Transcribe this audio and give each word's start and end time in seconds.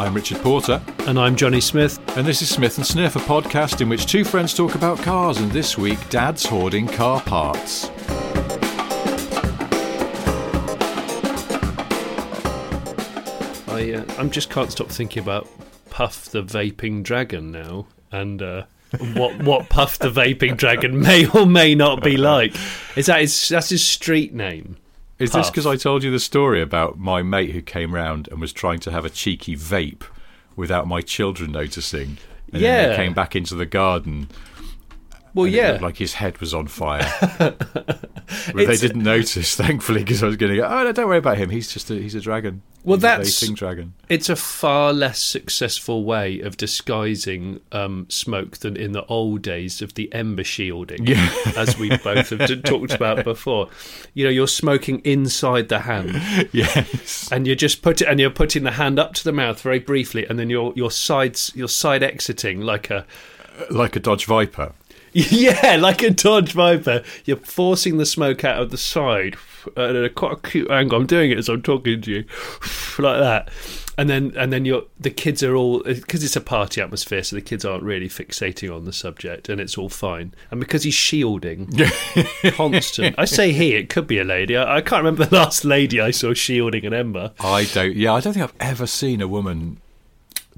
I'm 0.00 0.14
Richard 0.14 0.38
Porter, 0.38 0.80
And 1.00 1.18
I'm 1.18 1.36
Johnny 1.36 1.60
Smith. 1.60 1.98
and 2.16 2.26
this 2.26 2.40
is 2.40 2.48
Smith 2.48 2.78
and 2.78 2.86
Sniff, 2.86 3.16
a 3.16 3.18
podcast 3.18 3.82
in 3.82 3.90
which 3.90 4.06
two 4.06 4.24
friends 4.24 4.54
talk 4.54 4.74
about 4.74 4.96
cars. 5.02 5.36
And 5.36 5.52
this 5.52 5.76
week, 5.76 5.98
Dad's 6.08 6.46
hoarding 6.46 6.86
car 6.88 7.20
parts. 7.20 7.90
I 13.68 13.92
uh, 13.94 14.04
I'm 14.18 14.30
just 14.30 14.50
can't 14.50 14.70
stop 14.72 14.88
thinking 14.88 15.22
about 15.22 15.46
Puff 15.90 16.26
the 16.30 16.42
vaping 16.42 17.02
dragon 17.02 17.50
now, 17.50 17.86
and 18.10 18.40
uh, 18.42 18.64
what 19.14 19.42
what 19.42 19.68
Puff 19.68 19.98
the 19.98 20.10
vaping 20.10 20.56
dragon 20.56 21.00
may 21.00 21.26
or 21.28 21.46
may 21.46 21.74
not 21.74 22.02
be 22.02 22.16
like. 22.16 22.54
Is 22.96 23.06
that 23.06 23.20
his? 23.20 23.48
That's 23.48 23.68
his 23.68 23.84
street 23.84 24.32
name. 24.32 24.76
Is 25.20 25.32
this 25.32 25.50
because 25.50 25.66
I 25.66 25.76
told 25.76 26.02
you 26.02 26.10
the 26.10 26.18
story 26.18 26.62
about 26.62 26.98
my 26.98 27.22
mate 27.22 27.50
who 27.50 27.60
came 27.60 27.94
round 27.94 28.26
and 28.28 28.40
was 28.40 28.52
trying 28.52 28.80
to 28.80 28.90
have 28.90 29.04
a 29.04 29.10
cheeky 29.10 29.54
vape 29.54 30.02
without 30.56 30.86
my 30.88 31.00
children 31.02 31.52
noticing? 31.52 32.16
And 32.52 32.62
then 32.62 32.62
Yeah. 32.62 32.88
they 32.88 32.96
came 32.96 33.12
back 33.12 33.36
into 33.36 33.54
the 33.54 33.66
garden. 33.66 34.28
Well, 35.34 35.46
and 35.46 35.54
yeah. 35.54 35.78
like 35.80 35.96
his 35.98 36.14
head 36.14 36.38
was 36.38 36.52
on 36.54 36.66
fire. 36.66 37.08
but 37.38 38.54
they 38.54 38.76
didn't 38.76 39.02
notice, 39.02 39.54
thankfully, 39.56 40.00
because 40.00 40.22
I 40.22 40.26
was 40.26 40.36
going 40.36 40.50
to 40.52 40.56
go. 40.58 40.64
Oh, 40.66 40.84
no, 40.84 40.92
don't 40.92 41.06
worry 41.08 41.18
about 41.18 41.38
him. 41.38 41.50
He's 41.50 41.72
just 41.72 41.90
a 41.90 41.94
he's 41.94 42.14
a 42.14 42.20
dragon. 42.20 42.62
Well, 42.82 42.96
He's 42.96 43.02
that's- 43.02 43.42
a 43.42 43.52
dragon. 43.52 43.92
It's 44.08 44.28
a 44.30 44.36
far 44.36 44.92
less 44.94 45.22
successful 45.22 46.02
way 46.04 46.40
of 46.40 46.56
disguising 46.56 47.60
um, 47.72 48.06
smoke 48.08 48.56
than 48.58 48.74
in 48.76 48.92
the 48.92 49.04
old 49.04 49.42
days 49.42 49.82
of 49.82 49.94
the 49.94 50.12
ember 50.14 50.44
shielding, 50.44 51.06
Yeah. 51.06 51.30
as 51.56 51.78
we 51.78 51.90
both 51.98 52.30
have 52.30 52.46
t- 52.48 52.60
talked 52.62 52.92
about 52.92 53.22
before. 53.24 53.68
You 54.14 54.24
know, 54.24 54.30
you're 54.30 54.48
smoking 54.48 55.00
inside 55.00 55.68
the 55.68 55.80
hand. 55.80 56.20
Yes. 56.52 57.30
and 57.30 57.46
you're 57.46 57.54
just 57.56 57.82
put 57.82 58.00
it 58.00 58.08
and 58.08 58.18
you're 58.18 58.30
putting 58.30 58.62
the 58.64 58.72
hand 58.72 58.98
up 58.98 59.12
to 59.14 59.24
the 59.24 59.32
mouth 59.32 59.60
very 59.60 59.78
briefly 59.78 60.26
and 60.26 60.38
then 60.38 60.48
you're 60.50 60.72
you're 60.74 60.90
sides 60.90 61.52
you're 61.54 61.68
side 61.68 62.02
exiting 62.02 62.60
like 62.62 62.90
a 62.90 63.04
Like 63.70 63.94
a 63.96 64.00
Dodge 64.00 64.24
Viper. 64.24 64.72
yeah 65.30 65.76
like 65.76 66.02
a 66.02 66.10
dodge 66.10 66.52
viper. 66.52 67.02
You're 67.24 67.36
forcing 67.38 67.96
the 67.96 68.06
smoke 68.06 68.44
out 68.44 68.60
of 68.62 68.70
the 68.70 68.78
side. 68.78 69.36
At 69.76 69.94
a 69.94 70.08
quite 70.08 70.32
a 70.32 70.36
cute 70.36 70.70
angle. 70.70 70.98
I'm 70.98 71.06
doing 71.06 71.30
it 71.30 71.38
as 71.38 71.48
i'm 71.48 71.62
talking 71.62 72.00
to 72.02 72.10
you. 72.10 72.24
Like 72.98 73.20
that. 73.20 73.50
And 73.96 74.10
then 74.10 74.34
and 74.36 74.52
then 74.52 74.66
you're 74.66 74.82
the 74.98 75.10
kids 75.10 75.42
are 75.42 75.54
all 75.54 75.82
because 75.82 76.22
it's 76.22 76.36
a 76.36 76.40
party 76.40 76.82
atmosphere 76.82 77.22
so 77.22 77.34
the 77.34 77.40
kids 77.40 77.64
aren't 77.64 77.82
really 77.82 78.10
fixating 78.10 78.74
on 78.74 78.84
the 78.84 78.92
subject 78.92 79.48
and 79.48 79.58
it's 79.58 79.78
all 79.78 79.88
fine. 79.88 80.34
And 80.50 80.60
because 80.60 80.82
he's 80.82 80.94
shielding 80.94 81.72
constant 82.52 83.14
i 83.16 83.24
say 83.24 83.52
he 83.52 83.74
it 83.74 83.88
could 83.88 84.06
be 84.06 84.18
a 84.18 84.24
lady. 84.24 84.54
I, 84.54 84.78
I 84.78 84.80
can't 84.82 85.02
remember 85.02 85.24
the 85.24 85.34
last 85.34 85.64
lady 85.64 85.98
i 85.98 86.10
saw 86.10 86.34
shielding 86.34 86.84
an 86.84 86.92
ember. 86.92 87.32
I 87.40 87.64
don't. 87.72 87.96
Yeah, 87.96 88.12
I 88.12 88.20
don't 88.20 88.34
think 88.34 88.44
I've 88.44 88.54
ever 88.60 88.86
seen 88.86 89.22
a 89.22 89.28
woman 89.28 89.80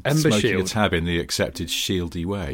ember 0.05 0.31
smoking 0.31 0.41
shield. 0.41 0.66
a 0.66 0.69
tab 0.69 0.92
in 0.92 1.05
the 1.05 1.20
accepted 1.20 1.69
shieldy 1.69 2.25
way. 2.25 2.53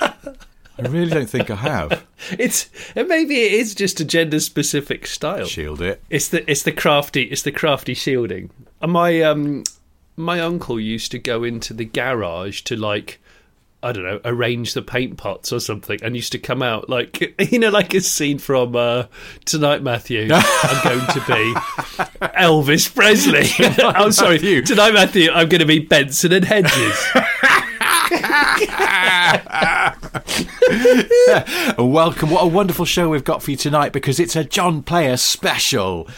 I 0.78 0.88
really 0.88 1.10
don't 1.10 1.30
think 1.30 1.50
I 1.50 1.56
have. 1.56 2.04
It's 2.38 2.70
and 2.96 3.06
maybe 3.08 3.42
it 3.42 3.52
is 3.52 3.74
just 3.74 4.00
a 4.00 4.04
gender 4.04 4.40
specific 4.40 5.06
style. 5.06 5.44
Shield 5.44 5.80
it. 5.82 6.02
It's 6.10 6.28
the 6.28 6.50
it's 6.50 6.62
the 6.62 6.72
crafty 6.72 7.22
it's 7.24 7.42
the 7.42 7.52
crafty 7.52 7.94
shielding. 7.94 8.50
And 8.80 8.92
my 8.92 9.20
um 9.20 9.64
my 10.16 10.40
uncle 10.40 10.80
used 10.80 11.10
to 11.12 11.18
go 11.18 11.44
into 11.44 11.74
the 11.74 11.84
garage 11.84 12.62
to 12.62 12.76
like 12.76 13.20
I 13.82 13.92
don't 13.92 14.04
know 14.04 14.20
arrange 14.24 14.72
the 14.74 14.82
paint 14.82 15.18
pots 15.18 15.52
or 15.52 15.60
something, 15.60 15.98
and 16.02 16.16
used 16.16 16.32
to 16.32 16.38
come 16.38 16.62
out 16.62 16.88
like 16.88 17.34
you 17.52 17.58
know 17.58 17.68
like 17.68 17.94
a 17.94 18.00
scene 18.00 18.38
from 18.38 18.74
uh, 18.74 19.04
Tonight 19.44 19.82
Matthew. 19.82 20.28
I'm 20.32 20.84
going 20.84 21.06
to 21.06 21.20
be 21.26 21.54
Elvis 22.34 22.92
Presley. 22.94 23.48
I'm 23.84 24.12
sorry, 24.12 24.36
Matthew. 24.36 24.62
Tonight 24.62 24.92
Matthew. 24.92 25.30
I'm 25.30 25.48
going 25.48 25.60
to 25.60 25.66
be 25.66 25.78
Benson 25.80 26.32
and 26.32 26.44
Hedges. 26.44 27.06
Welcome. 31.78 32.30
What 32.30 32.44
a 32.44 32.48
wonderful 32.48 32.86
show 32.86 33.10
we've 33.10 33.24
got 33.24 33.42
for 33.42 33.50
you 33.50 33.56
tonight 33.56 33.92
because 33.92 34.18
it's 34.18 34.36
a 34.36 34.44
John 34.44 34.82
Player 34.82 35.16
special. 35.16 36.08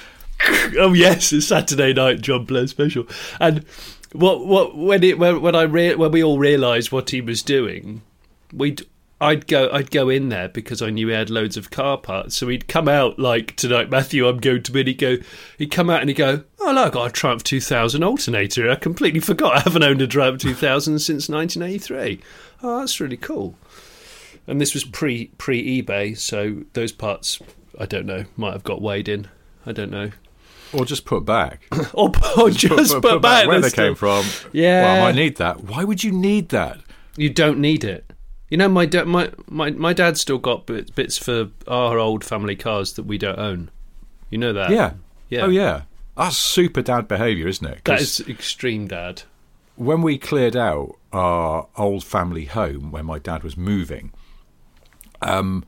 oh 0.78 0.92
yes, 0.92 1.32
a 1.32 1.40
Saturday 1.40 1.92
night 1.92 2.20
John 2.20 2.46
Player 2.46 2.68
special. 2.68 3.06
And 3.40 3.64
what 4.12 4.46
what 4.46 4.76
when 4.76 5.02
it 5.02 5.18
when, 5.18 5.40
when 5.40 5.54
I 5.54 5.62
rea- 5.62 5.94
when 5.94 6.12
we 6.12 6.22
all 6.22 6.38
realised 6.38 6.92
what 6.92 7.10
he 7.10 7.20
was 7.20 7.42
doing, 7.42 8.02
we'd 8.52 8.86
I'd 9.20 9.46
go 9.48 9.68
I'd 9.72 9.90
go 9.90 10.08
in 10.08 10.28
there 10.28 10.48
because 10.48 10.80
I 10.80 10.90
knew 10.90 11.08
he 11.08 11.14
had 11.14 11.30
loads 11.30 11.56
of 11.56 11.70
car 11.70 11.98
parts. 11.98 12.36
So 12.36 12.48
he'd 12.48 12.68
come 12.68 12.88
out 12.88 13.18
like 13.18 13.56
tonight, 13.56 13.90
Matthew. 13.90 14.28
I'm 14.28 14.38
going 14.38 14.62
to 14.62 14.72
bid. 14.72 14.86
He'd 14.86 14.98
go. 14.98 15.16
He'd 15.56 15.70
come 15.70 15.90
out 15.90 16.00
and 16.00 16.08
he'd 16.08 16.16
go. 16.16 16.44
Oh 16.60 16.72
look, 16.72 16.86
I 16.86 16.90
got 16.90 17.10
a 17.10 17.12
Triumph 17.12 17.42
2000 17.42 18.04
alternator. 18.04 18.70
I 18.70 18.76
completely 18.76 19.20
forgot. 19.20 19.56
I 19.56 19.60
haven't 19.60 19.82
owned 19.82 20.02
a 20.02 20.06
Triumph 20.06 20.40
2000 20.40 21.00
since 21.00 21.28
1983. 21.28 22.20
Oh, 22.62 22.80
that's 22.80 23.00
really 23.00 23.16
cool. 23.16 23.56
And 24.46 24.60
this 24.60 24.72
was 24.72 24.84
pre 24.84 25.26
pre 25.36 25.82
eBay, 25.82 26.16
so 26.16 26.62
those 26.74 26.92
parts 26.92 27.40
I 27.78 27.86
don't 27.86 28.06
know 28.06 28.24
might 28.36 28.52
have 28.52 28.64
got 28.64 28.80
weighed 28.80 29.08
in. 29.08 29.28
I 29.66 29.72
don't 29.72 29.90
know. 29.90 30.12
Or 30.72 30.84
just 30.84 31.04
put 31.04 31.24
back. 31.24 31.62
Or, 31.94 32.12
or 32.38 32.50
just 32.50 33.00
put, 33.00 33.22
back, 33.22 33.46
where 33.46 33.60
the 33.60 33.68
they 33.68 33.74
came 33.74 33.94
from. 33.94 34.24
Yeah. 34.52 34.82
Well, 34.82 34.96
I 34.96 35.00
might 35.06 35.14
need 35.14 35.36
that. 35.36 35.64
Why 35.64 35.84
would 35.84 36.04
you 36.04 36.12
need 36.12 36.50
that? 36.50 36.78
You 37.16 37.30
don't 37.30 37.58
need 37.58 37.82
it. 37.84 38.12
You 38.50 38.56
know, 38.56 38.68
my 38.68 38.86
da- 38.86 39.04
my 39.04 39.30
my 39.48 39.70
my 39.70 39.92
dad's 39.92 40.20
still 40.20 40.38
got 40.38 40.66
bits, 40.66 40.90
bits 40.90 41.18
for 41.18 41.48
our 41.66 41.98
old 41.98 42.24
family 42.24 42.56
cars 42.56 42.92
that 42.94 43.02
we 43.04 43.18
don't 43.18 43.38
own. 43.38 43.70
You 44.30 44.38
know 44.38 44.52
that? 44.52 44.70
Yeah. 44.70 44.92
Yeah. 45.28 45.42
Oh, 45.44 45.48
yeah. 45.48 45.82
That's 46.16 46.36
super 46.36 46.82
dad 46.82 47.08
behaviour, 47.08 47.46
isn't 47.48 47.66
it? 47.66 47.84
That 47.84 48.00
is 48.00 48.20
extreme, 48.28 48.86
Dad. 48.88 49.22
when 49.76 50.02
we 50.02 50.18
cleared 50.18 50.56
out 50.56 50.96
our 51.12 51.68
old 51.76 52.04
family 52.04 52.46
home 52.46 52.90
when 52.90 53.06
my 53.06 53.18
dad 53.18 53.42
was 53.42 53.56
moving, 53.56 54.12
um, 55.22 55.64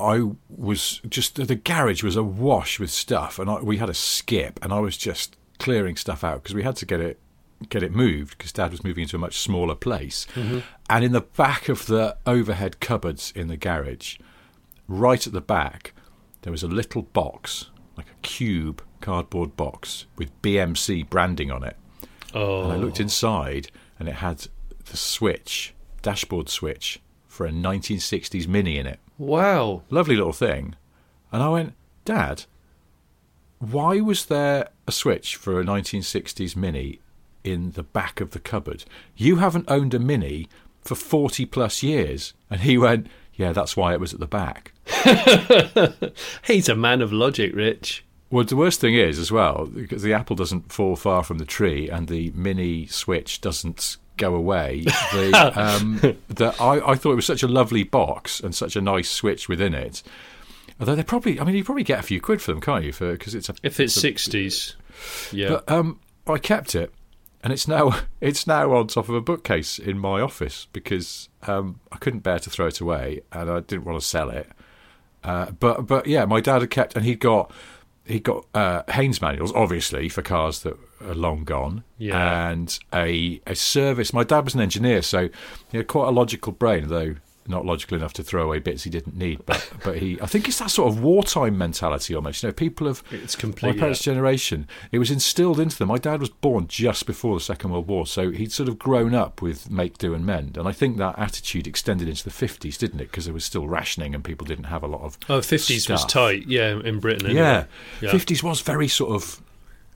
I 0.00 0.30
was 0.48 1.00
just 1.08 1.34
the 1.36 1.54
garage 1.54 2.02
was 2.02 2.16
awash 2.16 2.80
with 2.80 2.90
stuff, 2.90 3.38
and 3.38 3.50
I, 3.50 3.60
we 3.60 3.76
had 3.76 3.90
a 3.90 3.94
skip, 3.94 4.58
and 4.62 4.72
I 4.72 4.80
was 4.80 4.96
just 4.96 5.36
clearing 5.58 5.96
stuff 5.96 6.24
out 6.24 6.42
because 6.42 6.54
we 6.54 6.62
had 6.62 6.76
to 6.76 6.86
get 6.86 7.00
it 7.00 7.20
get 7.68 7.82
it 7.82 7.92
moved 7.92 8.38
because 8.38 8.52
dad 8.52 8.70
was 8.70 8.82
moving 8.82 9.02
into 9.02 9.16
a 9.16 9.18
much 9.18 9.38
smaller 9.38 9.74
place. 9.74 10.26
Mm-hmm. 10.34 10.60
And 10.88 11.04
in 11.04 11.12
the 11.12 11.20
back 11.20 11.68
of 11.68 11.86
the 11.86 12.16
overhead 12.26 12.80
cupboards 12.80 13.32
in 13.36 13.48
the 13.48 13.56
garage, 13.56 14.16
right 14.88 15.24
at 15.26 15.32
the 15.32 15.42
back, 15.42 15.92
there 16.42 16.50
was 16.50 16.62
a 16.62 16.68
little 16.68 17.02
box, 17.02 17.70
like 17.96 18.06
a 18.08 18.20
cube 18.22 18.82
cardboard 19.00 19.56
box 19.56 20.06
with 20.16 20.40
BMC 20.42 21.08
branding 21.08 21.50
on 21.50 21.62
it. 21.62 21.76
Oh, 22.34 22.62
And 22.62 22.72
I 22.72 22.76
looked 22.76 23.00
oh. 23.00 23.02
inside, 23.02 23.70
and 23.98 24.08
it 24.08 24.16
had 24.16 24.46
the 24.86 24.96
switch, 24.96 25.74
dashboard 26.02 26.48
switch, 26.48 27.00
for 27.26 27.46
a 27.46 27.50
1960s 27.50 28.48
Mini 28.48 28.78
in 28.78 28.86
it. 28.86 29.00
Wow! 29.20 29.82
Lovely 29.90 30.16
little 30.16 30.32
thing. 30.32 30.74
And 31.30 31.42
I 31.42 31.48
went, 31.48 31.74
Dad, 32.04 32.44
why 33.58 34.00
was 34.00 34.26
there 34.26 34.68
a 34.88 34.92
switch 34.92 35.36
for 35.36 35.60
a 35.60 35.64
1960s 35.64 36.56
Mini 36.56 37.00
in 37.44 37.72
the 37.72 37.82
back 37.82 38.20
of 38.20 38.30
the 38.30 38.40
cupboard? 38.40 38.84
You 39.14 39.36
haven't 39.36 39.70
owned 39.70 39.94
a 39.94 39.98
Mini 39.98 40.48
for 40.80 40.94
40 40.94 41.46
plus 41.46 41.82
years. 41.82 42.32
And 42.48 42.62
he 42.62 42.78
went, 42.78 43.06
Yeah, 43.34 43.52
that's 43.52 43.76
why 43.76 43.92
it 43.92 44.00
was 44.00 44.14
at 44.14 44.20
the 44.20 44.26
back. 44.26 44.72
He's 46.44 46.68
a 46.68 46.74
man 46.74 47.02
of 47.02 47.12
logic, 47.12 47.54
Rich. 47.54 48.04
Well, 48.30 48.44
the 48.44 48.56
worst 48.56 48.80
thing 48.80 48.94
is, 48.94 49.18
as 49.18 49.32
well, 49.32 49.66
because 49.66 50.02
the 50.02 50.12
apple 50.12 50.36
doesn't 50.36 50.72
fall 50.72 50.96
far 50.96 51.24
from 51.24 51.38
the 51.38 51.44
tree 51.44 51.90
and 51.90 52.08
the 52.08 52.30
mini 52.34 52.86
switch 52.86 53.40
doesn't 53.40 53.96
go 54.20 54.34
away. 54.34 54.82
The, 55.12 55.52
um, 55.56 55.96
the, 56.28 56.54
I, 56.60 56.92
I 56.92 56.94
thought 56.94 57.12
it 57.12 57.16
was 57.16 57.26
such 57.26 57.42
a 57.42 57.48
lovely 57.48 57.82
box 57.82 58.40
and 58.40 58.54
such 58.54 58.76
a 58.76 58.80
nice 58.80 59.10
switch 59.10 59.48
within 59.48 59.74
it. 59.74 60.02
Although 60.78 60.94
they're 60.94 61.04
probably, 61.04 61.40
I 61.40 61.44
mean, 61.44 61.56
you 61.56 61.64
probably 61.64 61.84
get 61.84 61.98
a 61.98 62.02
few 62.02 62.20
quid 62.20 62.40
for 62.40 62.52
them, 62.52 62.60
can't 62.60 62.84
you? 62.84 62.92
Because 62.92 63.34
it's 63.34 63.48
a. 63.48 63.54
If 63.62 63.80
it's 63.80 63.92
sixties, 63.92 64.76
yeah. 65.32 65.48
But 65.48 65.70
um, 65.70 66.00
I 66.26 66.38
kept 66.38 66.74
it, 66.74 66.92
and 67.42 67.52
it's 67.52 67.68
now 67.68 68.00
it's 68.20 68.46
now 68.46 68.72
on 68.72 68.86
top 68.86 69.08
of 69.08 69.14
a 69.14 69.20
bookcase 69.20 69.78
in 69.78 69.98
my 69.98 70.20
office 70.20 70.68
because 70.72 71.28
um, 71.46 71.80
I 71.92 71.96
couldn't 71.96 72.20
bear 72.20 72.38
to 72.38 72.50
throw 72.50 72.68
it 72.68 72.80
away, 72.80 73.20
and 73.32 73.50
I 73.50 73.60
didn't 73.60 73.84
want 73.84 74.00
to 74.00 74.06
sell 74.06 74.30
it. 74.30 74.48
Uh, 75.22 75.50
but 75.50 75.86
but 75.86 76.06
yeah, 76.06 76.24
my 76.24 76.40
dad 76.40 76.62
had 76.62 76.70
kept, 76.70 76.96
and 76.96 77.04
he'd 77.04 77.20
got 77.20 77.50
he 78.04 78.18
got 78.20 78.46
uh, 78.54 78.82
Haynes 78.90 79.20
manuals, 79.20 79.52
obviously 79.54 80.08
for 80.08 80.22
cars 80.22 80.60
that 80.60 80.76
are 81.06 81.14
long 81.14 81.44
gone, 81.44 81.84
Yeah. 81.98 82.50
and 82.50 82.78
a 82.92 83.40
a 83.46 83.54
service. 83.54 84.12
My 84.12 84.24
dad 84.24 84.44
was 84.44 84.54
an 84.54 84.60
engineer, 84.60 85.02
so 85.02 85.28
he 85.70 85.76
had 85.78 85.86
quite 85.86 86.08
a 86.08 86.10
logical 86.10 86.52
brain, 86.52 86.88
though 86.88 87.16
not 87.50 87.66
logical 87.66 87.96
enough 87.96 88.12
to 88.14 88.22
throw 88.22 88.44
away 88.44 88.58
bits 88.60 88.84
he 88.84 88.90
didn't 88.90 89.16
need. 89.16 89.44
But 89.44 89.70
but 89.84 89.98
he, 89.98 90.18
I 90.22 90.26
think 90.26 90.48
it's 90.48 90.58
that 90.60 90.70
sort 90.70 90.90
of 90.92 91.02
wartime 91.02 91.58
mentality 91.58 92.14
almost. 92.14 92.42
You 92.42 92.48
know, 92.48 92.52
people 92.52 92.86
of 92.86 93.02
It's 93.10 93.36
complete, 93.36 93.74
my 93.74 93.78
parents' 93.78 94.00
generation, 94.02 94.66
it 94.92 94.98
was 94.98 95.10
instilled 95.10 95.60
into 95.60 95.76
them. 95.76 95.88
My 95.88 95.98
dad 95.98 96.20
was 96.20 96.30
born 96.30 96.66
just 96.68 97.04
before 97.06 97.34
the 97.36 97.40
Second 97.40 97.70
World 97.72 97.88
War, 97.88 98.06
so 98.06 98.30
he'd 98.30 98.52
sort 98.52 98.68
of 98.68 98.78
grown 98.78 99.14
up 99.14 99.42
with 99.42 99.70
make 99.70 99.98
do 99.98 100.14
and 100.14 100.24
mend, 100.24 100.56
and 100.56 100.66
I 100.66 100.72
think 100.72 100.96
that 100.98 101.18
attitude 101.18 101.66
extended 101.66 102.08
into 102.08 102.24
the 102.24 102.30
fifties, 102.30 102.78
didn't 102.78 103.00
it? 103.00 103.10
Because 103.10 103.24
there 103.26 103.34
was 103.34 103.44
still 103.44 103.68
rationing 103.68 104.14
and 104.14 104.22
people 104.24 104.46
didn't 104.46 104.64
have 104.64 104.82
a 104.82 104.86
lot 104.86 105.02
of 105.02 105.18
Oh, 105.28 105.40
50s 105.40 105.90
was 105.90 106.04
tight, 106.06 106.46
yeah, 106.46 106.80
in 106.84 107.00
Britain. 107.00 107.26
Anyway. 107.26 107.40
Yeah, 107.42 107.64
Yeah. 108.00 108.12
fifties 108.12 108.42
was 108.42 108.60
very 108.60 108.88
sort 108.88 109.10
of 109.12 109.40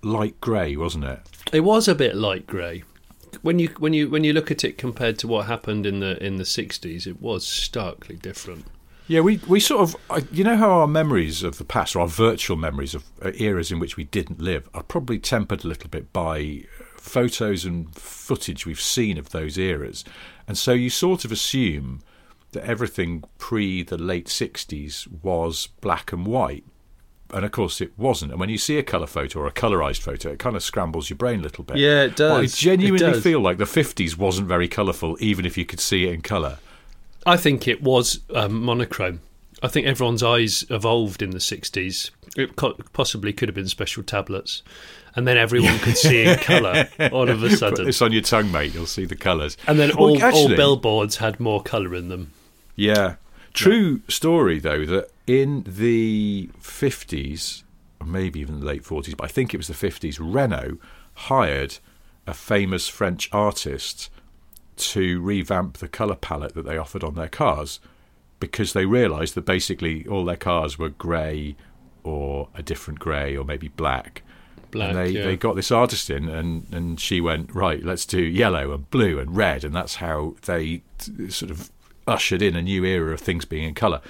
light 0.03 0.41
grey, 0.41 0.77
wasn't 0.77 1.05
it? 1.05 1.21
It 1.53 1.61
was 1.61 1.89
a 1.89 1.95
bit 1.95 2.15
light 2.15 2.47
grey. 2.47 2.83
When 3.43 3.59
you 3.59 3.69
when 3.79 3.93
you 3.93 4.09
when 4.09 4.25
you 4.25 4.33
look 4.33 4.51
at 4.51 4.65
it 4.65 4.79
compared 4.79 5.19
to 5.21 5.29
what 5.29 5.47
happened 5.47 5.87
in 5.87 6.01
the 6.01 6.23
in 6.25 6.37
the 6.37 6.45
60s, 6.45 7.07
it 7.07 7.21
was 7.21 7.47
starkly 7.47 8.17
different. 8.17 8.67
Yeah, 9.07 9.21
we 9.21 9.39
we 9.47 9.61
sort 9.61 9.83
of 10.11 10.27
you 10.33 10.45
know 10.45 10.57
how 10.57 10.71
our 10.71 10.87
memories 10.87 11.43
of 11.43 11.59
the 11.59 11.65
past, 11.65 11.95
or 11.95 12.01
our 12.01 12.09
virtual 12.09 12.57
memories 12.57 12.95
of 12.95 13.05
uh, 13.23 13.33
eras 13.35 13.71
in 13.71 13.79
which 13.79 13.97
we 13.97 14.05
didn't 14.05 14.41
live, 14.41 14.69
are 14.73 14.83
probably 14.83 15.19
tempered 15.19 15.65
a 15.65 15.69
little 15.69 15.91
bit 15.91 16.13
by 16.13 16.65
uh, 16.81 16.85
photos 16.97 17.67
and 17.67 17.95
footage 17.95 18.65
we've 18.65 18.81
seen 18.81 19.19
of 19.19 19.31
those 19.31 19.59
eras, 19.59 20.05
and 20.49 20.57
so 20.57 20.73
you 20.73 20.89
sort 20.89 21.27
of 21.27 21.33
assume 21.33 22.01
that 22.53 22.65
everything 22.65 23.25
pre 23.37 23.83
the 23.83 23.99
late 23.99 24.29
'60s 24.29 25.07
was 25.23 25.69
black 25.83 26.11
and 26.11 26.27
white. 26.27 26.65
And 27.33 27.45
of 27.45 27.51
course, 27.53 27.81
it 27.81 27.93
wasn't. 27.97 28.31
And 28.33 28.39
when 28.39 28.49
you 28.51 28.59
see 28.59 28.77
a 28.79 28.83
colour 28.83 29.07
photo 29.07 29.41
or 29.41 29.47
a 29.47 29.53
colorized 29.53 30.01
photo, 30.03 30.31
it 30.33 30.39
kind 30.39 30.55
of 30.57 30.63
scrambles 30.63 31.11
your 31.11 31.17
brain 31.17 31.41
a 31.41 31.43
little 31.43 31.65
bit. 31.65 31.79
Yeah, 31.79 32.03
it 32.05 32.17
But 32.17 32.33
I 32.33 32.47
genuinely 32.47 32.99
does. 32.99 33.23
feel 33.23 33.41
like 33.41 33.59
the 33.59 33.65
50s 33.65 34.17
wasn't 34.17 34.47
very 34.47 34.69
colourful, 34.69 35.17
even 35.21 35.45
if 35.47 35.57
you 35.59 35.65
could 35.65 35.81
see 35.81 36.05
it 36.07 36.13
in 36.13 36.21
colour. 36.23 36.59
I 37.27 37.37
think 37.37 37.67
it 37.67 37.83
was 37.83 38.21
um, 38.35 38.63
monochrome. 38.63 39.21
I 39.63 39.69
think 39.69 39.87
everyone's 39.87 40.23
eyes 40.23 40.65
evolved 40.69 41.23
in 41.23 41.31
the 41.31 41.39
60s. 41.39 42.11
It 42.37 42.55
co- 42.57 42.77
possibly 42.93 43.33
could 43.33 43.49
have 43.49 43.55
been 43.57 43.69
special 43.69 44.03
tablets. 44.03 44.63
And 45.17 45.27
then 45.27 45.39
everyone 45.39 45.79
could 45.79 45.97
see 45.97 46.25
in 46.25 46.37
colour 46.41 46.89
all 47.13 47.29
of 47.31 47.43
a 47.43 47.51
sudden. 47.51 47.51
Put 47.51 47.59
sudden. 47.59 47.87
this 47.87 48.03
on 48.03 48.13
your 48.13 48.23
tongue, 48.23 48.53
mate. 48.53 48.75
You'll 48.75 48.87
see 48.87 49.07
the 49.07 49.17
colours. 49.17 49.57
And 49.67 49.79
then 49.79 49.91
Well, 49.97 50.11
all, 50.23 50.23
all 50.35 50.49
billboards 50.49 51.17
had 51.17 51.41
more 51.41 51.63
colour 51.63 51.95
in 51.95 52.09
them. 52.11 52.33
Yeah. 52.77 53.15
True 53.55 54.03
story, 54.09 54.59
though, 54.59 54.85
that 54.85 55.11
in 55.27 55.65
the 55.67 56.51
50s, 56.61 57.63
or 58.01 58.07
maybe 58.07 58.41
even 58.41 58.61
the 58.61 58.67
late 58.67 58.83
40s, 58.83 59.17
but 59.17 59.25
I 59.25 59.29
think 59.29 59.55
it 59.55 59.57
was 59.57 59.69
the 59.69 59.75
50s, 59.75 60.19
Renault 60.21 60.79
hired 61.15 61.79
a 62.27 62.35
famous 62.35 62.89
French 62.89 63.29
artist 63.33 64.11
to 64.77 65.21
revamp 65.21 65.79
the 65.79 65.89
colour 65.89 66.17
palette 66.17 66.55
that 66.55 66.67
they 66.67 66.77
offered 66.77 67.05
on 67.05 67.15
their 67.15 67.29
cars 67.29 67.79
because 68.41 68.73
they 68.73 68.87
realised 68.87 69.35
that 69.35 69.45
basically 69.45 70.07
all 70.07 70.25
their 70.25 70.37
cars 70.37 70.79
were 70.79 70.89
grey 70.89 71.55
or 72.03 72.49
a 72.55 72.63
different 72.63 72.99
grey 72.99 73.37
or 73.37 73.45
maybe 73.45 73.69
black. 73.69 74.23
Black, 74.73 74.91
and 74.91 74.99
they, 74.99 75.09
yeah. 75.11 75.25
they 75.25 75.37
got 75.37 75.55
this 75.55 75.71
artist 75.71 76.11
in, 76.11 76.29
and, 76.29 76.67
and 76.73 76.99
she 76.99 77.21
went, 77.21 77.55
right, 77.55 77.85
let's 77.85 78.05
do 78.05 78.21
yellow 78.21 78.73
and 78.73 78.91
blue 78.91 79.21
and 79.21 79.37
red. 79.37 79.63
And 79.63 79.73
that's 79.73 79.97
how 79.97 80.35
they 80.43 80.83
t- 80.99 81.31
sort 81.31 81.53
of 81.53 81.71
ushered 82.07 82.43
in 82.43 82.55
a 82.57 82.63
new 82.63 82.85
era 82.85 83.13
of 83.13 83.21
things 83.21 83.45
being 83.45 83.65
in 83.65 83.75
colour. 83.75 84.01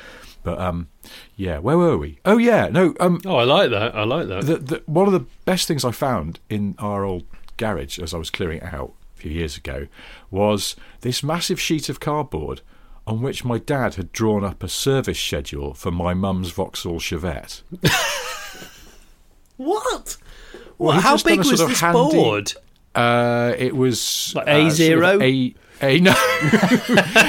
But 0.42 0.60
um, 0.60 0.88
yeah, 1.36 1.58
where 1.58 1.78
were 1.78 1.96
we? 1.96 2.18
Oh, 2.24 2.36
yeah, 2.38 2.68
no, 2.68 2.94
um, 3.00 3.20
Oh, 3.24 3.36
I 3.36 3.44
like 3.44 3.70
that. 3.70 3.94
I 3.94 4.04
like 4.04 4.28
that. 4.28 4.44
the, 4.44 4.56
the, 4.58 4.82
one 4.86 5.06
of 5.06 5.12
the 5.14 5.24
best 5.46 5.66
things 5.66 5.84
I 5.84 5.90
found 5.90 6.38
in 6.50 6.74
our 6.78 7.04
old 7.04 7.24
garage 7.56 7.98
as 7.98 8.12
I 8.12 8.18
was 8.18 8.30
clearing 8.30 8.58
it 8.58 8.74
out 8.74 8.92
a 9.16 9.20
few 9.20 9.30
years 9.30 9.56
ago 9.56 9.86
was 10.30 10.76
this 11.00 11.22
massive 11.22 11.58
sheet 11.60 11.88
of 11.88 11.98
cardboard 12.00 12.60
on 13.06 13.22
which 13.22 13.44
my 13.44 13.58
dad 13.58 13.94
had 13.94 14.12
drawn 14.12 14.44
up 14.44 14.62
a 14.62 14.68
service 14.68 15.18
schedule 15.20 15.72
for 15.74 15.90
my 15.90 16.12
mum's 16.14 16.50
Vauxhall 16.50 16.98
Chevette. 17.00 17.62
what? 19.56 20.16
Well, 20.78 20.92
he'd 20.94 21.02
How 21.02 21.16
big 21.18 21.38
was 21.38 21.60
this 21.60 21.80
handy- 21.80 21.98
board? 22.16 22.52
Uh, 22.94 23.54
it 23.58 23.74
was 23.74 24.32
Like 24.36 24.46
uh, 24.46 24.50
A 24.50 24.54
sort 24.60 24.66
of 24.70 24.72
zero? 24.72 25.22
A 25.22 25.54
a 25.82 25.98
no, 26.00 26.12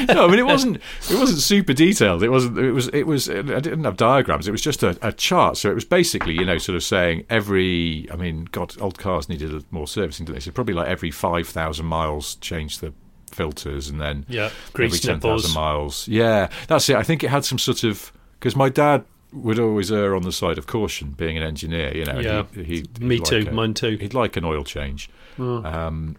no. 0.09 0.25
I 0.25 0.27
mean, 0.29 0.39
it 0.39 0.45
wasn't. 0.45 0.77
It 1.09 1.17
wasn't 1.19 1.39
super 1.39 1.73
detailed. 1.73 2.23
It 2.23 2.29
wasn't. 2.29 2.57
It 2.57 2.71
was. 2.71 2.87
It 2.89 3.03
was. 3.07 3.29
I 3.29 3.41
didn't 3.41 3.83
have 3.83 3.97
diagrams. 3.97 4.47
It 4.47 4.51
was 4.51 4.61
just 4.61 4.83
a, 4.83 4.97
a 5.01 5.11
chart. 5.11 5.57
So 5.57 5.69
it 5.71 5.73
was 5.73 5.85
basically, 5.85 6.33
you 6.33 6.45
know, 6.45 6.57
sort 6.57 6.75
of 6.75 6.83
saying 6.83 7.25
every. 7.29 8.07
I 8.11 8.15
mean, 8.15 8.45
God, 8.51 8.79
old 8.81 8.97
cars 8.99 9.27
needed 9.29 9.63
more 9.71 9.87
servicing, 9.87 10.25
didn't 10.25 10.35
they? 10.35 10.41
So 10.41 10.51
probably 10.51 10.73
like 10.75 10.87
every 10.87 11.11
five 11.11 11.47
thousand 11.47 11.87
miles, 11.87 12.35
change 12.35 12.79
the 12.79 12.93
filters, 13.31 13.89
and 13.89 13.99
then 13.99 14.25
Yeah, 14.29 14.49
every 14.75 14.89
ten 14.91 15.19
thousand 15.19 15.53
miles. 15.53 16.07
Yeah, 16.07 16.49
that's 16.67 16.87
it. 16.89 16.95
I 16.95 17.03
think 17.03 17.23
it 17.23 17.29
had 17.31 17.45
some 17.45 17.57
sort 17.59 17.83
of 17.83 18.11
because 18.39 18.55
my 18.55 18.69
dad 18.69 19.03
would 19.33 19.59
always 19.59 19.91
err 19.91 20.15
on 20.15 20.21
the 20.21 20.31
side 20.31 20.57
of 20.57 20.65
caution, 20.67 21.09
being 21.11 21.35
an 21.35 21.43
engineer. 21.43 21.93
You 21.97 22.05
know, 22.05 22.19
Yeah. 22.19 22.43
he, 22.53 22.63
he'd, 22.63 23.01
Me 23.01 23.19
too, 23.19 23.39
like 23.39 23.47
a- 23.49 23.51
mine 23.53 23.73
too. 23.73 23.97
He'd 23.97 24.13
like 24.13 24.37
an 24.37 24.45
oil 24.45 24.63
change, 24.63 25.09
um, 25.39 26.15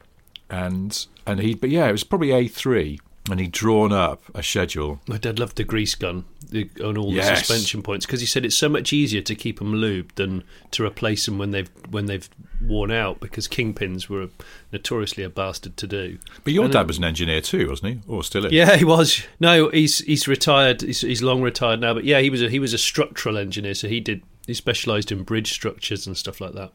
and 0.51 1.07
and 1.27 1.41
he. 1.41 1.55
But 1.55 1.71
yeah, 1.71 1.89
it 1.89 1.93
was 1.93 2.05
probably 2.05 2.31
A 2.33 2.49
three, 2.49 2.99
and 3.31 3.41
he'd 3.41 3.53
drawn 3.53 3.93
up 3.93 4.23
a 4.35 4.43
schedule. 4.43 5.01
My 5.09 5.19
dad 5.19 5.39
loved 5.39 5.57
the 5.57 5.65
grease 5.65 5.95
gun 5.95 6.25
the, 6.49 6.69
on 6.85 6.97
all 6.97 7.13
Yes. 7.13 7.29
the 7.29 7.37
suspension 7.37 7.83
points 7.83 8.07
because 8.07 8.21
he 8.21 8.27
said 8.27 8.45
it's 8.45 8.57
so 8.57 8.69
much 8.69 8.93
easier 8.93 9.21
to 9.23 9.35
keep 9.35 9.59
them 9.59 9.73
lubed 9.75 10.15
than 10.15 10.45
to 10.73 10.85
replace 10.85 11.27
them 11.27 11.39
when 11.39 11.51
they've 11.51 11.71
when 11.91 12.07
they've 12.07 12.29
worn 12.63 12.91
out 12.91 13.19
because 13.21 13.49
kingpins 13.49 14.09
were 14.09 14.29
notoriously 14.73 15.23
a 15.25 15.29
bastard 15.29 15.77
to 15.77 15.87
do. 15.87 16.19
But 16.45 16.53
your 16.53 16.65
And 16.65 16.73
dad 16.73 16.87
was 16.87 16.99
an 16.99 17.05
engineer 17.05 17.41
too, 17.41 17.69
wasn't 17.69 17.95
he? 17.95 18.01
Or 18.13 18.23
still 18.25 18.47
is? 18.47 18.53
Yeah, 18.53 18.77
he 18.77 18.85
was. 18.85 19.23
No, 19.41 19.69
he's 19.71 19.99
he's 19.99 20.29
retired. 20.29 20.83
He's, 20.83 21.01
he's 21.01 21.23
long 21.23 21.43
retired 21.43 21.81
now. 21.81 21.95
But 21.95 22.05
yeah, 22.05 22.21
he 22.21 22.31
was 22.31 22.43
a, 22.43 22.49
he 22.49 22.59
was 22.61 22.73
a 22.73 22.79
structural 22.79 23.37
engineer, 23.37 23.75
so 23.75 23.89
he 23.89 24.01
did 24.01 24.23
he 24.47 24.55
specialised 24.55 25.11
in 25.11 25.25
bridge 25.25 25.53
structures 25.53 26.07
and 26.07 26.17
stuff 26.17 26.41
like 26.41 26.53
that. 26.53 26.71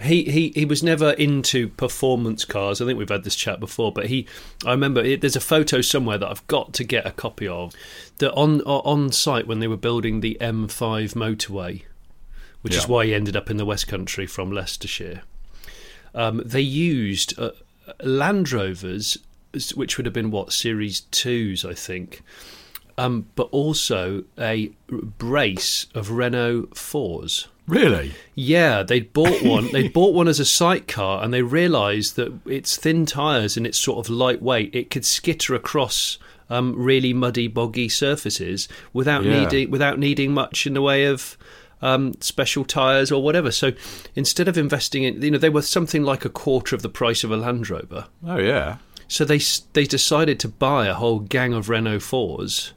He, 0.00 0.24
he 0.24 0.52
he 0.54 0.64
was 0.64 0.82
never 0.82 1.10
into 1.12 1.68
performance 1.68 2.44
cars. 2.44 2.80
I 2.80 2.86
think 2.86 2.98
we've 2.98 3.08
had 3.08 3.24
this 3.24 3.36
chat 3.36 3.60
before, 3.60 3.92
but 3.92 4.06
he 4.06 4.26
I 4.64 4.70
remember 4.70 5.00
it, 5.00 5.20
there's 5.20 5.36
a 5.36 5.40
photo 5.40 5.80
somewhere 5.80 6.18
that 6.18 6.28
I've 6.28 6.46
got 6.46 6.72
to 6.74 6.84
get 6.84 7.06
a 7.06 7.12
copy 7.12 7.46
of. 7.46 7.74
That 8.18 8.32
on 8.32 8.60
on 8.62 9.12
site 9.12 9.46
when 9.46 9.60
they 9.60 9.68
were 9.68 9.76
building 9.76 10.20
the 10.20 10.36
M5 10.40 11.14
motorway, 11.14 11.82
which 12.62 12.76
is 12.76 12.88
why 12.88 13.06
he 13.06 13.14
ended 13.14 13.36
up 13.36 13.50
in 13.50 13.56
the 13.56 13.64
West 13.64 13.86
Country 13.86 14.26
from 14.26 14.50
Leicestershire. 14.50 15.22
Um, 16.14 16.42
they 16.44 16.60
used 16.60 17.38
uh, 17.38 17.50
Land 18.02 18.52
Rovers, 18.52 19.18
which 19.74 19.96
would 19.96 20.06
have 20.06 20.12
been 20.12 20.30
what 20.30 20.52
Series 20.52 21.00
twos, 21.00 21.64
I 21.64 21.74
think, 21.74 22.22
um, 22.96 23.26
but 23.34 23.48
also 23.50 24.24
a 24.38 24.70
brace 25.18 25.86
of 25.94 26.10
Renault 26.10 26.68
fours. 26.74 27.48
Really? 27.66 28.12
Yeah, 28.34 28.82
they'd 28.82 29.12
bought 29.12 29.42
one. 29.42 29.70
they'd 29.72 29.92
bought 29.92 30.14
one 30.14 30.28
as 30.28 30.40
a 30.40 30.44
sidecar, 30.44 31.22
and 31.24 31.32
they 31.32 31.42
realised 31.42 32.16
that 32.16 32.32
its 32.46 32.76
thin 32.76 33.06
tyres 33.06 33.56
and 33.56 33.66
its 33.66 33.78
sort 33.78 33.98
of 34.04 34.10
lightweight, 34.10 34.74
it 34.74 34.90
could 34.90 35.04
skitter 35.04 35.54
across 35.54 36.18
um, 36.50 36.74
really 36.76 37.14
muddy, 37.14 37.48
boggy 37.48 37.88
surfaces 37.88 38.68
without 38.92 39.24
Yeah. 39.24 39.40
needing 39.44 39.70
without 39.70 39.98
needing 39.98 40.32
much 40.34 40.66
in 40.66 40.74
the 40.74 40.82
way 40.82 41.04
of 41.06 41.38
um, 41.80 42.14
special 42.20 42.64
tyres 42.64 43.10
or 43.10 43.22
whatever. 43.22 43.50
So 43.50 43.72
instead 44.14 44.46
of 44.48 44.56
investing 44.58 45.02
in, 45.04 45.20
you 45.22 45.30
know, 45.30 45.38
they 45.38 45.48
were 45.50 45.62
something 45.62 46.02
like 46.02 46.24
a 46.24 46.30
quarter 46.30 46.74
of 46.76 46.82
the 46.82 46.88
price 46.88 47.24
of 47.24 47.30
a 47.30 47.36
Land 47.36 47.68
Rover. 47.70 48.06
Oh 48.26 48.38
yeah. 48.38 48.76
So 49.08 49.24
they 49.24 49.40
they 49.72 49.84
decided 49.84 50.38
to 50.40 50.48
buy 50.48 50.86
a 50.86 50.94
whole 50.94 51.20
gang 51.20 51.54
of 51.54 51.68
Renault 51.70 52.00
fours, 52.00 52.72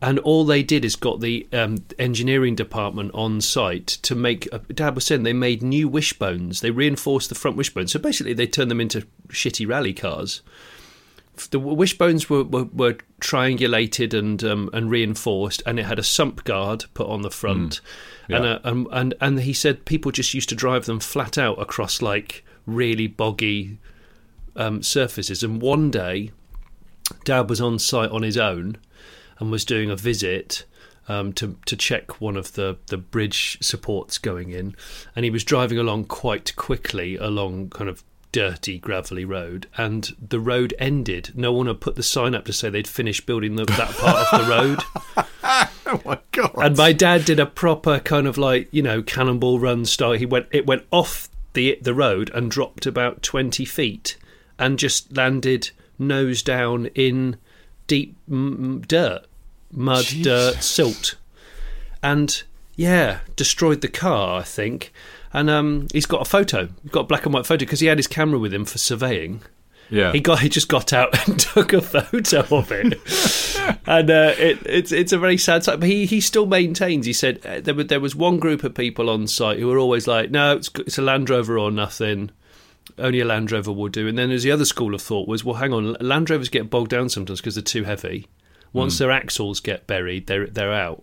and 0.00 0.18
all 0.20 0.44
they 0.44 0.62
did 0.62 0.84
is 0.84 0.96
got 0.96 1.20
the 1.20 1.46
um, 1.52 1.78
engineering 1.98 2.54
department 2.54 3.10
on 3.14 3.40
site 3.40 3.86
to 3.86 4.14
make. 4.14 4.48
Uh, 4.52 4.58
Dad 4.72 4.94
was 4.94 5.06
saying 5.06 5.24
they 5.24 5.32
made 5.32 5.62
new 5.62 5.88
wishbones. 5.88 6.60
They 6.60 6.70
reinforced 6.70 7.28
the 7.28 7.34
front 7.34 7.56
wishbones. 7.56 7.92
So 7.92 7.98
basically, 7.98 8.34
they 8.34 8.46
turned 8.46 8.70
them 8.70 8.80
into 8.80 9.06
shitty 9.28 9.66
rally 9.68 9.92
cars. 9.92 10.42
The 11.50 11.58
wishbones 11.60 12.28
were, 12.28 12.42
were, 12.42 12.64
were 12.64 12.96
triangulated 13.20 14.12
and 14.16 14.42
um, 14.44 14.70
and 14.72 14.90
reinforced, 14.90 15.62
and 15.66 15.78
it 15.78 15.86
had 15.86 15.98
a 15.98 16.04
sump 16.04 16.44
guard 16.44 16.84
put 16.94 17.08
on 17.08 17.22
the 17.22 17.30
front. 17.30 17.80
And, 18.28 18.44
Yeah. 18.44 18.50
uh, 18.52 18.60
and 18.64 18.86
and 18.92 19.14
and 19.20 19.40
he 19.40 19.52
said 19.52 19.84
people 19.84 20.12
just 20.12 20.34
used 20.34 20.48
to 20.50 20.54
drive 20.54 20.86
them 20.86 21.00
flat 21.00 21.38
out 21.38 21.60
across 21.60 22.02
like 22.02 22.44
really 22.66 23.06
boggy 23.06 23.78
um, 24.54 24.82
surfaces. 24.82 25.42
And 25.42 25.62
one 25.62 25.90
day, 25.90 26.30
Dad 27.24 27.48
was 27.48 27.60
on 27.60 27.78
site 27.78 28.10
on 28.10 28.22
his 28.22 28.36
own 28.36 28.76
and 29.38 29.50
was 29.50 29.64
doing 29.64 29.90
a 29.90 29.96
visit 29.96 30.64
um, 31.08 31.32
to 31.34 31.56
to 31.66 31.76
check 31.76 32.20
one 32.20 32.36
of 32.36 32.52
the 32.52 32.78
the 32.88 32.98
bridge 32.98 33.58
supports 33.60 34.18
going 34.18 34.50
in, 34.50 34.74
and 35.16 35.24
he 35.24 35.30
was 35.30 35.44
driving 35.44 35.78
along 35.78 36.04
quite 36.04 36.54
quickly 36.56 37.16
along 37.16 37.70
kind 37.70 37.88
of 37.88 38.04
dirty 38.30 38.78
gravelly 38.78 39.24
road 39.24 39.66
and 39.78 40.14
the 40.20 40.38
road 40.38 40.74
ended 40.78 41.30
no 41.34 41.50
one 41.50 41.66
had 41.66 41.80
put 41.80 41.96
the 41.96 42.02
sign 42.02 42.34
up 42.34 42.44
to 42.44 42.52
say 42.52 42.68
they'd 42.68 42.86
finished 42.86 43.24
building 43.24 43.56
the, 43.56 43.64
that 43.64 43.90
part 43.96 44.30
of 44.30 44.46
the 44.46 44.54
road 44.54 44.82
oh 45.88 46.00
my 46.04 46.18
god! 46.32 46.52
and 46.56 46.76
my 46.76 46.92
dad 46.92 47.24
did 47.24 47.40
a 47.40 47.46
proper 47.46 47.98
kind 48.00 48.26
of 48.26 48.36
like 48.36 48.68
you 48.70 48.82
know 48.82 49.02
cannonball 49.02 49.58
run 49.58 49.84
style. 49.84 50.12
He 50.12 50.26
went 50.26 50.46
it 50.50 50.66
went 50.66 50.84
off 50.90 51.28
the 51.54 51.78
the 51.80 51.94
road 51.94 52.30
and 52.34 52.50
dropped 52.50 52.86
about 52.86 53.22
twenty 53.22 53.64
feet 53.64 54.16
and 54.58 54.78
just 54.78 55.16
landed 55.16 55.70
nose 55.98 56.42
down 56.42 56.86
in 56.94 57.36
deep 57.88 58.16
m- 58.30 58.82
dirt, 58.86 59.24
mud, 59.72 60.04
Jesus. 60.04 60.22
dirt, 60.24 60.62
silt, 60.62 61.16
and 62.02 62.42
yeah, 62.76 63.20
destroyed 63.34 63.80
the 63.80 63.88
car. 63.88 64.38
I 64.38 64.44
think. 64.44 64.92
And 65.32 65.50
um, 65.50 65.88
he's 65.92 66.06
got 66.06 66.22
a 66.22 66.24
photo. 66.24 66.68
He's 66.82 66.90
got 66.92 67.00
a 67.00 67.04
black 67.04 67.24
and 67.26 67.34
white 67.34 67.44
photo 67.44 67.58
because 67.58 67.80
he 67.80 67.86
had 67.86 67.98
his 67.98 68.06
camera 68.06 68.38
with 68.38 68.54
him 68.54 68.64
for 68.64 68.78
surveying. 68.78 69.42
yeah, 69.90 70.10
He 70.12 70.20
got 70.20 70.40
he 70.40 70.48
just 70.48 70.68
got 70.68 70.92
out 70.94 71.28
and 71.28 71.38
took 71.54 71.72
a 71.74 71.82
photo 71.82 72.40
of 72.56 72.72
it, 72.72 72.94
and 73.86 74.10
uh, 74.10 74.34
it, 74.38 74.58
it's 74.64 74.90
it's 74.92 75.12
a 75.12 75.18
very 75.18 75.36
sad 75.36 75.64
sight. 75.64 75.80
But 75.80 75.88
he, 75.88 76.06
he 76.06 76.20
still 76.22 76.46
maintains. 76.46 77.04
He 77.04 77.12
said 77.12 77.44
uh, 77.44 77.60
there 77.60 77.74
were, 77.74 77.84
there 77.84 78.00
was 78.00 78.14
one 78.16 78.38
group 78.38 78.64
of 78.64 78.74
people 78.74 79.10
on 79.10 79.26
site 79.26 79.58
who 79.58 79.66
were 79.66 79.78
always 79.78 80.06
like, 80.06 80.30
no, 80.30 80.56
it's 80.56 80.70
it's 80.78 80.96
a 80.98 81.02
Land 81.02 81.28
Rover 81.28 81.58
or 81.58 81.70
nothing. 81.70 82.30
Only 82.98 83.20
a 83.20 83.24
Land 83.24 83.50
Rover 83.52 83.72
will 83.72 83.88
do. 83.88 84.08
And 84.08 84.18
then 84.18 84.28
there's 84.30 84.42
the 84.42 84.50
other 84.50 84.64
school 84.64 84.94
of 84.94 85.00
thought 85.02 85.28
was, 85.28 85.44
well, 85.44 85.56
hang 85.56 85.72
on, 85.72 85.94
Land 86.00 86.30
Rovers 86.30 86.48
get 86.48 86.68
bogged 86.70 86.90
down 86.90 87.08
sometimes 87.08 87.40
because 87.40 87.54
they're 87.54 87.62
too 87.62 87.84
heavy. 87.84 88.26
Once 88.72 88.98
their 88.98 89.10
axles 89.10 89.60
get 89.60 89.86
buried, 89.86 90.26
they're 90.26 90.46
they're 90.46 90.72
out. 90.74 91.02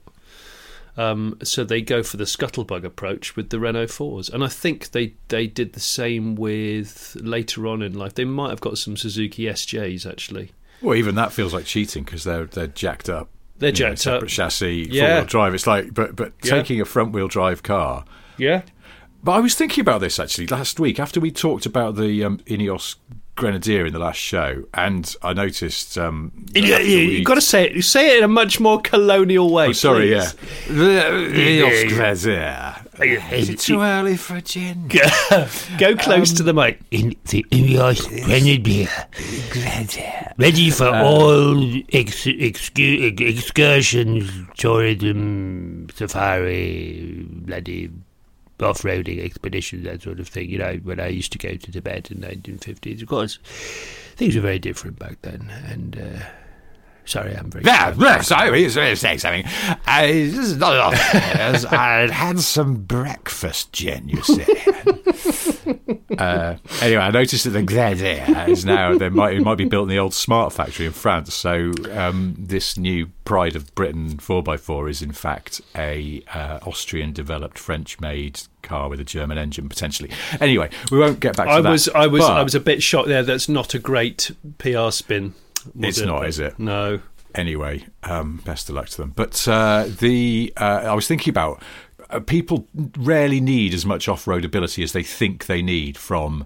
Um, 0.97 1.37
so 1.43 1.65
they 1.65 1.81
go 1.81 2.03
for 2.03 2.15
the 2.15 2.23
scuttlebug 2.23 2.85
approach 2.85 3.35
with 3.35 3.49
the 3.49 3.59
Renault 3.59 3.87
fours, 3.87 4.29
and 4.29 4.43
I 4.43 4.47
think 4.47 4.91
they 4.91 5.13
they 5.27 5.45
did 5.47 5.73
the 5.73 5.79
same 5.81 6.35
with 6.35 7.17
later 7.19 7.67
on 7.67 7.81
in 7.81 7.93
life. 7.93 8.13
They 8.15 8.23
might 8.23 8.49
have 8.51 8.61
got 8.61 8.77
some 8.77 8.95
Suzuki 8.95 9.43
SJs 9.43 10.09
actually. 10.09 10.51
well, 10.81 10.95
even 10.95 11.15
that 11.15 11.33
feels 11.33 11.53
like 11.53 11.65
cheating 11.65 12.03
because 12.03 12.23
they're 12.23 12.45
they're 12.45 12.67
jacked 12.67 13.09
up. 13.09 13.29
They're 13.57 13.69
you 13.69 13.73
know, 13.73 13.89
jacked 13.89 13.99
separate 14.01 14.23
up. 14.23 14.29
chassis, 14.29 14.87
Yeah. 14.89 15.07
four 15.07 15.15
wheel 15.17 15.25
drive. 15.25 15.53
It's 15.55 15.67
like, 15.67 15.93
but 15.93 16.15
but 16.15 16.31
Yeah. 16.43 16.51
taking 16.51 16.79
a 16.79 16.85
front 16.85 17.11
wheel 17.11 17.27
drive 17.27 17.61
car. 17.63 18.05
Yeah, 18.37 18.61
But 19.25 19.31
I 19.31 19.39
was 19.39 19.55
thinking 19.55 19.81
about 19.81 20.01
this 20.01 20.19
actually 20.19 20.45
last 20.47 20.79
week 20.79 20.99
after 20.99 21.19
we 21.19 21.31
talked 21.31 21.65
about 21.65 21.95
the 21.95 22.23
um, 22.23 22.37
Ineos 22.45 22.95
Grenadier 23.33 23.83
in 23.87 23.91
the 23.91 23.97
last 23.99 24.17
show, 24.19 24.63
and 24.75 25.13
I 25.23 25.33
noticed. 25.33 25.97
Um, 25.97 26.31
you, 26.53 26.71
after 26.73 26.85
we- 26.85 27.17
you've 27.17 27.25
got 27.25 27.33
to 27.35 27.41
say 27.41 27.65
it. 27.65 27.71
You 27.73 27.81
Say 27.81 28.11
it 28.13 28.17
in 28.19 28.23
a 28.23 28.27
much 28.27 28.59
more 28.59 28.79
colonial 28.79 29.51
way. 29.51 29.69
Oh, 29.69 29.71
sorry, 29.71 30.11
please. 30.13 30.35
yeah. 30.69 30.73
The 30.73 31.01
Ineos 31.33 31.89
Grenadier. 31.89 32.75
Is 33.33 33.49
it 33.49 33.59
too 33.59 33.81
early 33.81 34.15
for 34.15 34.35
a 34.37 34.41
gin? 34.41 34.87
Go 35.79 35.95
close 35.97 36.29
Um, 36.31 36.37
to 36.37 36.43
the 36.43 36.53
mic. 36.53 36.79
in 36.91 37.15
the 37.29 37.43
Ineos 37.51 38.07
Grenadier. 38.25 38.87
Grenadier. 39.49 40.33
Ready 40.37 40.69
for 40.69 40.87
all 40.95 41.59
ex- 41.91 42.25
excu- 42.25 43.19
excursions, 43.19 44.29
tourism, 44.55 45.87
safari, 45.95 47.25
bloody 47.29 47.89
off-roading 48.61 49.23
expeditions, 49.23 49.83
that 49.85 50.01
sort 50.01 50.19
of 50.19 50.27
thing. 50.27 50.49
You 50.49 50.59
know, 50.59 50.75
when 50.83 50.99
I 50.99 51.07
used 51.07 51.31
to 51.33 51.37
go 51.37 51.55
to 51.55 51.71
Tibet 51.71 52.11
in 52.11 52.21
the 52.21 52.27
1950s, 52.27 53.01
of 53.01 53.07
course, 53.07 53.37
things 54.15 54.35
were 54.35 54.41
very 54.41 54.59
different 54.59 54.97
back 54.99 55.21
then. 55.21 55.51
And 55.67 55.97
uh, 55.97 56.25
sorry, 57.05 57.35
I'm 57.35 57.49
very. 57.49 57.63
Yeah, 57.65 57.93
yes, 57.97 58.31
I 58.31 58.49
was 58.49 58.75
going 58.75 58.89
to 58.89 58.95
say 58.95 59.17
something. 59.17 59.45
I, 59.85 60.07
this 60.07 60.37
is 60.37 60.57
not 60.57 60.75
often. 60.75 61.67
I'd 61.73 62.11
had 62.11 62.39
some 62.39 62.75
breakfast, 62.75 63.71
Jen, 63.71 64.09
you 64.09 64.21
see. 64.23 64.43
uh, 66.17 66.55
anyway, 66.81 67.01
I 67.01 67.11
noticed 67.11 67.45
that 67.45 67.51
the 67.51 67.63
Grenadier 67.63 68.25
is 68.47 68.65
now, 68.65 68.97
there 68.97 69.09
might, 69.09 69.35
it 69.35 69.43
might 69.43 69.55
be 69.55 69.65
built 69.65 69.83
in 69.83 69.89
the 69.89 69.99
old 69.99 70.13
Smart 70.13 70.53
factory 70.53 70.85
in 70.85 70.91
France. 70.91 71.33
So 71.33 71.71
um, 71.93 72.35
this 72.37 72.77
new 72.77 73.07
pride 73.25 73.55
of 73.55 73.73
Britain 73.75 74.17
4x4 74.17 74.89
is 74.89 75.01
in 75.01 75.11
fact 75.11 75.61
a 75.75 76.23
uh, 76.33 76.59
Austrian-developed, 76.63 77.57
French-made 77.57 78.41
car 78.61 78.89
with 78.89 78.99
a 78.99 79.03
German 79.03 79.37
engine, 79.37 79.69
potentially. 79.69 80.11
Anyway, 80.39 80.69
we 80.91 80.97
won't 80.97 81.19
get 81.19 81.35
back 81.37 81.47
to 81.47 81.53
I 81.53 81.61
that. 81.61 81.69
was 81.69 81.89
I 81.89 82.07
was 82.07 82.21
but 82.21 82.33
I 82.33 82.43
was 82.43 82.55
a 82.55 82.59
bit 82.59 82.81
shocked 82.83 83.07
there. 83.07 83.23
That's 83.23 83.47
not 83.47 83.73
a 83.73 83.79
great 83.79 84.31
PR 84.57 84.89
spin. 84.91 85.33
Was 85.73 85.97
It's 85.97 86.05
not, 86.05 86.27
is 86.27 86.39
it? 86.39 86.59
No. 86.59 86.99
anyway, 87.33 87.85
um, 88.03 88.41
best 88.45 88.69
of 88.69 88.75
luck 88.75 88.89
to 88.89 88.97
them. 88.97 89.13
But 89.15 89.47
uh, 89.47 89.85
the 89.87 90.53
uh, 90.57 90.81
I 90.85 90.93
was 90.93 91.07
thinking 91.07 91.31
about 91.31 91.61
uh, 92.09 92.19
people 92.19 92.67
rarely 92.97 93.39
need 93.39 93.73
as 93.73 93.85
much 93.85 94.07
off-road 94.07 94.45
ability 94.45 94.83
as 94.83 94.93
they 94.93 95.03
think 95.03 95.45
they 95.47 95.61
need 95.61 95.97
from 95.97 96.45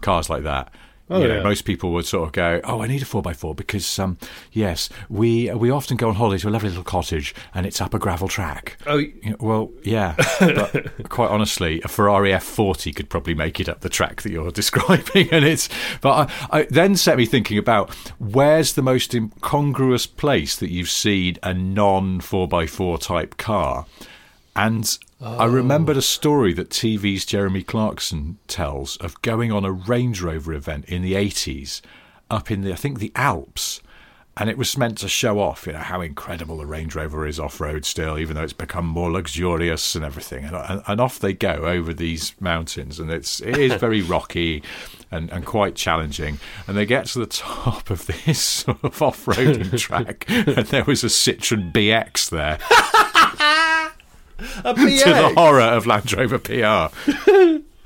cars 0.00 0.30
like 0.30 0.42
that. 0.44 0.72
Oh, 1.10 1.20
you 1.20 1.28
know, 1.28 1.36
yeah. 1.36 1.42
most 1.42 1.66
people 1.66 1.92
would 1.92 2.06
sort 2.06 2.26
of 2.26 2.32
go, 2.32 2.62
"Oh, 2.64 2.80
I 2.82 2.86
need 2.86 3.02
a 3.02 3.04
four 3.04 3.22
x 3.28 3.38
four 3.38 3.54
because, 3.54 3.98
um, 3.98 4.16
yes, 4.52 4.88
we 5.10 5.52
we 5.52 5.68
often 5.70 5.98
go 5.98 6.08
on 6.08 6.14
holiday 6.14 6.40
to 6.40 6.48
a 6.48 6.50
lovely 6.50 6.70
little 6.70 6.82
cottage 6.82 7.34
and 7.52 7.66
it's 7.66 7.80
up 7.80 7.92
a 7.92 7.98
gravel 7.98 8.26
track." 8.26 8.78
Oh, 8.86 8.96
You 8.96 9.12
know, 9.24 9.36
well, 9.38 9.70
yeah, 9.82 10.14
but 10.40 11.08
quite 11.10 11.28
honestly, 11.30 11.82
a 11.84 11.88
Ferrari 11.88 12.30
F40 12.30 12.96
could 12.96 13.10
probably 13.10 13.34
make 13.34 13.60
it 13.60 13.68
up 13.68 13.80
the 13.80 13.90
track 13.90 14.22
that 14.22 14.32
you're 14.32 14.50
describing, 14.62 15.28
and 15.30 15.44
it's. 15.44 15.68
But 16.00 16.30
I, 16.50 16.60
I 16.60 16.62
then 16.70 16.96
set 16.96 17.18
me 17.18 17.26
thinking 17.26 17.58
about 17.58 17.92
where's 18.18 18.72
the 18.72 18.82
most 18.82 19.14
incongruous 19.14 20.06
place 20.06 20.56
that 20.56 20.70
you've 20.70 20.88
seen 20.90 21.36
a 21.42 21.52
non 21.52 22.20
4x4 22.22 22.98
type 23.00 23.36
car, 23.36 23.84
and 24.56 24.98
I 25.20 25.46
remembered 25.46 25.96
a 25.96 26.02
story 26.02 26.52
that 26.54 26.70
TV's 26.70 27.24
Jeremy 27.24 27.62
Clarkson 27.62 28.38
tells 28.46 28.96
of 28.98 29.20
going 29.22 29.50
on 29.52 29.64
a 29.64 29.72
Range 29.72 30.20
Rover 30.20 30.52
event 30.52 30.84
in 30.86 31.02
the 31.02 31.14
80s 31.14 31.80
up 32.30 32.50
in 32.50 32.62
the 32.62 32.72
I 32.72 32.76
think 32.76 32.98
the 32.98 33.12
Alps 33.14 33.80
and 34.36 34.50
it 34.50 34.58
was 34.58 34.76
meant 34.76 34.98
to 34.98 35.08
show 35.08 35.38
off, 35.38 35.66
you 35.66 35.74
know, 35.74 35.78
how 35.78 36.00
incredible 36.00 36.56
the 36.56 36.66
Range 36.66 36.92
Rover 36.94 37.26
is 37.26 37.38
off 37.38 37.60
road 37.60 37.84
still, 37.84 38.18
even 38.18 38.34
though 38.34 38.42
it's 38.42 38.52
become 38.52 38.86
more 38.86 39.10
luxurious 39.10 39.94
and 39.94 40.04
everything. 40.04 40.44
And, 40.44 40.56
and, 40.56 40.82
and 40.86 41.00
off 41.00 41.20
they 41.20 41.32
go 41.32 41.66
over 41.66 41.94
these 41.94 42.34
mountains, 42.40 42.98
and 42.98 43.10
it's 43.10 43.40
it 43.40 43.56
is 43.56 43.74
very 43.74 44.02
rocky 44.14 44.62
and, 45.10 45.30
and 45.30 45.46
quite 45.46 45.76
challenging. 45.76 46.40
And 46.66 46.76
they 46.76 46.84
get 46.84 47.06
to 47.06 47.20
the 47.20 47.26
top 47.26 47.90
of 47.90 48.06
this 48.06 48.40
sort 48.42 48.82
of 48.82 49.00
off 49.00 49.24
roading 49.26 49.78
track, 49.78 50.24
and 50.28 50.66
there 50.66 50.84
was 50.84 51.04
a 51.04 51.08
Citroen 51.08 51.70
BX 51.70 52.30
there, 52.30 52.58
a 54.64 54.74
to 54.74 54.82
the 54.82 55.32
horror 55.36 55.60
of 55.60 55.86
Land 55.86 56.12
Rover 56.12 56.38
PR. 56.38 56.94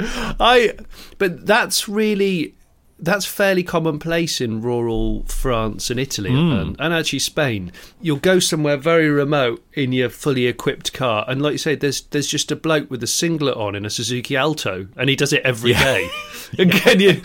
I, 0.40 0.74
but 1.18 1.46
that's 1.46 1.88
really 1.88 2.54
that's 3.00 3.24
fairly 3.24 3.62
commonplace 3.62 4.40
in 4.40 4.60
rural 4.60 5.22
France 5.24 5.88
and 5.88 6.00
Italy 6.00 6.30
hmm. 6.30 6.52
and, 6.52 6.76
and 6.80 6.92
actually 6.92 7.20
Spain. 7.20 7.72
You'll 8.00 8.16
go 8.16 8.38
somewhere 8.40 8.76
very 8.76 9.08
remote 9.08 9.64
in 9.72 9.92
your 9.92 10.10
fully 10.10 10.46
equipped 10.46 10.92
car, 10.92 11.24
and 11.28 11.40
like 11.40 11.52
you 11.52 11.58
say, 11.58 11.74
there's 11.74 12.02
there's 12.02 12.26
just 12.26 12.50
a 12.50 12.56
bloke 12.56 12.90
with 12.90 13.02
a 13.02 13.06
singlet 13.06 13.56
on 13.56 13.74
in 13.74 13.84
a 13.84 13.90
Suzuki 13.90 14.36
Alto, 14.36 14.88
and 14.96 15.08
he 15.08 15.16
does 15.16 15.32
it 15.32 15.42
every 15.44 15.74
day. 15.74 16.08
and 16.58 16.72
can 16.72 17.00
you 17.00 17.20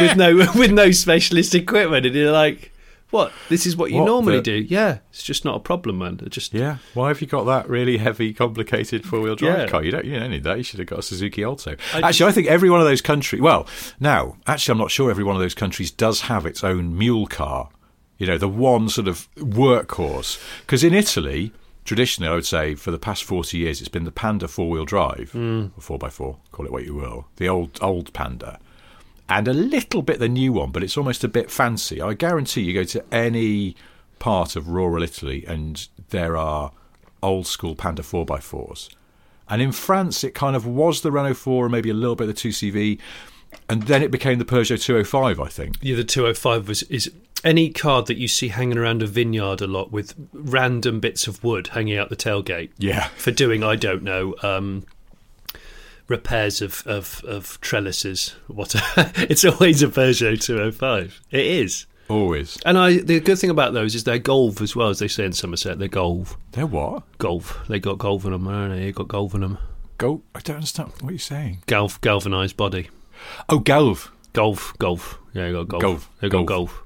with 0.00 0.16
no 0.16 0.36
with 0.54 0.72
no 0.72 0.90
specialist 0.90 1.54
equipment, 1.54 2.06
and 2.06 2.14
you're 2.14 2.32
like. 2.32 2.72
What? 3.10 3.32
This 3.48 3.64
is 3.64 3.76
what 3.76 3.90
you 3.90 3.98
What 3.98 4.06
normally 4.06 4.36
the- 4.36 4.42
do? 4.42 4.54
Yeah, 4.68 4.98
it's 5.10 5.22
just 5.22 5.44
not 5.44 5.56
a 5.56 5.60
problem, 5.60 5.98
man. 5.98 6.20
It 6.24 6.30
just 6.30 6.52
Yeah, 6.52 6.76
why 6.94 7.08
have 7.08 7.20
you 7.20 7.26
got 7.26 7.44
that 7.44 7.68
really 7.68 7.96
heavy, 7.98 8.34
complicated 8.34 9.06
four 9.06 9.20
wheel 9.20 9.34
drive 9.34 9.58
Yeah. 9.60 9.66
car? 9.66 9.82
You 9.82 9.90
don't, 9.90 10.04
you 10.04 10.18
don't 10.18 10.30
need 10.30 10.44
that. 10.44 10.58
You 10.58 10.62
should 10.62 10.78
have 10.78 10.88
got 10.88 10.98
a 10.98 11.02
Suzuki 11.02 11.42
Alto. 11.42 11.76
actually, 11.94 12.28
I 12.28 12.32
think 12.32 12.48
every 12.48 12.68
one 12.68 12.80
of 12.80 12.86
those 12.86 13.00
countries. 13.00 13.40
Well, 13.40 13.66
now, 13.98 14.36
actually, 14.46 14.72
I'm 14.72 14.78
not 14.78 14.90
sure 14.90 15.10
every 15.10 15.24
one 15.24 15.36
of 15.36 15.40
those 15.42 15.54
countries 15.54 15.90
does 15.90 16.22
have 16.22 16.44
its 16.44 16.62
own 16.62 16.96
mule 16.96 17.26
car. 17.26 17.70
You 18.18 18.26
know, 18.26 18.36
the 18.36 18.48
one 18.48 18.88
sort 18.88 19.08
of 19.08 19.28
workhorse. 19.36 20.38
Because 20.60 20.84
in 20.84 20.92
Italy, 20.92 21.52
traditionally, 21.84 22.30
I 22.30 22.34
would 22.34 22.44
say 22.46 22.74
for 22.74 22.90
the 22.90 22.98
past 22.98 23.24
40 23.24 23.56
years, 23.56 23.80
it's 23.80 23.88
been 23.88 24.04
the 24.04 24.12
Panda 24.12 24.46
mm. 24.46 24.50
four 24.50 24.68
wheel 24.68 24.84
drive, 24.84 25.34
or 25.34 25.70
4x4, 25.80 26.36
call 26.52 26.66
it 26.66 26.72
what 26.72 26.84
you 26.84 26.94
will, 26.94 27.26
the 27.36 27.48
old 27.48 27.78
old 27.80 28.12
Panda 28.12 28.58
and 29.28 29.46
a 29.48 29.52
little 29.52 30.02
bit 30.02 30.18
the 30.18 30.28
new 30.28 30.52
one, 30.52 30.70
but 30.70 30.82
it's 30.82 30.96
almost 30.96 31.22
a 31.24 31.28
bit 31.28 31.50
fancy. 31.50 32.00
I 32.00 32.14
guarantee 32.14 32.62
you 32.62 32.74
go 32.74 32.84
to 32.84 33.04
any 33.12 33.76
part 34.18 34.56
of 34.56 34.68
rural 34.68 35.02
Italy 35.02 35.44
and 35.46 35.86
there 36.10 36.36
are 36.36 36.72
old 37.22 37.46
school 37.46 37.74
Panda 37.74 38.02
4x4s. 38.02 38.88
And 39.48 39.62
in 39.62 39.72
France, 39.72 40.24
it 40.24 40.34
kind 40.34 40.54
of 40.54 40.66
was 40.66 41.00
the 41.00 41.10
Renault 41.10 41.34
4 41.34 41.66
and 41.66 41.72
maybe 41.72 41.90
a 41.90 41.94
little 41.94 42.16
bit 42.16 42.28
of 42.28 42.34
the 42.34 42.48
2CV. 42.48 42.98
And 43.68 43.84
then 43.84 44.02
it 44.02 44.10
became 44.10 44.38
the 44.38 44.44
Peugeot 44.44 44.82
205, 44.82 45.40
I 45.40 45.48
think. 45.48 45.76
Yeah, 45.80 45.96
the 45.96 46.04
205 46.04 46.68
was 46.68 46.82
is 46.84 47.10
any 47.44 47.70
car 47.70 48.02
that 48.02 48.16
you 48.16 48.28
see 48.28 48.48
hanging 48.48 48.76
around 48.76 49.02
a 49.02 49.06
vineyard 49.06 49.60
a 49.60 49.66
lot 49.66 49.92
with 49.92 50.14
random 50.32 51.00
bits 51.00 51.26
of 51.26 51.42
wood 51.44 51.68
hanging 51.68 51.96
out 51.96 52.10
the 52.10 52.16
tailgate. 52.16 52.70
Yeah. 52.78 53.08
For 53.16 53.30
doing, 53.30 53.62
I 53.62 53.76
don't 53.76 54.02
know, 54.02 54.34
um, 54.42 54.84
repairs 56.08 56.60
of, 56.62 56.82
of, 56.86 57.22
of 57.24 57.60
trellises. 57.60 58.34
What 58.48 58.74
it's 58.96 59.44
always 59.44 59.82
a 59.82 59.88
Peugeot 59.88 60.40
205. 60.42 61.20
It 61.30 61.46
is. 61.46 61.86
Always. 62.08 62.58
And 62.64 62.78
I 62.78 62.98
the 62.98 63.20
good 63.20 63.38
thing 63.38 63.50
about 63.50 63.74
those 63.74 63.94
is 63.94 64.04
they're 64.04 64.18
golf 64.18 64.60
as 64.62 64.74
well, 64.74 64.88
as 64.88 64.98
they 64.98 65.08
say 65.08 65.26
in 65.26 65.32
Somerset. 65.32 65.78
They're 65.78 65.88
golf. 65.88 66.38
They're 66.52 66.66
what? 66.66 67.02
Golf. 67.18 67.60
They 67.68 67.78
got 67.78 67.98
golf 67.98 68.24
in 68.24 68.32
them, 68.32 68.46
haven't 68.46 68.70
they? 68.70 68.84
They 68.86 68.92
got 68.92 69.08
golf 69.08 69.34
in 69.34 69.42
them. 69.42 69.58
Go. 69.98 70.22
I 70.34 70.40
don't 70.40 70.56
understand 70.56 70.92
what 71.00 71.10
you're 71.10 71.18
saying. 71.18 71.64
Galv, 71.66 72.00
galvanised 72.00 72.56
body. 72.56 72.88
Oh, 73.48 73.58
Galv. 73.60 74.08
Golf, 74.32 74.72
golf. 74.78 75.18
Yeah, 75.34 75.46
they 75.48 75.52
got 75.52 75.68
golf. 75.68 75.82
Golf, 75.82 76.10
They 76.20 76.28
got 76.28 76.46
golf. 76.46 76.70
golf. 76.70 76.84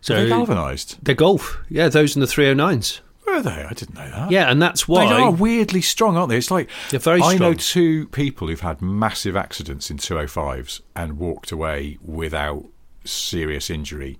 So 0.00 0.14
They're 0.14 0.28
galvanised. 0.28 0.96
They're 1.04 1.14
golf. 1.14 1.58
Yeah, 1.68 1.88
those 1.88 2.16
in 2.16 2.20
the 2.20 2.26
309s. 2.26 3.00
Were 3.26 3.42
they? 3.42 3.64
I 3.64 3.72
didn't 3.72 3.94
know 3.94 4.10
that. 4.10 4.30
Yeah, 4.30 4.50
and 4.50 4.60
that's 4.60 4.88
why. 4.88 5.06
They 5.06 5.14
are 5.22 5.30
weirdly 5.30 5.82
strong, 5.82 6.16
aren't 6.16 6.30
they? 6.30 6.36
It's 6.38 6.50
like 6.50 6.68
They're 6.90 6.98
very 7.00 7.20
Strong. 7.20 7.34
I 7.34 7.38
know 7.38 7.54
two 7.54 8.08
people 8.08 8.48
who've 8.48 8.60
had 8.60 8.80
massive 8.82 9.36
accidents 9.36 9.90
in 9.90 9.98
205s 9.98 10.80
and 10.96 11.18
walked 11.18 11.52
away 11.52 11.98
without 12.02 12.64
serious 13.04 13.70
injury. 13.70 14.18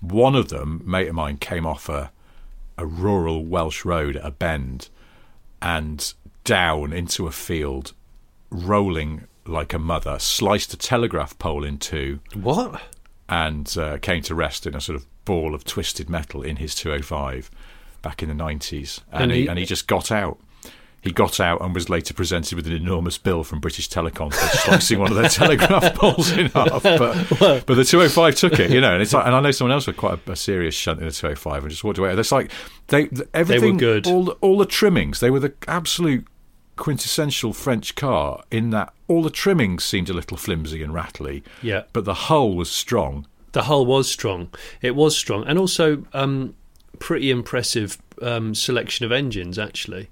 One 0.00 0.34
of 0.34 0.48
them, 0.48 0.82
mate 0.84 1.08
of 1.08 1.14
mine, 1.14 1.36
came 1.38 1.66
off 1.66 1.88
a 1.88 2.10
a 2.78 2.86
rural 2.86 3.44
Welsh 3.44 3.84
road 3.84 4.16
at 4.16 4.24
a 4.24 4.30
bend 4.30 4.88
and 5.60 6.12
down 6.44 6.92
into 6.92 7.26
a 7.26 7.30
field, 7.30 7.92
rolling 8.50 9.26
like 9.46 9.72
a 9.72 9.78
mother, 9.78 10.18
sliced 10.18 10.72
a 10.72 10.76
telegraph 10.76 11.38
pole 11.38 11.64
in 11.64 11.76
two, 11.78 12.20
What? 12.34 12.80
and 13.28 13.76
uh, 13.78 13.98
came 13.98 14.22
to 14.22 14.34
rest 14.34 14.66
in 14.66 14.74
a 14.74 14.80
sort 14.80 14.96
of 14.96 15.06
ball 15.24 15.54
of 15.54 15.64
twisted 15.64 16.08
metal 16.08 16.42
in 16.42 16.56
his 16.56 16.74
205 16.74 17.50
back 18.02 18.22
in 18.22 18.28
the 18.28 18.34
90s. 18.44 19.00
And, 19.12 19.22
And 19.24 19.32
he, 19.32 19.42
he- 19.42 19.48
and 19.48 19.58
he 19.58 19.64
just 19.64 19.86
got 19.86 20.10
out. 20.12 20.38
He 21.00 21.10
got 21.10 21.40
out 21.40 21.60
and 21.60 21.74
was 21.74 21.88
later 21.88 22.14
presented 22.14 22.54
with 22.54 22.64
an 22.68 22.72
enormous 22.74 23.18
bill 23.18 23.42
from 23.42 23.58
British 23.58 23.88
Telecom 23.88 24.32
for 24.32 24.56
slicing 24.58 25.00
one 25.00 25.10
of 25.10 25.16
their 25.16 25.28
telegraph 25.28 25.94
poles 25.96 26.30
in 26.30 26.46
half. 26.50 26.84
But, 26.84 27.66
but 27.66 27.74
the 27.74 27.84
205 27.84 28.36
took 28.36 28.60
it, 28.60 28.70
you 28.70 28.80
know. 28.80 28.92
And 28.92 29.02
it's 29.02 29.12
like, 29.12 29.26
and 29.26 29.34
I 29.34 29.40
know 29.40 29.50
someone 29.50 29.72
else 29.72 29.88
with 29.88 29.96
quite 29.96 30.20
a, 30.28 30.32
a 30.32 30.36
serious 30.36 30.76
shunt 30.76 31.00
in 31.00 31.06
the 31.06 31.10
205 31.12 31.62
and 31.64 31.70
just 31.70 31.82
walked 31.82 31.98
away. 31.98 32.12
It's 32.14 32.30
like 32.30 32.52
they 32.86 33.08
everything, 33.34 33.78
good. 33.78 34.06
All 34.06 34.22
the, 34.26 34.32
all 34.40 34.56
the 34.58 34.64
trimmings, 34.64 35.18
they 35.18 35.28
were 35.30 35.40
the 35.40 35.52
absolute 35.66 36.24
quintessential 36.76 37.52
French 37.52 37.96
car. 37.96 38.44
In 38.52 38.70
that 38.70 38.92
all 39.08 39.22
the 39.24 39.30
trimmings 39.30 39.82
seemed 39.84 40.08
a 40.08 40.12
little 40.12 40.36
flimsy 40.36 40.82
and 40.84 40.94
rattly. 40.94 41.42
Yeah. 41.62 41.82
but 41.92 42.04
the 42.04 42.14
hull 42.14 42.54
was 42.54 42.70
strong. 42.70 43.26
The 43.52 43.62
hull 43.62 43.84
was 43.86 44.08
strong. 44.10 44.50
It 44.80 44.94
was 44.94 45.16
strong, 45.16 45.44
and 45.48 45.58
also 45.58 46.04
um, 46.14 46.54
pretty 46.98 47.30
impressive 47.30 47.98
um, 48.20 48.54
selection 48.54 49.04
of 49.06 49.12
engines. 49.12 49.58
Actually, 49.58 50.08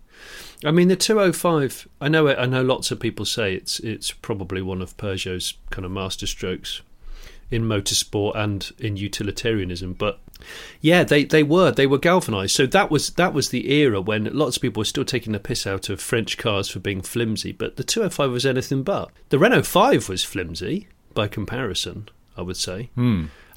I 0.65 0.71
mean 0.71 0.89
the 0.89 0.97
205. 0.97 1.89
I 2.01 2.09
know. 2.09 2.29
I 2.29 2.47
know. 2.47 2.63
Lots 2.63 2.91
of 2.91 3.01
people 3.01 3.25
say 3.25 3.55
it's 3.55 3.81
it's 3.81 4.11
probably 4.11 4.63
one 4.63 4.83
of 4.83 4.97
Peugeot's 4.97 5.55
kind 5.71 5.85
of 5.85 5.93
masterstrokes 5.93 6.81
in 7.51 7.65
motorsport 7.65 8.37
and 8.37 8.71
in 8.79 8.97
utilitarianism. 8.97 9.95
But 9.95 10.21
yeah, 10.81 11.05
they, 11.05 11.25
they 11.25 11.43
were 11.43 11.71
they 11.71 11.87
were 11.87 11.99
galvanized. 11.99 12.55
So 12.55 12.67
that 12.67 12.91
was 12.91 13.11
that 13.11 13.35
was 13.35 13.51
the 13.51 13.73
era 13.73 14.01
when 14.01 14.25
lots 14.37 14.57
of 14.57 14.63
people 14.63 14.81
were 14.81 14.85
still 14.87 15.05
taking 15.05 15.33
the 15.33 15.41
piss 15.41 15.67
out 15.67 15.89
of 15.89 16.01
French 16.01 16.39
cars 16.39 16.69
for 16.69 16.79
being 16.79 17.03
flimsy. 17.03 17.53
But 17.53 17.77
the 17.77 17.85
205 17.85 18.31
was 18.31 18.47
anything 18.47 18.83
but. 18.83 19.11
The 19.31 19.39
Renault 19.39 19.65
5 19.65 20.09
was 20.09 20.25
flimsy 20.25 20.89
by 21.15 21.29
comparison. 21.29 22.09
I 22.37 22.43
would 22.43 22.57
say. 22.57 22.91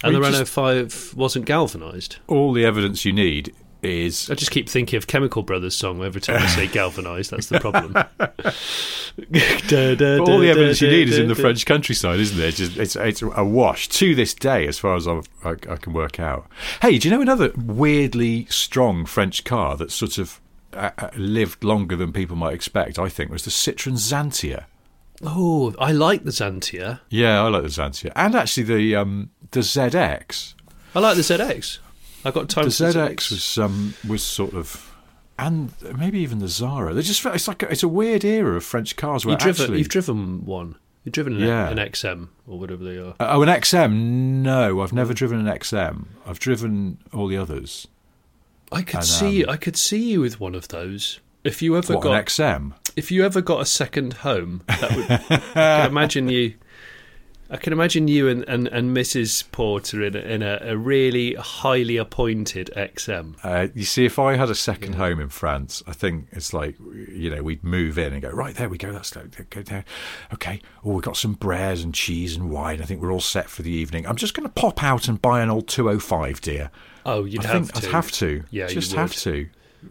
And 0.04 0.14
Well, 0.14 0.22
the 0.22 0.32
Renault 0.32 0.46
5 0.46 1.14
wasn't 1.16 1.46
galvanised. 1.46 2.18
All 2.28 2.52
the 2.54 2.66
evidence 2.66 3.06
you 3.06 3.14
need 3.14 3.54
is 3.82 4.30
I 4.30 4.36
just 4.36 4.52
keep 4.52 4.70
thinking 4.70 4.98
of 4.98 5.08
Chemical 5.08 5.44
Brothers 5.44 5.76
song 5.76 6.04
every 6.04 6.22
time 6.22 6.42
I 6.42 6.48
say 6.48 6.68
galvanised. 6.72 7.32
That's 7.32 7.48
the 7.48 7.60
problem. 7.60 7.94
But 9.16 10.20
all 10.22 10.40
the 10.40 10.50
evidence 10.50 10.82
you 10.82 10.90
need 10.90 11.10
is 11.10 11.20
in 11.20 11.28
the 11.28 11.36
French 11.36 11.66
countryside, 11.66 12.20
isn't 12.20 12.38
there? 12.38 12.48
It's, 12.48 12.58
just, 12.58 12.78
it's, 12.78 12.96
it's 12.96 13.22
a 13.22 13.46
wash 13.46 13.88
to 13.90 14.16
this 14.16 14.34
day, 14.34 14.68
as 14.68 14.80
far 14.80 14.96
as 14.96 15.08
I, 15.08 15.22
I 15.44 15.76
can 15.76 15.94
work 15.94 16.20
out. 16.20 16.48
Hey, 16.82 16.98
do 16.98 17.08
you 17.08 17.14
know 17.16 17.22
another 17.22 17.52
weirdly 17.56 18.46
strong 18.46 19.06
French 19.06 19.44
car 19.44 19.78
that 19.78 19.92
sort 19.92 20.18
of 20.18 20.42
uh, 20.74 20.90
uh, 20.98 21.10
lived 21.16 21.64
longer 21.64 21.96
than 21.96 22.12
people 22.12 22.36
might 22.36 22.54
expect? 22.54 22.98
I 22.98 23.08
think 23.10 23.32
was 23.32 23.46
the 23.46 23.52
Citroen 23.52 23.94
Xantia. 23.94 24.66
Oh, 25.22 25.76
I 25.78 25.92
like 25.92 26.24
the 26.24 26.32
Xantia. 26.32 27.00
Yeah, 27.10 27.44
I 27.44 27.48
like 27.50 27.64
the 27.64 27.70
Xantia, 27.70 28.12
and 28.16 28.34
actually 28.34 28.64
the 28.64 28.96
um, 28.96 29.30
the 29.54 29.62
ZX. 29.62 30.54
I 30.96 31.00
like 31.00 31.16
the 31.16 31.22
ZX. 31.24 31.80
I 32.26 32.32
got 32.32 32.50
time 32.50 32.66
The 32.66 32.70
the 32.70 33.00
ZX 33.00 33.32
was 33.32 33.58
um, 33.58 33.94
was 34.08 34.22
sort 34.24 34.54
of. 34.54 34.90
And 35.40 35.74
maybe 35.98 36.20
even 36.20 36.38
the 36.40 36.46
Xsara. 36.46 36.94
They 36.94 37.02
just 37.02 37.26
it's 37.26 37.48
like 37.48 37.64
a, 37.64 37.70
it's 37.72 37.82
a 37.84 37.88
weird 37.88 38.24
era 38.24 38.56
of 38.56 38.64
French 38.64 38.96
cars 38.96 39.26
where 39.26 39.34
You've 39.34 39.40
driven, 39.40 39.62
actually 39.64 39.78
you've 39.80 39.90
driven 39.90 40.46
one. 40.46 40.76
You've 41.04 41.14
driven 41.14 41.34
an, 41.34 41.40
Yeah. 41.48 41.70
an 41.70 41.78
XM 41.80 42.30
or 42.48 42.60
whatever 42.60 42.84
they 42.84 42.98
are. 42.98 43.16
Oh, 43.20 43.42
an 43.42 43.50
XM? 43.50 43.92
No, 44.44 44.82
I've 44.82 44.94
never 44.94 45.14
driven 45.14 45.46
an 45.46 45.54
XM. 45.58 46.06
I've 46.26 46.40
driven 46.40 47.00
all 47.12 47.28
the 47.28 47.36
others. 47.38 47.88
I 48.72 48.84
could 48.84 48.98
And, 48.98 49.06
see, 49.06 49.44
um, 49.44 49.50
I 49.50 49.58
could 49.58 49.76
see 49.76 50.12
you 50.12 50.22
with 50.22 50.40
one 50.40 50.56
of 50.56 50.68
those. 50.70 51.20
If 51.44 51.62
you 51.62 51.76
ever 51.78 51.96
What, 51.96 52.04
got, 52.04 52.14
an 52.14 52.24
XM? 52.24 52.74
if 52.96 53.12
you 53.12 53.26
ever 53.26 53.42
got 53.42 53.60
a 53.60 53.66
second 53.66 54.14
home, 54.14 54.62
that 54.68 54.96
would. 54.96 55.12
I 55.12 55.82
can 55.82 55.90
imagine 55.92 56.30
you. 56.30 56.54
I 57.54 57.58
can 57.58 57.72
imagine 57.72 58.08
you 58.08 58.28
and, 58.28 58.44
and, 58.50 58.68
and 58.68 58.98
Mrs. 58.98 59.44
Porter 59.52 60.02
in 60.02 60.16
a, 60.16 60.20
in 60.20 60.42
a, 60.42 60.58
a 60.62 60.76
really 60.76 61.36
highly 61.36 61.98
appointed 61.98 62.72
XM. 62.76 63.36
Uh, 63.44 63.68
you 63.76 63.84
see, 63.84 64.06
if 64.06 64.18
I 64.18 64.36
had 64.38 64.50
a 64.50 64.56
second 64.56 64.96
home 64.96 65.20
in 65.20 65.30
France, 65.30 65.84
I 65.86 65.94
think 65.94 66.30
it's 66.32 66.52
like, 66.52 66.76
you 66.80 67.30
know, 67.30 67.44
we'd 67.44 67.64
move 67.64 68.00
in 68.00 68.12
and 68.12 68.24
go, 68.24 68.32
right, 68.32 68.56
there 68.56 68.70
we 68.70 68.80
go, 68.80 68.92
that's 68.92 69.16
like, 69.16 69.52
go 69.52 69.62
there. 69.62 69.86
Okay, 70.34 70.62
oh, 70.84 70.94
we've 70.94 71.04
got 71.04 71.16
some 71.16 71.34
breads 71.34 71.84
and 71.84 71.94
cheese 71.94 72.36
and 72.36 72.50
wine. 72.50 72.82
I 72.82 72.86
think 72.86 73.04
we're 73.04 73.14
all 73.14 73.20
set 73.20 73.52
for 73.52 73.62
the 73.62 73.72
evening. 73.72 74.08
I'm 74.08 74.16
just 74.16 74.34
going 74.34 74.48
to 74.50 74.54
pop 74.54 74.82
out 74.82 75.08
and 75.08 75.22
buy 75.22 75.44
an 75.44 75.52
old 75.52 75.68
205, 75.68 76.42
dear. 76.42 76.72
Oh, 77.06 77.24
you'd 77.26 77.46
I 77.46 77.50
have 77.50 77.70
think 77.70 77.82
to. 77.82 77.88
I'd 77.88 77.92
have 77.92 78.12
to. 78.14 78.44
Yeah, 78.50 78.68
you 78.68 78.74
just 78.74 78.94
have 78.94 79.14
to. 79.18 79.48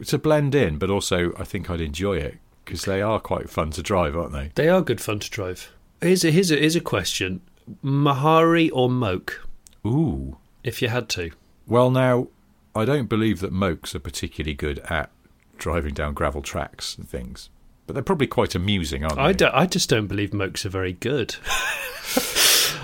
To 0.07 0.19
blend 0.19 0.57
in, 0.57 0.79
but 0.79 0.91
also 0.91 1.33
I 1.39 1.45
think 1.45 1.71
I'd 1.71 1.81
enjoy 1.81 2.17
it 2.17 2.39
because 2.65 2.87
they 2.87 3.03
are 3.03 3.21
quite 3.21 3.49
fun 3.49 3.71
to 3.73 3.83
drive, 3.83 4.17
aren't 4.17 4.33
they? 4.33 4.51
They 4.57 4.69
are 4.69 4.81
good 4.83 5.01
fun 5.01 5.21
to 5.21 5.31
drive. 5.31 5.71
Here's 6.01 6.25
a, 6.25 6.33
here's 6.33 6.51
a, 6.51 6.57
here's 6.57 6.75
a 6.75 6.81
question: 6.81 7.41
Mahari 7.85 8.71
or 8.73 8.89
Moke? 8.91 9.47
Ooh. 9.87 10.37
If 10.65 10.81
you 10.81 10.89
had 10.89 11.09
to, 11.11 11.31
Well, 11.67 11.91
now, 11.91 12.29
I 12.75 12.85
don't 12.85 13.09
believe 13.09 13.41
that 13.41 13.53
Mokes 13.53 13.95
are 13.95 14.01
particularly 14.01 14.55
good 14.55 14.79
at 14.91 15.11
driving 15.59 15.95
down 15.95 16.15
gravel 16.15 16.43
tracks 16.43 16.97
and 16.97 17.09
things, 17.09 17.51
but 17.87 17.95
they're 17.95 18.03
probably 18.03 18.27
quite 18.29 18.55
amusing, 18.55 19.05
aren't 19.05 19.17
they? 19.17 19.23
I, 19.23 19.33
don't, 19.33 19.55
I 19.55 19.67
just 19.67 19.89
don't 19.89 20.07
believe 20.07 20.33
Mokes 20.33 20.65
are 20.65 20.71
very 20.71 20.93
good. 20.93 21.37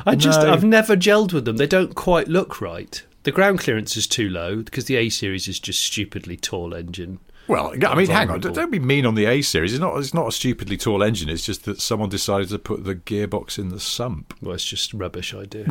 I 0.07 0.15
just 0.17 0.43
No. 0.43 0.53
I've 0.53 0.65
never 0.65 0.97
gelled 0.97 1.33
with 1.33 1.45
them. 1.45 1.57
They 1.57 1.67
don't 1.67 1.95
quite 1.95 2.29
look 2.29 2.61
right. 2.61 3.03
The 3.25 3.33
ground 3.33 3.59
clearance 3.61 3.97
is 3.97 4.07
too 4.07 4.29
low 4.29 4.63
because 4.63 4.87
the 4.87 4.97
A 4.97 5.09
series 5.09 5.49
is 5.49 5.61
just 5.61 5.83
stupidly 5.83 6.37
tall 6.37 6.75
engine. 6.75 7.19
Well, 7.49 7.73
I 7.87 7.95
mean, 7.95 8.09
hang 8.09 8.31
on. 8.31 8.41
Don't 8.41 8.71
be 8.71 8.79
mean 8.79 9.07
on 9.07 9.15
the 9.15 9.25
A 9.25 9.41
series. 9.41 9.73
It's 9.73 9.81
not. 9.81 9.97
It's 9.99 10.13
not 10.13 10.29
a 10.29 10.33
stupidly 10.33 10.77
tall 10.77 11.03
engine. 11.03 11.31
It's 11.31 11.47
just 11.47 11.65
that 11.65 11.81
someone 11.81 12.11
decided 12.11 12.51
to 12.51 12.59
put 12.59 12.85
the 12.85 12.95
gearbox 12.95 13.59
in 13.59 13.71
the 13.71 13.81
sump. 13.81 14.35
Well, 14.43 14.55
it's 14.55 14.65
just 14.65 14.93
rubbish 14.93 15.35
idea. 15.35 15.67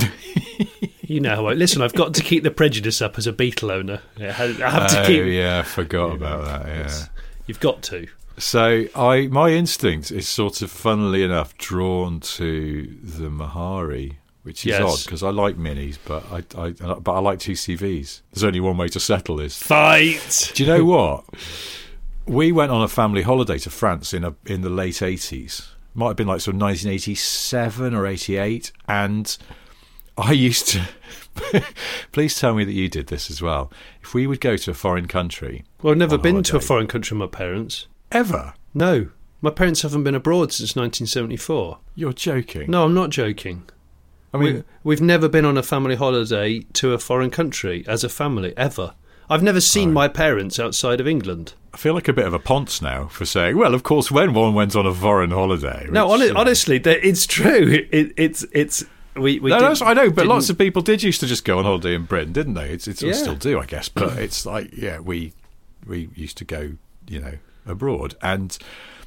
you 1.01 1.19
know 1.19 1.35
how 1.35 1.45
I 1.45 1.53
listen. 1.53 1.83
I've 1.83 1.93
got 1.93 2.15
to 2.15 2.23
keep 2.23 2.43
the 2.43 2.51
prejudice 2.51 3.01
up 3.01 3.17
as 3.19 3.27
a 3.27 3.31
Beetle 3.31 3.69
owner. 3.69 4.01
I 4.19 4.23
have 4.31 4.61
I 4.61 4.69
have 4.71 4.91
to 4.91 5.03
oh, 5.03 5.05
keep. 5.05 5.25
yeah, 5.27 5.59
I 5.59 5.61
forgot 5.61 6.15
about 6.15 6.45
that. 6.45 6.67
Yeah. 6.67 7.05
You've 7.45 7.59
got 7.59 7.83
to. 7.83 8.07
So 8.37 8.85
I, 8.95 9.27
my 9.27 9.49
instinct 9.49 10.11
is 10.11 10.27
sort 10.27 10.61
of, 10.61 10.69
funnily 10.69 11.23
enough, 11.23 11.57
drawn 11.57 12.19
to 12.19 12.95
the 13.01 13.29
Mahari, 13.29 14.17
which 14.47 14.61
is 14.65 14.69
Yes. 14.71 14.81
odd 14.81 15.05
because 15.05 15.21
I 15.21 15.29
like 15.29 15.55
minis, 15.57 15.97
but 16.03 16.23
I, 16.31 16.37
I, 16.59 16.71
but 16.71 17.11
I 17.13 17.19
like 17.19 17.37
2CVs. 17.39 18.21
There's 18.33 18.43
only 18.43 18.59
one 18.59 18.77
way 18.77 18.87
to 18.87 18.99
settle 18.99 19.35
this. 19.35 19.61
Fight. 19.61 20.51
Do 20.55 20.63
you 20.63 20.69
know 20.69 20.83
what? 20.85 21.25
We 22.25 22.51
went 22.51 22.71
on 22.71 22.81
a 22.81 22.87
family 22.87 23.21
holiday 23.21 23.59
to 23.59 23.69
France 23.69 24.13
in 24.13 24.23
a 24.23 24.33
in 24.45 24.61
the 24.61 24.69
late 24.69 25.01
eighties. 25.03 25.69
Might 25.93 26.07
have 26.09 26.15
been 26.17 26.27
like 26.27 26.41
sort 26.41 26.55
of 26.55 26.59
nineteen 26.59 26.91
eighty 26.91 27.13
seven 27.15 27.93
or 27.93 28.05
eighty 28.07 28.37
eight, 28.37 28.71
and 28.87 29.37
I 30.17 30.31
used 30.31 30.67
to. 30.69 30.81
please 32.11 32.39
tell 32.39 32.53
me 32.55 32.63
that 32.63 32.71
you 32.73 32.89
did 32.89 33.07
this 33.07 33.29
as 33.29 33.41
well. 33.41 33.71
If 34.01 34.13
we 34.13 34.25
would 34.27 34.41
go 34.41 34.57
to 34.57 34.71
a 34.71 34.73
foreign 34.73 35.07
country, 35.07 35.63
Well, 35.81 35.91
I've 35.91 35.97
never 35.99 36.17
been 36.17 36.41
to 36.43 36.57
a 36.57 36.59
foreign 36.59 36.87
country. 36.87 37.15
with 37.17 37.29
My 37.31 37.37
parents. 37.37 37.87
ever, 38.11 38.53
No, 38.73 39.09
my 39.41 39.51
parents 39.51 39.83
haven't 39.83 40.03
been 40.03 40.15
abroad 40.15 40.51
since 40.51 40.75
1974. 40.75 41.77
you're 41.95 42.11
joking. 42.13 42.71
No, 42.71 42.85
I'm 42.85 42.93
not 42.95 43.11
joking. 43.11 43.63
I 44.33 44.37
mean, 44.37 44.55
we, 44.55 44.63
we've 44.83 45.01
never 45.01 45.29
been 45.29 45.45
on 45.45 45.57
a 45.57 45.63
family 45.63 45.95
holiday 45.95 46.59
to 46.73 46.93
a 46.93 46.97
foreign 46.99 47.29
country 47.31 47.83
as 47.87 48.03
a 48.03 48.09
family 48.09 48.53
ever. 48.57 48.93
I've 49.29 49.43
never 49.43 49.59
seen 49.59 49.91
my 49.91 50.07
parents 50.07 50.57
outside 50.59 51.01
of 51.01 51.07
England. 51.07 51.53
I 51.73 51.77
feel 51.77 51.93
like 51.93 52.07
a 52.07 52.13
bit 52.13 52.25
of 52.25 52.33
a 52.33 52.39
ponce 52.39 52.81
now 52.81 53.07
for 53.07 53.25
saying, 53.25 53.57
well, 53.57 53.73
of 53.73 53.83
course, 53.83 54.09
when 54.09 54.33
one 54.33 54.53
went 54.53 54.75
on 54.75 54.85
a 54.85 54.93
foreign 54.93 55.31
holiday. 55.31 55.85
No, 55.89 56.07
which, 56.09 56.21
you 56.21 56.33
know- 56.33 56.39
honestly, 56.39 56.77
it's 56.83 57.25
true. 57.25 57.85
It, 57.91 58.13
it's 58.17 58.45
it's 58.53 58.83
we 59.15 59.39
we 59.39 59.49
No, 59.49 59.59
did- 59.59 59.81
no, 59.81 59.85
I 59.87 59.93
know, 59.93 60.09
but 60.11 60.27
lots 60.27 60.49
of 60.49 60.57
people 60.57 60.81
did 60.81 61.03
used 61.03 61.19
to 61.21 61.25
just 61.27 61.43
go 61.43 61.57
on 61.59 61.65
holiday 61.65 61.93
in 61.95 62.03
Britain, 62.05 62.31
didn't 62.33 62.53
they? 62.53 62.69
It's, 62.69 62.87
it's 62.87 63.01
Yeah. 63.01 63.13
still 63.13 63.35
do, 63.35 63.59
I 63.59 63.65
guess. 63.65 63.89
But 63.89 64.17
it's 64.17 64.45
like, 64.45 64.69
yeah, 64.77 64.99
we 64.99 65.33
we 65.85 66.09
used 66.15 66.37
to 66.37 66.45
go, 66.45 66.73
you 67.07 67.19
know, 67.19 67.33
abroad, 67.65 68.15
and 68.21 68.57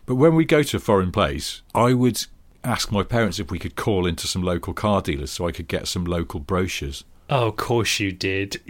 but 0.07 0.17
when 0.17 0.35
we 0.35 0.45
go 0.45 0.63
to 0.63 0.77
a 0.77 0.81
foreign 0.81 1.13
place, 1.13 1.63
I 1.75 1.95
would 1.95 2.27
ask 2.65 2.93
my 2.93 3.03
parents 3.03 3.39
if 3.39 3.51
we 3.51 3.59
could 3.59 3.77
call 3.77 4.07
into 4.07 4.27
some 4.27 4.43
local 4.43 4.75
car 4.75 5.01
dealers 5.03 5.31
so 5.31 5.47
I 5.47 5.53
could 5.53 5.69
get 5.69 5.89
some 5.89 6.05
local 6.05 6.41
brochures. 6.41 7.05
Oh, 7.29 7.49
of 7.49 7.57
course 7.57 8.01
you 8.01 8.11
did. 8.13 8.61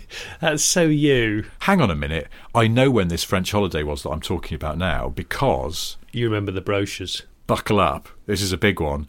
That's 0.40 0.62
so 0.62 0.82
you. 0.82 1.46
Hang 1.60 1.80
on 1.80 1.90
a 1.90 1.96
minute, 1.96 2.28
I 2.54 2.68
know 2.68 2.90
when 2.90 3.08
this 3.08 3.24
French 3.24 3.50
holiday 3.52 3.82
was 3.82 4.02
that 4.02 4.10
I'm 4.10 4.20
talking 4.20 4.54
about 4.54 4.76
now 4.78 5.08
because 5.08 5.96
You 6.12 6.26
remember 6.26 6.52
the 6.52 6.60
brochures? 6.60 7.22
buckle 7.46 7.80
up, 7.80 8.08
this 8.26 8.42
is 8.42 8.52
a 8.52 8.58
big 8.58 8.78
one. 8.80 9.08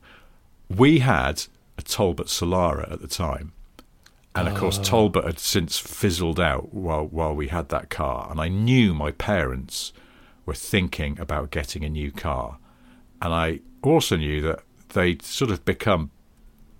We 0.70 1.00
had 1.00 1.44
a 1.78 1.82
Talbot 1.84 2.28
Solara 2.28 2.92
at 2.92 3.02
the 3.02 3.08
time, 3.08 3.52
And 4.34 4.48
of 4.48 4.56
course, 4.56 4.80
oh. 4.80 4.84
Talbot 4.84 5.26
had 5.26 5.40
since 5.40 5.78
fizzled 5.78 6.40
out 6.40 6.74
while 6.74 7.06
while 7.06 7.36
we 7.36 7.50
had 7.50 7.70
that 7.70 7.90
car, 7.90 8.30
and 8.32 8.40
I 8.40 8.48
knew 8.48 8.94
my 8.94 9.12
parents 9.12 9.92
were 10.46 10.56
thinking 10.56 11.20
about 11.20 11.52
getting 11.52 11.84
a 11.84 11.90
new 11.90 12.12
car, 12.12 12.58
and 13.22 13.34
I 13.34 13.60
also 13.84 14.16
knew 14.16 14.42
that 14.42 14.60
they'd 14.90 15.22
sort 15.22 15.52
of 15.52 15.64
become 15.66 16.12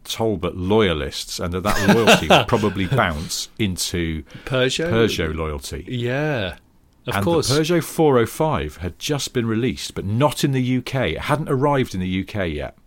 Talbot 0.04 0.56
loyalists, 0.58 1.40
and 1.40 1.54
that 1.54 1.62
that 1.62 1.96
loyalty 1.96 2.28
would 2.28 2.48
probably 2.48 2.88
bounce 2.88 3.50
into 3.60 4.24
Peugeot. 4.46 4.90
Peugeot 4.90 5.36
loyalty. 5.36 5.86
Yeah, 5.88 6.58
of 7.08 7.16
and 7.16 7.24
course. 7.24 7.50
the 7.50 7.60
Peugeot 7.62 7.84
405 7.84 8.78
had 8.78 8.98
just 8.98 9.34
been 9.34 9.46
released, 9.46 9.94
but 9.94 10.06
not 10.06 10.44
in 10.44 10.52
the 10.54 10.78
UK. 10.78 10.96
It 11.12 11.20
hadn't 11.22 11.50
arrived 11.50 11.94
in 11.94 12.00
the 12.02 12.22
UK 12.22 12.50
yet. 12.50 12.78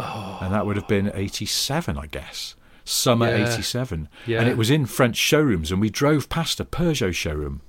Oh. 0.00 0.38
And 0.40 0.52
that 0.52 0.64
would 0.66 0.76
have 0.76 0.86
been 0.88 1.10
87, 1.14 1.96
I 1.98 2.06
guess. 2.06 2.54
Summer 2.84 3.26
Yeah. 3.28 3.52
87. 3.52 4.08
Yeah. 4.26 4.40
And 4.40 4.48
it 4.48 4.56
was 4.56 4.70
in 4.70 4.86
French 4.86 5.16
showrooms, 5.16 5.70
and 5.72 5.80
we 5.80 5.90
drove 5.90 6.28
past 6.28 6.60
a 6.60 6.64
Peugeot 6.64 7.14
showroom 7.14 7.60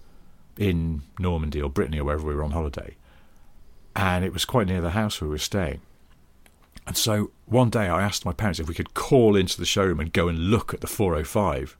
in 0.57 1.01
Normandy 1.19 1.61
or 1.61 1.69
Brittany 1.69 1.99
or 1.99 2.05
wherever 2.05 2.27
we 2.27 2.35
were 2.35 2.43
on 2.43 2.51
holiday. 2.51 2.95
And 3.95 4.23
it 4.23 4.33
was 4.33 4.45
quite 4.45 4.67
near 4.67 4.81
the 4.81 4.91
house 4.91 5.19
we 5.21 5.27
were 5.27 5.37
staying. 5.37 5.81
And 6.87 6.95
so 6.97 7.31
one 7.45 7.69
day 7.69 7.87
I 7.87 8.01
asked 8.01 8.25
my 8.25 8.33
parents 8.33 8.59
if 8.59 8.67
we 8.67 8.73
could 8.73 8.93
call 8.93 9.35
into 9.35 9.57
the 9.59 9.65
showroom 9.65 9.99
and 9.99 10.11
go 10.13 10.27
and 10.27 10.49
look 10.49 10.73
at 10.73 10.81
the 10.81 10.87
405. 10.87 11.75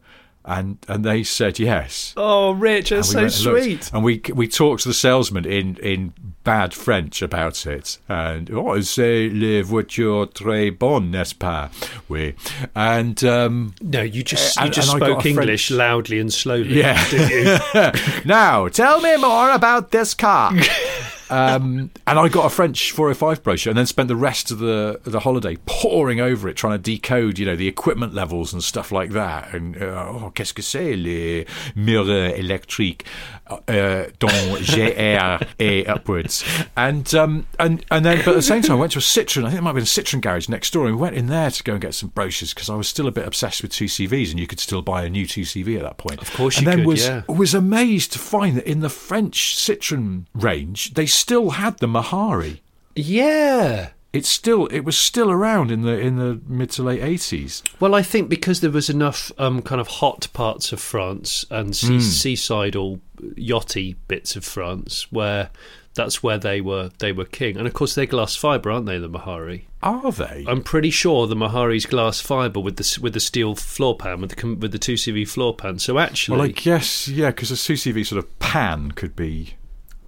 And, 0.46 0.78
and 0.88 1.04
they 1.04 1.24
said 1.24 1.60
yes. 1.60 2.14
oh, 2.18 2.52
Rich, 2.52 2.90
that's 2.90 3.10
we 3.10 3.14
so 3.14 3.20
and 3.20 3.32
sweet. 3.32 3.92
And 3.94 4.04
we 4.04 4.22
we 4.34 4.48
talked 4.48 4.84
to 4.84 4.88
the 4.88 4.94
salesman 4.94 5.46
in, 5.46 5.76
in 5.78 6.14
bad 6.44 6.74
French 6.74 7.22
about 7.22 7.68
it. 7.68 8.00
And 8.08 8.50
oh, 8.52 8.80
c'est 8.82 9.30
le 9.30 9.62
voiture 9.64 10.28
très 10.28 10.72
bonne, 10.76 11.12
n'est-ce 11.12 11.34
pas? 11.34 11.70
Oui. 12.08 12.36
And 12.74 13.22
um, 13.26 13.76
No, 13.82 14.02
you 14.02 14.24
just 14.24 14.56
you 14.58 14.64
and- 14.64 14.74
just 14.74 14.92
and 14.94 15.04
spoke 15.04 15.26
English 15.26 15.68
French- 15.68 15.78
loudly 15.78 16.20
and 16.20 16.34
slowly. 16.34 16.74
yeah. 16.80 17.92
now 18.26 18.70
tell 18.70 19.02
me 19.02 19.18
more 19.18 19.52
about 19.52 19.92
this 19.92 20.14
car. 20.14 20.54
um, 21.30 21.92
and 22.08 22.20
I 22.20 22.28
got 22.28 22.46
a 22.46 22.50
French 22.50 22.92
405 22.92 23.44
brochure, 23.44 23.72
and 23.72 23.78
then 23.78 23.86
spent 23.86 24.08
the 24.08 24.16
rest 24.16 24.52
of 24.52 24.60
the 24.60 25.00
the 25.04 25.20
holiday 25.20 25.58
poring 25.66 26.20
over 26.20 26.50
it, 26.50 26.56
trying 26.56 26.74
to 26.74 26.80
decode, 26.80 27.40
you 27.40 27.46
know, 27.46 27.56
the 27.56 27.68
equipment 27.68 28.14
levels 28.14 28.54
and 28.54 28.64
stuff 28.64 28.92
like 28.92 29.12
that. 29.12 29.54
And 29.54 29.82
uh, 29.82 30.08
oh, 30.10 30.32
qu'est-ce 30.34 30.54
que 30.54 30.64
c'est 30.64 30.96
les 30.96 31.46
mirrors 31.76 32.34
électriques 32.36 33.04
uh, 33.50 34.06
dont 34.20 34.60
GR 34.62 35.46
et 35.60 35.88
upwards? 35.88 36.44
And 36.76 37.14
um, 37.14 37.46
and 37.60 37.86
and 37.92 38.06
then, 38.06 38.18
but 38.20 38.30
at 38.30 38.36
the 38.36 38.42
same 38.42 38.62
time, 38.62 38.78
I 38.78 38.80
went 38.80 38.94
to 38.94 39.00
a 39.00 39.02
Citroen. 39.02 39.46
I 39.46 39.50
think 39.50 39.60
it 39.60 39.62
might 39.62 39.70
have 39.70 39.76
been 39.76 39.84
a 39.84 39.86
Citroen 39.86 40.22
garage 40.22 40.50
next 40.50 40.74
door, 40.74 40.88
and 40.88 40.96
we 40.96 41.02
went 41.02 41.16
in 41.16 41.28
there 41.28 41.52
to 41.52 41.64
go 41.64 41.74
and 41.74 41.82
get 41.82 41.94
some 41.94 42.10
brochures 42.10 42.54
because 42.54 42.70
I 42.70 42.76
was 42.76 42.88
still 42.88 43.08
a 43.08 43.12
bit 43.12 43.28
obsessed 43.28 43.62
with 43.62 43.72
two 43.72 43.86
CVs, 43.86 44.32
and 44.32 44.40
you 44.40 44.48
could 44.48 44.60
still 44.60 44.82
buy 44.82 45.04
a 45.04 45.10
new 45.10 45.26
two 45.26 45.42
CV 45.42 45.78
at 45.78 45.84
that 45.84 45.98
point. 45.98 46.22
Of 46.22 46.34
course 46.34 46.58
and 46.58 46.66
you 46.66 46.72
then 46.72 46.80
could, 46.80 46.88
was 46.88 47.08
yeah. 47.08 47.22
was 47.28 47.54
amazed 47.54 48.14
to 48.14 48.20
find 48.20 48.58
that 48.58 48.68
in 48.68 48.80
the 48.80 48.90
French 48.90 49.56
Citroen 49.56 50.26
range, 50.34 50.94
they 50.94 51.06
still 51.20 51.52
had 51.52 51.78
the 51.80 51.88
Mahari. 51.88 52.60
yeah. 52.96 53.90
It's 54.12 54.28
still 54.28 54.66
it 54.68 54.80
was 54.80 54.98
still 54.98 55.30
around 55.30 55.70
in 55.70 55.84
the 55.84 55.96
in 56.00 56.16
the 56.16 56.42
mid 56.48 56.72
to 56.72 56.82
late 56.82 57.04
eighties. 57.04 57.62
Well, 57.80 57.94
I 57.94 58.02
think 58.02 58.28
because 58.28 58.60
there 58.60 58.72
was 58.72 58.90
enough 58.90 59.32
um, 59.38 59.62
kind 59.62 59.80
of 59.80 59.88
hot 59.88 60.28
parts 60.34 60.72
of 60.72 60.82
France 60.82 61.46
and 61.52 61.76
sea- 61.76 62.02
seaside 62.02 62.76
or 62.76 63.00
yachty 63.22 63.98
bits 64.08 64.36
of 64.36 64.44
France 64.44 65.12
where 65.12 65.52
that's 65.94 66.24
where 66.24 66.40
they 66.40 66.60
were 66.60 66.90
they 66.98 67.12
were 67.12 67.26
king. 67.26 67.56
And 67.56 67.68
of 67.68 67.74
course, 67.76 67.94
they're 67.94 68.08
glass 68.08 68.36
fibre, 68.36 68.72
aren't 68.72 68.88
they? 68.88 68.98
The 68.98 69.10
Mahari. 69.10 69.66
Are 69.84 70.12
they? 70.12 70.44
I'm 70.48 70.64
pretty 70.64 70.90
sure 70.90 71.28
the 71.28 71.36
Mahari's 71.36 71.86
glass 71.86 72.20
fibre 72.20 72.62
with 72.62 72.78
the 72.78 73.00
with 73.00 73.14
the 73.14 73.20
steel 73.20 73.54
floor 73.54 73.96
pan 73.96 74.22
with 74.22 74.36
the 74.36 74.56
with 74.56 74.72
the 74.72 74.80
two 74.80 74.96
CV 74.96 75.28
floor 75.28 75.56
pan. 75.56 75.78
So 75.78 76.00
actually, 76.00 76.38
well, 76.40 76.48
I 76.48 76.52
guess 76.52 77.08
yeah, 77.08 77.30
because 77.30 77.52
a 77.52 77.58
two 77.58 77.74
CV 77.74 78.04
sort 78.08 78.18
of 78.24 78.40
pan 78.40 78.92
could 78.94 79.16
be 79.16 79.54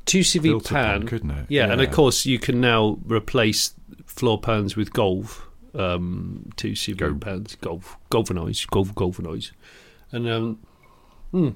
two 0.05 0.19
CV 0.19 0.55
upon, 0.57 0.61
pan, 0.61 1.07
couldn't 1.07 1.31
it? 1.31 1.45
Yeah, 1.49 1.71
and 1.71 1.81
of 1.81 1.91
course 1.91 2.25
you 2.25 2.39
can 2.39 2.61
now 2.61 2.97
replace 3.05 3.73
floor 4.05 4.39
pans 4.39 4.75
with 4.75 4.93
Golf, 4.93 5.47
um, 5.73 6.49
two 6.55 6.71
CV 6.71 6.97
Go- 6.97 7.15
pans, 7.15 7.55
Golf, 7.55 7.97
galvanized, 8.09 8.69
Golf, 8.69 8.93
galvanized, 8.95 9.51
and 10.11 10.27
um, 10.27 10.59
hmm. 11.31 11.49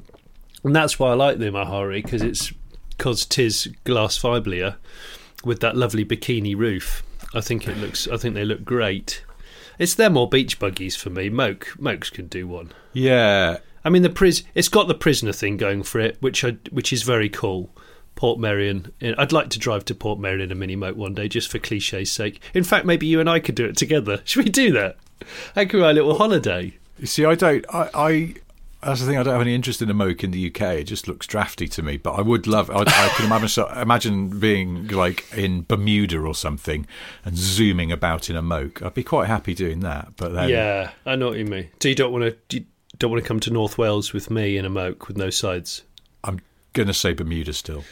and 0.63 0.75
that's 0.75 0.99
why 0.99 1.11
I 1.11 1.13
like 1.13 1.37
the 1.39 1.45
Mahari 1.45 2.03
because 2.03 2.21
it's 2.21 2.53
because 2.97 3.25
tis 3.25 3.67
glass 3.83 4.17
fiblia 4.17 4.77
with 5.43 5.59
that 5.59 5.75
lovely 5.75 6.05
bikini 6.05 6.55
roof. 6.55 7.03
I 7.33 7.41
think 7.41 7.67
it 7.67 7.77
looks. 7.77 8.07
I 8.07 8.17
think 8.17 8.35
they 8.35 8.45
look 8.45 8.63
great. 8.63 9.23
It's 9.77 9.95
them 9.95 10.15
or 10.15 10.29
beach 10.29 10.57
buggies 10.57 10.95
for 10.95 11.09
me. 11.09 11.29
Moke, 11.29 11.73
Mokes 11.77 12.09
can 12.09 12.27
do 12.27 12.47
one. 12.47 12.71
yeah. 12.93 13.57
I 13.83 13.89
mean, 13.89 14.01
the 14.01 14.09
pris- 14.09 14.41
it's 14.55 14.67
got 14.67 14.87
the 14.87 14.95
prisoner 14.95 15.31
thing 15.31 15.57
going 15.57 15.83
for 15.83 15.99
it, 15.99 16.17
which 16.19 16.43
I, 16.43 16.57
which 16.71 16.91
is 16.91 17.03
very 17.03 17.29
cool. 17.29 17.69
Portmeirion. 18.15 18.91
I'd 19.17 19.31
like 19.31 19.49
to 19.49 19.59
drive 19.59 19.85
to 19.85 19.95
Portmeirion 19.95 20.43
in 20.43 20.51
a 20.51 20.55
mini 20.55 20.75
Moke 20.75 20.95
one 20.95 21.13
day, 21.13 21.27
just 21.27 21.49
for 21.49 21.59
cliche's 21.59 22.11
sake. 22.11 22.41
In 22.53 22.63
fact, 22.63 22.85
maybe 22.85 23.07
you 23.07 23.19
and 23.19 23.29
I 23.29 23.39
could 23.39 23.55
do 23.55 23.65
it 23.65 23.77
together. 23.77 24.21
Should 24.25 24.45
we 24.45 24.51
do 24.51 24.71
that? 24.73 24.97
That 25.53 25.69
could 25.69 25.77
be 25.77 25.83
our 25.83 25.93
little 25.93 26.17
holiday. 26.17 26.73
You 26.99 27.07
see, 27.07 27.25
I 27.25 27.35
don't. 27.35 27.65
I, 27.73 27.89
I 27.93 28.35
that's 28.85 28.99
the 29.01 29.07
thing. 29.07 29.17
I 29.17 29.23
don't 29.23 29.33
have 29.33 29.41
any 29.41 29.55
interest 29.55 29.81
in 29.81 29.89
a 29.89 29.93
moke 29.93 30.23
in 30.23 30.31
the 30.31 30.47
UK. 30.47 30.61
It 30.61 30.83
just 30.83 31.07
looks 31.07 31.25
drafty 31.25 31.67
to 31.69 31.81
me. 31.81 31.97
But 31.97 32.13
I 32.13 32.21
would 32.21 32.45
love. 32.45 32.69
I, 32.69 32.81
I 32.81 33.13
can 33.15 33.25
imagine 33.25 33.65
imagine 33.75 34.39
being 34.39 34.87
like 34.89 35.25
in 35.33 35.63
Bermuda 35.63 36.19
or 36.19 36.35
something 36.35 36.85
and 37.23 37.35
zooming 37.35 37.91
about 37.91 38.29
in 38.29 38.35
a 38.35 38.41
moke. 38.41 38.81
I'd 38.83 38.93
be 38.93 39.03
quite 39.03 39.27
happy 39.27 39.55
doing 39.55 39.79
that. 39.79 40.09
But 40.17 40.33
then, 40.33 40.49
yeah, 40.49 40.91
I 41.05 41.15
know 41.15 41.29
what 41.29 41.39
you 41.39 41.45
mean. 41.45 41.69
So 41.81 41.89
you 41.89 41.95
don't 41.95 42.11
want 42.11 42.35
to, 42.49 42.57
you 42.57 42.65
don't 42.99 43.09
want 43.09 43.23
to 43.23 43.27
come 43.27 43.39
to 43.41 43.51
North 43.51 43.77
Wales 43.77 44.13
with 44.13 44.29
me 44.29 44.55
in 44.57 44.65
a 44.65 44.69
moke 44.69 45.07
with 45.07 45.17
no 45.17 45.31
sides. 45.31 45.83
I'm 46.23 46.39
going 46.75 46.87
to 46.87 46.93
say 46.93 47.13
Bermuda 47.13 47.53
still. 47.53 47.83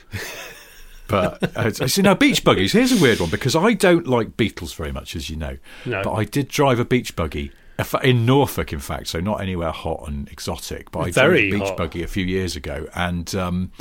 But 1.08 1.58
I 1.58 1.72
see 1.72 2.04
now 2.04 2.14
beach 2.14 2.44
buggies. 2.44 2.74
Here's 2.74 2.92
a 2.92 3.02
weird 3.02 3.20
one 3.20 3.30
because 3.30 3.56
I 3.56 3.74
don't 3.74 4.08
like 4.08 4.38
Beetles 4.38 4.74
very 4.74 4.92
much, 4.92 5.16
as 5.16 5.30
you 5.30 5.36
know. 5.36 5.58
No. 5.86 6.04
But 6.04 6.14
I 6.14 6.26
did 6.26 6.48
drive 6.48 6.80
a 6.80 6.86
beach 6.86 7.16
buggy 7.16 7.52
in 8.04 8.26
Norfolk, 8.26 8.72
in 8.72 8.80
fact, 8.80 9.08
so 9.08 9.20
not 9.20 9.42
anywhere 9.42 9.72
hot 9.72 10.08
and 10.08 10.30
exotic. 10.30 10.92
But 10.92 11.00
I 11.00 11.12
Very 11.12 11.50
drove 11.50 11.54
a 11.54 11.64
beach 11.64 11.70
hot. 11.70 11.78
buggy 11.78 12.04
a 12.04 12.08
few 12.08 12.26
years 12.26 12.56
ago, 12.56 12.88
and 12.94 13.34
um, 13.36 13.72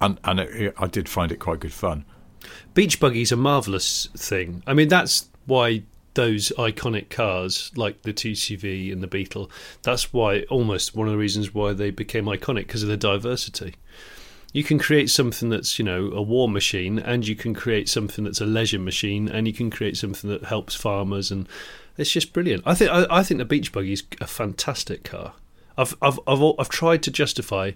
and 0.00 0.18
and 0.24 0.40
it, 0.40 0.74
I 0.78 0.86
did 0.86 1.08
find 1.08 1.30
it 1.30 1.36
quite 1.36 1.60
good 1.60 1.72
fun. 1.72 2.04
Beach 2.74 3.00
buggy's 3.00 3.32
a 3.32 3.36
marvellous 3.36 4.08
thing. 4.16 4.62
I 4.66 4.74
mean, 4.74 4.88
that's 4.88 5.28
why 5.46 5.82
those 6.14 6.50
iconic 6.56 7.10
cars 7.10 7.70
like 7.76 8.02
the 8.02 8.12
2CV 8.12 8.90
and 8.90 9.02
the 9.02 9.06
Beetle, 9.06 9.50
that's 9.82 10.12
why 10.12 10.42
almost 10.44 10.96
one 10.96 11.06
of 11.06 11.12
the 11.12 11.18
reasons 11.18 11.54
why 11.54 11.74
they 11.74 11.90
became 11.90 12.24
iconic 12.24 12.66
because 12.66 12.82
of 12.82 12.88
the 12.88 12.96
diversity. 12.96 13.74
You 14.56 14.64
can 14.64 14.78
create 14.78 15.10
something 15.10 15.50
that's, 15.50 15.78
you 15.78 15.84
know, 15.84 16.06
a 16.12 16.22
war 16.22 16.48
machine 16.48 16.98
and 16.98 17.28
you 17.28 17.36
can 17.36 17.52
create 17.52 17.90
something 17.90 18.24
that's 18.24 18.40
a 18.40 18.46
leisure 18.46 18.78
machine 18.78 19.28
and 19.28 19.46
you 19.46 19.52
can 19.52 19.68
create 19.70 19.98
something 19.98 20.30
that 20.30 20.44
helps 20.44 20.74
farmers 20.74 21.30
and 21.30 21.46
it's 21.98 22.10
just 22.10 22.32
brilliant. 22.32 22.62
I 22.64 22.72
think 22.72 22.90
I, 22.90 23.04
I 23.10 23.22
think 23.22 23.36
the 23.36 23.44
beach 23.44 23.70
buggy 23.70 23.92
is 23.92 24.04
a 24.18 24.26
fantastic 24.26 25.04
car. 25.04 25.34
I've 25.76 25.94
I've 26.00 26.18
I've 26.26 26.42
I've 26.58 26.70
tried 26.70 27.02
to 27.02 27.10
justify 27.10 27.72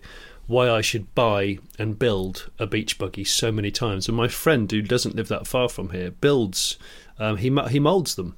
why 0.47 0.71
I 0.71 0.81
should 0.81 1.15
buy 1.15 1.59
and 1.79 1.99
build 1.99 2.51
a 2.59 2.67
beach 2.67 2.97
buggy 2.97 3.25
so 3.25 3.53
many 3.53 3.71
times, 3.71 4.09
and 4.09 4.17
my 4.17 4.29
friend 4.29 4.73
who 4.73 4.81
doesn't 4.81 5.17
live 5.17 5.29
that 5.29 5.47
far 5.47 5.69
from 5.69 5.91
here 5.91 6.11
builds. 6.11 6.79
Um, 7.19 7.37
he 7.37 7.55
he 7.69 7.79
molds 7.79 8.15
them 8.15 8.37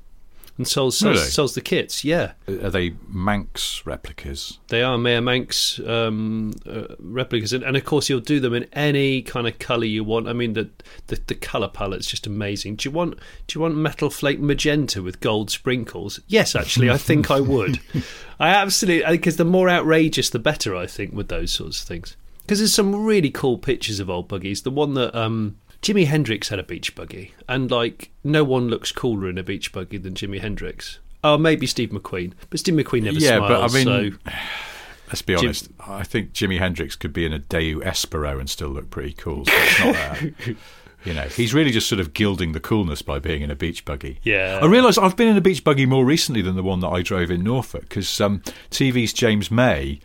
and 0.59 0.69
sells 0.69 0.99
sells, 0.99 1.17
Really? 1.17 1.31
sells 1.31 1.55
the 1.55 1.61
kits. 1.61 2.05
Yeah, 2.05 2.33
Are 2.47 2.71
they 2.71 2.95
Manx 3.09 3.85
replicas? 3.87 4.59
they 4.69 4.83
are 4.83 4.99
Meyers 4.99 5.23
Manx 5.23 5.81
um, 5.81 6.53
uh, 6.67 6.95
replicas, 6.99 7.53
and, 7.53 7.65
and 7.65 7.77
of 7.77 7.85
course 7.85 8.09
you'll 8.09 8.21
do 8.21 8.39
them 8.41 8.55
in 8.55 8.65
any 8.73 9.23
kind 9.23 9.47
of 9.49 9.59
colour 9.59 9.85
you 9.85 10.05
want. 10.05 10.29
I 10.29 10.33
mean 10.33 10.53
the 10.53 10.71
the, 11.07 11.21
the 11.27 11.35
colour 11.35 11.69
palette's 11.69 12.07
just 12.07 12.27
amazing. 12.27 12.77
Do 12.77 12.89
you 12.89 12.93
want 12.95 13.19
do 13.47 13.57
you 13.59 13.61
want 13.63 13.77
metal 13.77 14.11
flake 14.11 14.41
magenta 14.41 15.03
with 15.03 15.21
gold 15.21 15.51
sprinkles? 15.51 16.21
Yes, 16.29 16.55
actually, 16.55 16.91
I 16.91 16.97
think 16.99 17.31
I 17.31 17.41
would. 17.41 17.81
I 18.41 18.49
absolutely 18.51 19.11
because 19.17 19.37
the 19.37 19.45
more 19.45 19.69
outrageous 19.71 20.31
the 20.31 20.39
better. 20.39 20.77
I 20.77 20.87
think 20.87 21.13
with 21.15 21.29
those 21.29 21.53
sorts 21.53 21.81
of 21.83 21.89
things 21.89 22.17
because 22.43 22.59
there's 22.59 22.75
some 22.75 23.05
really 23.05 23.31
cool 23.31 23.57
pictures 23.57 24.01
of 24.01 24.11
old 24.11 24.29
buggies. 24.29 24.63
The 24.63 24.71
one 24.71 24.95
that 24.95 25.15
um, 25.15 25.59
Jimi 25.83 26.07
Hendrix 26.07 26.49
had 26.49 26.59
a 26.59 26.63
beach 26.63 26.95
buggy, 26.95 27.35
and 27.49 27.71
like 27.71 28.11
no 28.23 28.45
one 28.45 28.69
looks 28.69 28.93
cooler 28.93 29.29
in 29.29 29.37
a 29.37 29.43
beach 29.43 29.73
buggy 29.73 29.99
than 29.99 30.15
Jimi 30.15 30.41
Hendrix. 30.41 31.01
Oh, 31.25 31.37
maybe 31.39 31.67
Steve 31.67 31.91
McQueen, 31.91 32.33
but 32.51 32.61
Steve 32.61 32.75
McQueen 32.75 33.03
never 33.05 33.19
Yeah, 33.19 33.37
smiles. 33.39 33.73
but 33.73 33.79
I 33.79 33.85
mean, 33.85 34.19
so. 34.25 34.33
Let's 35.09 35.23
be 35.23 35.35
honest. 35.35 35.69
I 35.87 36.05
think 36.05 36.33
Jimi 36.33 36.59
Hendrix 36.59 36.97
could 36.97 37.13
be 37.13 37.27
in 37.27 37.35
a 37.35 37.39
Deu 37.39 37.83
Espero 37.85 38.41
and 38.41 38.49
still 38.49 38.71
look 38.71 38.89
pretty 38.89 39.13
cool. 39.13 39.45
So 39.45 39.53
it's 39.55 39.79
not 39.81 39.95
that. 39.95 40.57
You 41.05 41.15
know, 41.15 41.23
he's 41.23 41.53
really 41.53 41.73
just 41.73 41.89
sort 41.89 42.01
of 42.01 42.15
gilding 42.15 42.53
the 42.53 42.61
coolness 42.61 43.03
by 43.03 43.19
being 43.19 43.43
in 43.43 43.51
a 43.51 43.57
beach 43.57 43.85
buggy. 43.85 44.21
Yeah. 44.23 44.61
I 44.63 44.67
realise 44.67 44.97
I've 44.97 45.17
been 45.17 45.27
in 45.27 45.37
a 45.37 45.41
beach 45.41 45.65
buggy 45.65 45.85
more 45.85 46.05
recently 46.05 46.43
than 46.43 46.55
the 46.55 46.63
one 46.63 46.79
that 46.79 46.91
I 46.91 47.03
drove 47.03 47.29
in 47.29 47.43
Norfolk 47.43 47.83
because 47.89 48.21
um, 48.21 48.39
TV's 48.71 49.13
James 49.13 49.51
May 49.51 49.99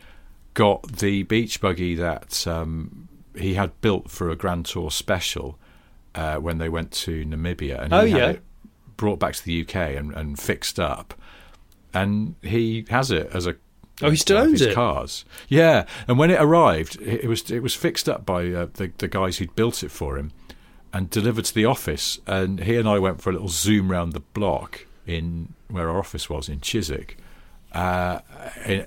got 0.54 0.82
the 0.98 1.22
beach 1.22 1.60
buggy 1.60 1.94
that 1.94 2.44
um, 2.48 3.08
he 3.36 3.54
had 3.54 3.80
built 3.80 4.10
for 4.10 4.28
a 4.28 4.34
Grand 4.34 4.66
Tour 4.66 4.90
special 4.90 5.56
uh, 6.18 6.36
when 6.36 6.58
they 6.58 6.68
went 6.68 6.90
to 7.04 7.24
Namibia, 7.24 7.80
and 7.82 7.92
he 7.92 7.98
Oh, 7.98 8.06
had 8.06 8.10
yeah. 8.10 8.30
it 8.30 8.42
brought 8.96 9.18
back 9.20 9.34
to 9.34 9.44
the 9.44 9.62
UK 9.62 9.76
and, 9.98 10.12
and 10.14 10.38
fixed 10.38 10.78
up, 10.80 11.14
and 11.94 12.34
he 12.42 12.84
has 12.90 13.10
it 13.10 13.30
as 13.32 13.46
a 13.46 13.54
Oh, 14.00 14.10
he 14.10 14.16
still 14.16 14.38
owns 14.38 14.60
his 14.60 14.68
it? 14.68 14.74
Cars, 14.74 15.24
yeah. 15.48 15.84
And 16.06 16.18
when 16.20 16.30
it 16.30 16.40
arrived, 16.40 17.00
it, 17.02 17.24
it 17.24 17.28
was 17.28 17.50
it 17.50 17.60
was 17.64 17.74
fixed 17.74 18.08
up 18.08 18.24
by 18.24 18.46
uh, 18.52 18.66
the 18.74 18.92
the 18.98 19.08
guys 19.08 19.38
who'd 19.38 19.54
built 19.56 19.82
it 19.82 19.90
for 19.90 20.16
him, 20.18 20.30
and 20.92 21.10
delivered 21.10 21.46
to 21.46 21.54
the 21.54 21.64
office. 21.64 22.20
And 22.26 22.60
he 22.60 22.76
and 22.76 22.88
I 22.88 22.98
went 23.00 23.20
for 23.20 23.30
a 23.30 23.32
little 23.32 23.48
zoom 23.48 23.90
round 23.90 24.12
the 24.12 24.20
block 24.20 24.86
in 25.06 25.54
where 25.68 25.88
our 25.90 25.98
office 25.98 26.30
was 26.30 26.48
in 26.48 26.60
Chiswick. 26.60 27.16
Uh, 27.72 28.20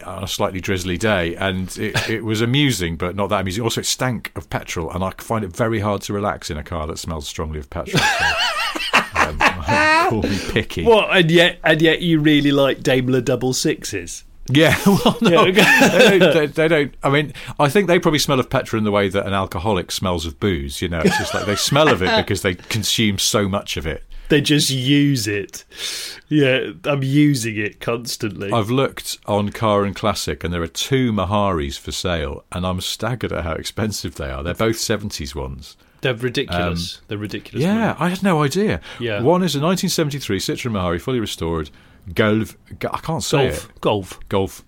on 0.06 0.24
a 0.24 0.28
slightly 0.28 0.60
drizzly 0.60 0.98
day, 0.98 1.36
and 1.36 1.78
it, 1.78 1.96
it 2.10 2.24
was 2.24 2.42
amusing, 2.42 2.98
but 2.98 3.16
not 3.16 3.28
that 3.28 3.42
amusing. 3.42 3.64
Also, 3.64 3.82
it 3.82 3.86
stank 3.86 4.32
of 4.36 4.50
petrol, 4.50 4.92
and 4.92 5.04
I 5.04 5.12
find 5.20 5.46
it 5.46 5.56
very 5.56 5.80
hard 5.80 6.02
to 6.04 6.14
relax 6.14 6.50
in 6.50 6.58
a 6.58 6.64
car 6.64 6.88
that 6.88 6.98
smells 6.98 7.28
strongly 7.28 7.60
of 7.60 7.70
petrol. 7.70 8.02
So, 8.02 9.30
um, 9.30 9.38
call 10.10 10.24
me 10.24 10.40
picky. 10.50 10.84
What? 10.84 11.16
And 11.16 11.30
yet, 11.30 11.60
and 11.64 11.82
yet, 11.82 12.02
you 12.02 12.20
really 12.20 12.52
like 12.52 12.82
Daimler 12.82 13.22
double 13.22 13.54
sixes. 13.54 14.24
Yeah, 14.50 14.76
well, 14.86 15.18
no, 15.22 15.52
they, 15.52 16.20
don't, 16.20 16.34
they, 16.34 16.46
they 16.48 16.68
don't. 16.68 16.94
I 17.04 17.10
mean, 17.10 17.34
I 17.60 17.70
think 17.70 17.88
they 17.88 18.00
probably 18.00 18.20
smell 18.20 18.40
of 18.40 18.50
petrol 18.50 18.80
in 18.80 18.84
the 18.84 18.92
way 18.92 19.08
that 19.08 19.26
an 19.26 19.34
alcoholic 19.34 19.92
smells 19.92 20.26
of 20.26 20.40
booze. 20.40 20.82
You 20.82 20.90
know, 20.90 21.00
it's 21.00 21.18
just 21.18 21.34
like 21.34 21.46
they 21.46 21.56
smell 21.56 21.88
of 21.88 22.02
it 22.02 22.16
because 22.18 22.42
they 22.42 22.56
consume 22.56 23.18
so 23.20 23.48
much 23.48 23.78
of 23.78 23.86
it. 23.86 24.04
They 24.32 24.42
just 24.42 24.70
use 24.72 25.28
it. 25.28 25.66
Yeah, 26.30 26.72
I'm 26.86 27.04
using 27.04 27.58
it 27.58 27.80
constantly. 27.82 28.52
I've 28.52 28.70
looked 28.72 29.20
on 29.28 29.50
Car 29.52 29.84
and 29.84 29.96
Classic, 29.96 30.44
and 30.44 30.54
there 30.54 30.62
are 30.62 30.68
two 30.68 31.12
Maharis 31.12 31.78
for 31.78 31.92
sale, 31.92 32.44
and 32.52 32.66
I'm 32.66 32.80
staggered 32.82 33.32
at 33.34 33.44
how 33.44 33.54
expensive 33.54 34.16
they 34.16 34.32
are. 34.32 34.42
They're 34.42 34.54
both 34.54 34.78
seventies 34.80 35.36
ones. 35.36 35.76
They're 36.00 36.16
ridiculous. 36.16 36.98
Um, 36.98 37.04
They're 37.10 37.18
ridiculous. 37.20 37.62
Yeah, 37.64 37.76
money. 37.76 37.96
I 38.00 38.10
had 38.10 38.24
no 38.24 38.42
idea. 38.42 38.82
Yeah. 39.00 39.22
one 39.22 39.44
is 39.44 39.54
a 39.56 39.60
1973 39.60 40.40
Citroen 40.40 40.72
Mahari, 40.72 41.00
fully 41.00 41.20
restored. 41.20 41.70
Golf. 42.16 42.58
I 42.72 42.98
can't 42.98 43.22
say 43.24 43.50
golf, 43.50 43.66
it. 43.70 43.82
golf, 43.82 44.20
Golf. 44.30 44.64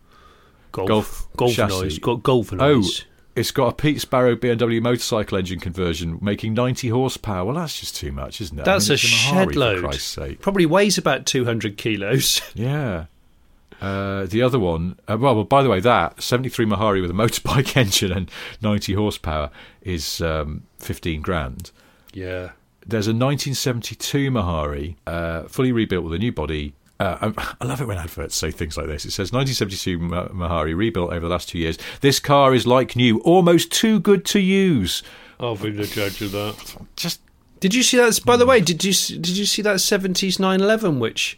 golf, 0.71 0.87
Golf 0.87 1.27
golf 1.37 1.53
chassis. 1.55 1.73
noise, 1.81 1.99
go- 1.99 2.17
golf 2.17 2.53
Oh, 2.53 2.57
noise. 2.57 3.05
It's 3.35 3.51
got 3.51 3.67
a 3.67 3.75
Pete 3.75 3.99
Sparrow 4.01 4.35
BMW 4.35 4.81
motorcycle 4.81 5.37
engine 5.37 5.59
conversion, 5.59 6.19
making 6.21 6.53
90 6.53 6.89
horsepower. 6.89 7.45
Well, 7.45 7.55
that's 7.55 7.79
just 7.79 7.95
too 7.95 8.11
much, 8.11 8.39
isn't 8.41 8.59
it? 8.59 8.65
That's 8.65 8.87
I 8.89 8.91
mean, 8.91 8.95
a 8.95 8.97
shed 8.97 9.47
Mahari, 9.49 9.55
load. 9.55 9.75
For 9.77 9.83
Christ's 9.87 10.07
sake. 10.07 10.41
Probably 10.41 10.65
weighs 10.65 10.97
about 10.97 11.25
200 11.25 11.77
kilos. 11.77 12.41
Yeah. 12.55 13.05
Uh, 13.81 14.25
the 14.27 14.41
other 14.41 14.59
one, 14.59 14.97
uh, 15.09 15.17
well, 15.17 15.35
well, 15.35 15.43
by 15.43 15.61
the 15.61 15.67
way, 15.69 15.81
that 15.81 16.21
73 16.21 16.65
Mahari 16.65 17.01
with 17.01 17.11
a 17.11 17.13
motorbike 17.15 17.75
engine 17.75 18.13
and 18.13 18.31
90 18.61 18.93
horsepower 18.93 19.49
is 19.81 20.21
um, 20.21 20.63
15 20.79 21.21
grand. 21.21 21.71
yeah. 22.13 22.51
There's 22.85 23.07
a 23.07 23.11
1972 23.15 24.29
Mahari, 24.29 24.95
uh, 25.07 25.43
fully 25.43 25.71
rebuilt 25.71 26.03
with 26.03 26.13
a 26.13 26.17
new 26.17 26.33
body. 26.33 26.73
Uh, 27.03 27.33
I, 27.37 27.55
I 27.59 27.65
love 27.65 27.81
it 27.81 27.85
when 27.85 27.97
adverts 27.97 28.33
say 28.33 28.49
things 28.49 28.77
like 28.77 28.87
this. 28.87 29.03
It 29.03 29.11
says 29.11 29.33
1972 29.33 29.99
Mahari, 30.33 30.73
rebuilt 30.75 31.11
over 31.11 31.19
the 31.19 31.27
last 31.27 31.49
two 31.49 31.57
years. 31.57 31.77
This 31.99 32.17
car 32.17 32.53
is 32.53 32.65
like 32.65 32.95
new, 32.95 33.19
almost 33.19 33.73
too 33.73 33.99
good 33.99 34.23
to 34.27 34.39
use. 34.39 35.03
I'll 35.37 35.57
be 35.57 35.71
the 35.71 35.85
judge 35.85 36.21
of 36.21 36.31
that. 36.31 36.77
Just 36.95 37.19
Did 37.59 37.73
you 37.73 37.83
see 37.83 37.97
that? 37.97 38.21
By 38.25 38.37
the 38.37 38.45
way, 38.45 38.61
did 38.61 38.85
you 38.85 38.93
did 38.93 39.35
you 39.35 39.45
see 39.45 39.61
that 39.63 39.77
70s 39.77 40.39
911 40.39 41.01
which 41.01 41.37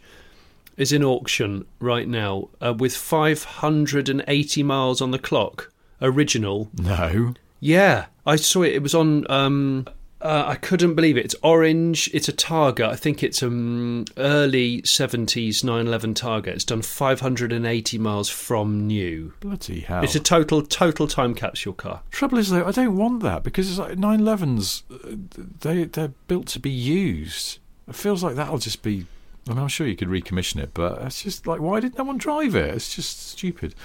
is 0.76 0.92
in 0.92 1.02
auction 1.02 1.66
right 1.80 2.06
now 2.06 2.48
uh, 2.60 2.72
with 2.72 2.94
580 2.94 4.62
miles 4.62 5.00
on 5.00 5.10
the 5.10 5.18
clock? 5.18 5.72
Original. 6.00 6.70
no. 6.78 7.34
Yeah, 7.58 8.06
I 8.24 8.36
saw 8.36 8.62
it. 8.62 8.74
It 8.74 8.82
was 8.82 8.94
on. 8.94 9.28
Um, 9.28 9.86
uh, 10.26 10.44
I 10.48 10.56
couldn't 10.56 10.96
believe 10.96 11.16
it. 11.16 11.24
It's 11.24 11.36
orange. 11.42 12.10
It's 12.12 12.28
a 12.28 12.32
Targa. 12.32 12.88
I 12.88 12.96
think 12.96 13.22
it's 13.22 13.42
um 13.42 14.06
early 14.16 14.82
70s 14.82 15.62
911 15.62 16.14
Targa. 16.14 16.48
It's 16.48 16.64
done 16.64 16.82
580 16.82 17.98
miles 17.98 18.28
from 18.28 18.86
new. 18.86 19.34
Bloody 19.40 19.80
hell. 19.80 20.02
It's 20.02 20.16
a 20.16 20.20
total 20.20 20.62
total 20.62 21.06
time 21.06 21.34
capsule 21.34 21.74
car. 21.74 22.02
Trouble 22.10 22.38
is, 22.38 22.50
though, 22.50 22.64
I 22.66 22.72
don't 22.72 22.96
want 22.96 23.22
that 23.22 23.44
because 23.44 23.70
it's 23.70 23.78
like 23.78 23.92
911s, 23.92 24.82
uh, 24.90 25.44
they, 25.60 25.84
they're 25.84 26.12
built 26.26 26.48
to 26.48 26.58
be 26.58 26.70
used. 26.70 27.58
It 27.88 27.94
feels 27.94 28.24
like 28.24 28.34
that'll 28.34 28.58
just 28.58 28.82
be. 28.82 29.06
I 29.48 29.50
mean, 29.50 29.60
I'm 29.60 29.68
sure 29.68 29.86
you 29.86 29.94
could 29.94 30.08
recommission 30.08 30.60
it, 30.60 30.70
but 30.74 31.00
it's 31.02 31.22
just 31.22 31.46
like, 31.46 31.60
why 31.60 31.78
did 31.78 31.96
no 31.96 32.02
one 32.02 32.18
drive 32.18 32.56
it? 32.56 32.74
It's 32.74 32.96
just 32.96 33.28
stupid. 33.28 33.76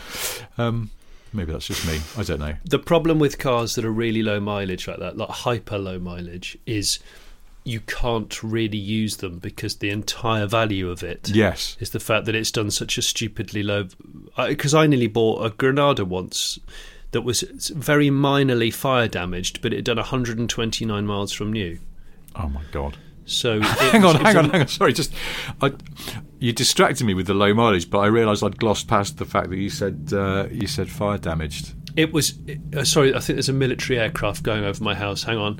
Um, 0.58 0.89
maybe 1.34 1.52
that's 1.52 1.67
just 1.67 1.86
me. 1.88 2.00
I 2.17 2.24
don't 2.24 2.39
know. 2.39 2.56
The 2.65 2.80
problem 2.80 3.20
with 3.20 3.38
cars 3.39 3.76
that 3.76 3.86
are 3.86 3.91
really 3.91 4.24
low 4.24 4.39
mileage 4.39 4.88
like 4.88 5.00
that, 5.00 5.17
like 5.17 5.30
hyper 5.30 5.78
low 5.78 6.00
mileage, 6.00 6.58
is 6.65 7.00
you 7.63 7.80
can't 7.82 8.41
really 8.41 8.78
use 8.78 9.17
them 9.17 9.38
because 9.38 9.76
the 9.76 9.89
entire 9.91 10.48
value 10.48 10.89
of 10.89 11.04
it 11.04 11.30
Yes. 11.30 11.78
is 11.80 11.91
the 11.91 12.00
fact 12.00 12.26
that 12.26 12.34
it's 12.34 12.50
done 12.50 12.72
such 12.72 12.98
a 12.98 13.02
stupidly 13.04 13.62
low. 13.62 13.88
Because 14.36 14.74
I, 14.74 14.88
nearly 14.88 15.08
bought 15.08 15.46
a 15.46 15.52
Granada 15.52 16.04
once 16.04 16.60
that 17.12 17.22
was 17.22 17.41
very 17.76 18.10
minorly 18.10 18.74
fire 18.74 19.08
damaged, 19.08 19.62
but 19.62 19.74
it 19.74 19.78
had 19.78 19.86
done 19.86 19.98
129 19.98 21.06
miles 21.06 21.32
from 21.34 21.52
new. 21.54 21.78
Oh 22.36 22.48
my 22.50 22.63
god. 22.72 22.98
So 23.26 23.62
Hang 23.62 24.02
was- 24.02 24.16
on, 24.16 24.26
hang 24.26 24.38
on, 24.38 24.50
hang 24.50 24.62
on. 24.62 24.68
Sorry, 24.68 24.94
just 24.94 25.14
I, 25.62 25.72
you 26.40 26.52
distracted 26.54 27.06
me 27.06 27.14
with 27.14 27.28
the 27.28 27.34
low 27.34 27.54
mileage, 27.54 27.90
but 27.90 28.00
I 28.00 28.08
realised 28.08 28.44
I'd 28.44 28.58
glossed 28.60 28.88
past 28.88 29.18
the 29.18 29.26
fact 29.26 29.50
that 29.50 29.58
you 29.58 29.70
said 29.70 30.12
uh, 30.14 30.48
you 30.52 30.68
said 30.68 30.90
fire 30.90 31.18
damaged. 31.18 31.74
It 31.96 32.14
was 32.14 32.34
uh, 32.76 32.84
sorry. 32.84 33.14
I 33.14 33.20
think 33.20 33.36
there's 33.38 33.50
a 33.50 33.54
military 33.54 34.00
aircraft 34.00 34.44
going 34.44 34.64
over 34.64 34.84
my 34.84 34.96
house. 34.96 35.24
Hang 35.24 35.38
on. 35.38 35.60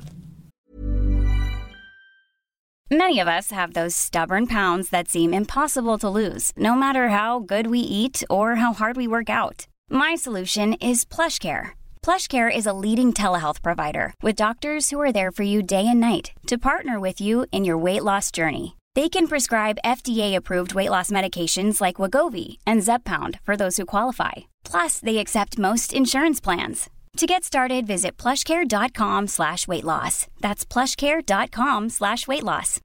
Many 2.90 3.20
of 3.20 3.28
us 3.28 3.50
have 3.50 3.72
those 3.72 3.96
stubborn 3.96 4.46
pounds 4.46 4.90
that 4.90 5.08
seem 5.08 5.32
impossible 5.32 5.96
to 5.98 6.10
lose, 6.10 6.52
no 6.56 6.74
matter 6.74 7.08
how 7.08 7.38
good 7.38 7.68
we 7.68 7.78
eat 7.80 8.22
or 8.28 8.56
how 8.56 8.74
hard 8.74 8.96
we 8.98 9.06
work 9.06 9.30
out. 9.30 9.66
My 9.88 10.14
solution 10.14 10.74
is 10.74 11.04
PlushCare. 11.06 11.70
PlushCare 12.04 12.54
is 12.54 12.66
a 12.66 12.72
leading 12.72 13.12
telehealth 13.12 13.62
provider 13.62 14.12
with 14.22 14.34
doctors 14.34 14.90
who 14.90 15.00
are 15.00 15.12
there 15.12 15.30
for 15.30 15.44
you 15.44 15.62
day 15.62 15.86
and 15.86 16.00
night 16.00 16.32
to 16.48 16.58
partner 16.58 16.98
with 16.98 17.20
you 17.20 17.46
in 17.52 17.64
your 17.64 17.78
weight 17.78 18.02
loss 18.02 18.32
journey. 18.32 18.76
They 18.96 19.08
can 19.08 19.28
prescribe 19.28 19.78
FDA-approved 19.84 20.74
weight 20.74 20.90
loss 20.90 21.10
medications 21.12 21.80
like 21.80 21.96
Wegovy 21.96 22.58
and 22.66 22.82
Zepbound 22.82 23.38
for 23.44 23.56
those 23.56 23.76
who 23.76 23.86
qualify. 23.86 24.32
Plus, 24.64 24.98
they 24.98 25.18
accept 25.18 25.58
most 25.58 25.92
insurance 25.92 26.40
plans. 26.40 26.90
To 27.18 27.26
get 27.26 27.44
started, 27.44 27.86
visit 27.86 28.16
plushcare.com 28.16 29.28
slash 29.28 29.68
weight 29.68 29.84
loss. 29.84 30.26
That's 30.40 30.64
plushcare.com 30.64 31.90
slash 31.90 32.26
weight 32.26 32.42
loss. 32.42 32.80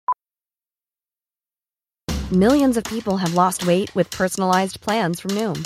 Millions 2.32 2.78
of 2.78 2.84
people 2.84 3.18
have 3.18 3.34
lost 3.34 3.66
weight 3.66 3.94
with 3.96 4.12
personalized 4.12 4.80
plans 4.82 5.22
from 5.22 5.32
Noom, 5.32 5.66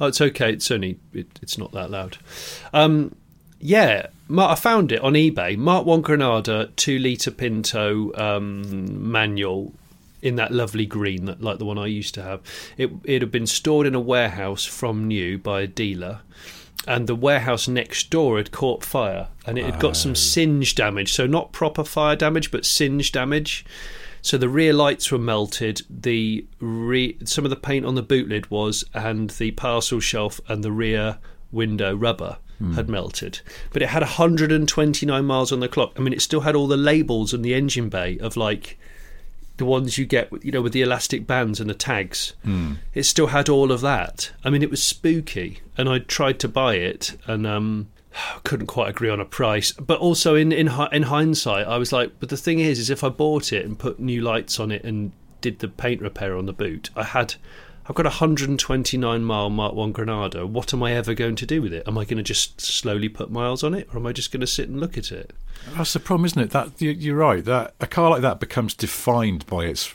Oh, 0.00 0.06
it's 0.06 0.20
okay. 0.20 0.52
It's 0.52 0.70
only 0.70 0.98
it, 1.12 1.26
it's 1.42 1.58
not 1.58 1.72
that 1.72 1.90
loud. 1.90 2.18
Um, 2.72 3.14
yeah, 3.60 4.08
I 4.36 4.54
found 4.54 4.92
it 4.92 5.00
on 5.00 5.14
eBay. 5.14 5.56
Mark 5.56 5.84
One 5.86 6.02
Granada 6.02 6.70
two 6.76 6.98
liter 6.98 7.30
Pinto 7.30 8.12
um, 8.14 9.10
manual 9.10 9.72
in 10.20 10.36
that 10.36 10.52
lovely 10.52 10.86
green, 10.86 11.26
that, 11.26 11.42
like 11.42 11.58
the 11.58 11.64
one 11.64 11.78
I 11.78 11.86
used 11.86 12.14
to 12.14 12.22
have. 12.22 12.40
It 12.76 12.90
it 13.04 13.22
had 13.22 13.32
been 13.32 13.46
stored 13.46 13.86
in 13.86 13.94
a 13.94 14.00
warehouse 14.00 14.64
from 14.64 15.08
new 15.08 15.38
by 15.38 15.62
a 15.62 15.66
dealer. 15.66 16.20
And 16.86 17.06
the 17.06 17.16
warehouse 17.16 17.68
next 17.68 18.08
door 18.08 18.38
had 18.38 18.50
caught 18.50 18.82
fire, 18.82 19.28
and 19.46 19.58
it 19.58 19.64
had 19.64 19.80
got 19.80 19.96
some 19.96 20.14
singe 20.14 20.74
damage. 20.74 21.12
So 21.12 21.26
not 21.26 21.52
proper 21.52 21.84
fire 21.84 22.16
damage, 22.16 22.50
but 22.50 22.64
singe 22.64 23.12
damage. 23.12 23.66
So 24.28 24.36
the 24.36 24.50
rear 24.50 24.74
lights 24.74 25.10
were 25.10 25.16
melted. 25.16 25.80
The 25.88 26.44
re- 26.60 27.16
some 27.24 27.44
of 27.46 27.50
the 27.50 27.56
paint 27.56 27.86
on 27.86 27.94
the 27.94 28.02
boot 28.02 28.28
lid 28.28 28.50
was, 28.50 28.84
and 28.92 29.30
the 29.30 29.52
parcel 29.52 30.00
shelf 30.00 30.38
and 30.46 30.62
the 30.62 30.70
rear 30.70 31.16
window 31.50 31.96
rubber 31.96 32.36
had 32.74 32.90
melted. 32.90 33.40
But 33.72 33.80
it 33.80 33.88
had 33.88 34.02
129 34.02 35.24
miles 35.24 35.50
on 35.50 35.60
the 35.60 35.68
clock. 35.68 35.94
I 35.96 36.00
mean, 36.00 36.12
it 36.12 36.20
still 36.20 36.40
had 36.40 36.54
all 36.54 36.66
the 36.66 36.76
labels 36.76 37.32
on 37.32 37.40
the 37.40 37.54
engine 37.54 37.88
bay 37.88 38.18
of 38.18 38.36
like 38.36 38.78
the 39.56 39.64
ones 39.64 39.96
you 39.96 40.04
get, 40.04 40.30
you 40.44 40.52
know, 40.52 40.60
with 40.60 40.74
the 40.74 40.82
elastic 40.82 41.26
bands 41.26 41.58
and 41.58 41.70
the 41.70 41.74
tags. 41.74 42.34
It 42.92 43.04
still 43.04 43.28
had 43.28 43.48
all 43.48 43.72
of 43.72 43.80
that. 43.80 44.32
I 44.44 44.50
mean, 44.50 44.62
it 44.62 44.70
was 44.70 44.82
spooky, 44.82 45.60
and 45.78 45.88
I 45.88 46.00
tried 46.00 46.38
to 46.40 46.48
buy 46.48 46.74
it, 46.74 47.16
and 47.26 47.46
um, 47.46 47.88
couldn't 48.44 48.66
quite 48.66 48.88
agree 48.90 49.08
on 49.10 49.20
a 49.20 49.24
price. 49.24 49.72
But 49.72 49.98
also 50.00 50.34
in 50.34 50.52
in 50.52 50.68
in 50.92 51.02
hindsight, 51.04 51.66
I 51.66 51.78
was 51.78 51.92
like, 51.92 52.12
but 52.20 52.28
the 52.28 52.36
thing 52.36 52.58
is, 52.60 52.78
is 52.78 52.90
if 52.90 53.02
I 53.04 53.08
bought 53.08 53.52
it 53.52 53.64
and 53.64 53.78
put 53.78 53.98
new 54.00 54.20
lights 54.22 54.58
on 54.60 54.70
it 54.70 54.84
and 54.84 55.12
did 55.40 55.58
the 55.60 55.68
paint 55.68 56.00
repair 56.02 56.36
on 56.36 56.46
the 56.46 56.52
boot, 56.52 56.90
I 56.96 57.04
had. 57.04 57.34
I've 57.90 57.94
got 57.94 58.04
a 58.04 58.10
129 58.20 59.24
mile 59.24 59.48
Mark 59.48 59.72
1 59.72 59.92
Granada. 59.92 60.46
What 60.46 60.74
am 60.74 60.82
I 60.82 60.92
ever 60.92 61.14
going 61.14 61.36
to 61.36 61.46
do 61.46 61.62
with 61.62 61.72
it? 61.72 61.88
Am 61.88 61.96
I 61.96 62.04
going 62.04 62.18
to 62.18 62.22
just 62.22 62.60
slowly 62.60 63.08
put 63.08 63.30
miles 63.30 63.64
on 63.64 63.72
it 63.72 63.88
or 63.90 63.96
am 63.96 64.06
I 64.06 64.12
just 64.12 64.30
going 64.30 64.42
to 64.42 64.46
sit 64.46 64.68
and 64.68 64.78
look 64.78 64.98
at 64.98 65.10
it? 65.10 65.32
That's 65.74 65.94
the 65.94 65.98
problem, 66.00 66.26
isn't 66.26 66.42
it? 66.42 66.50
That 66.50 66.72
you- 66.82 66.90
you're 66.90 67.16
right. 67.16 67.42
That 67.42 67.74
a 67.80 67.86
car 67.86 68.10
like 68.10 68.20
that 68.20 68.40
becomes 68.40 68.74
defined 68.74 69.46
by 69.46 69.64
its 69.64 69.94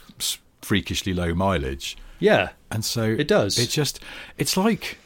freakishly 0.60 1.14
low 1.14 1.34
mileage, 1.36 1.96
Yeah. 2.18 2.48
and 2.68 2.84
so 2.84 3.04
It 3.04 3.28
does. 3.28 3.60
It 3.60 3.70
just 3.70 4.00
it's 4.38 4.56
like, 4.56 4.98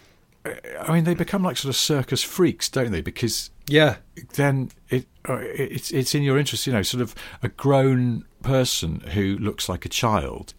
I 0.80 0.92
mean, 0.92 1.04
they 1.04 1.14
become 1.14 1.42
like 1.42 1.56
sort 1.56 1.70
of 1.70 1.76
circus 1.76 2.22
freaks, 2.22 2.68
don't 2.68 2.90
they? 2.92 3.00
Because 3.00 3.50
Yeah. 3.68 3.96
then 4.34 4.70
it 4.88 5.06
uh, 5.28 5.38
it's 5.40 5.90
it's 5.90 6.14
in 6.14 6.22
your 6.22 6.38
interest, 6.38 6.66
you 6.66 6.72
know, 6.72 6.82
sort 6.82 7.02
of 7.02 7.14
a 7.42 7.48
grown 7.48 8.24
person 8.42 9.00
who 9.14 9.36
looks 9.38 9.68
like 9.68 9.84
a 9.84 9.88
child. 9.88 10.54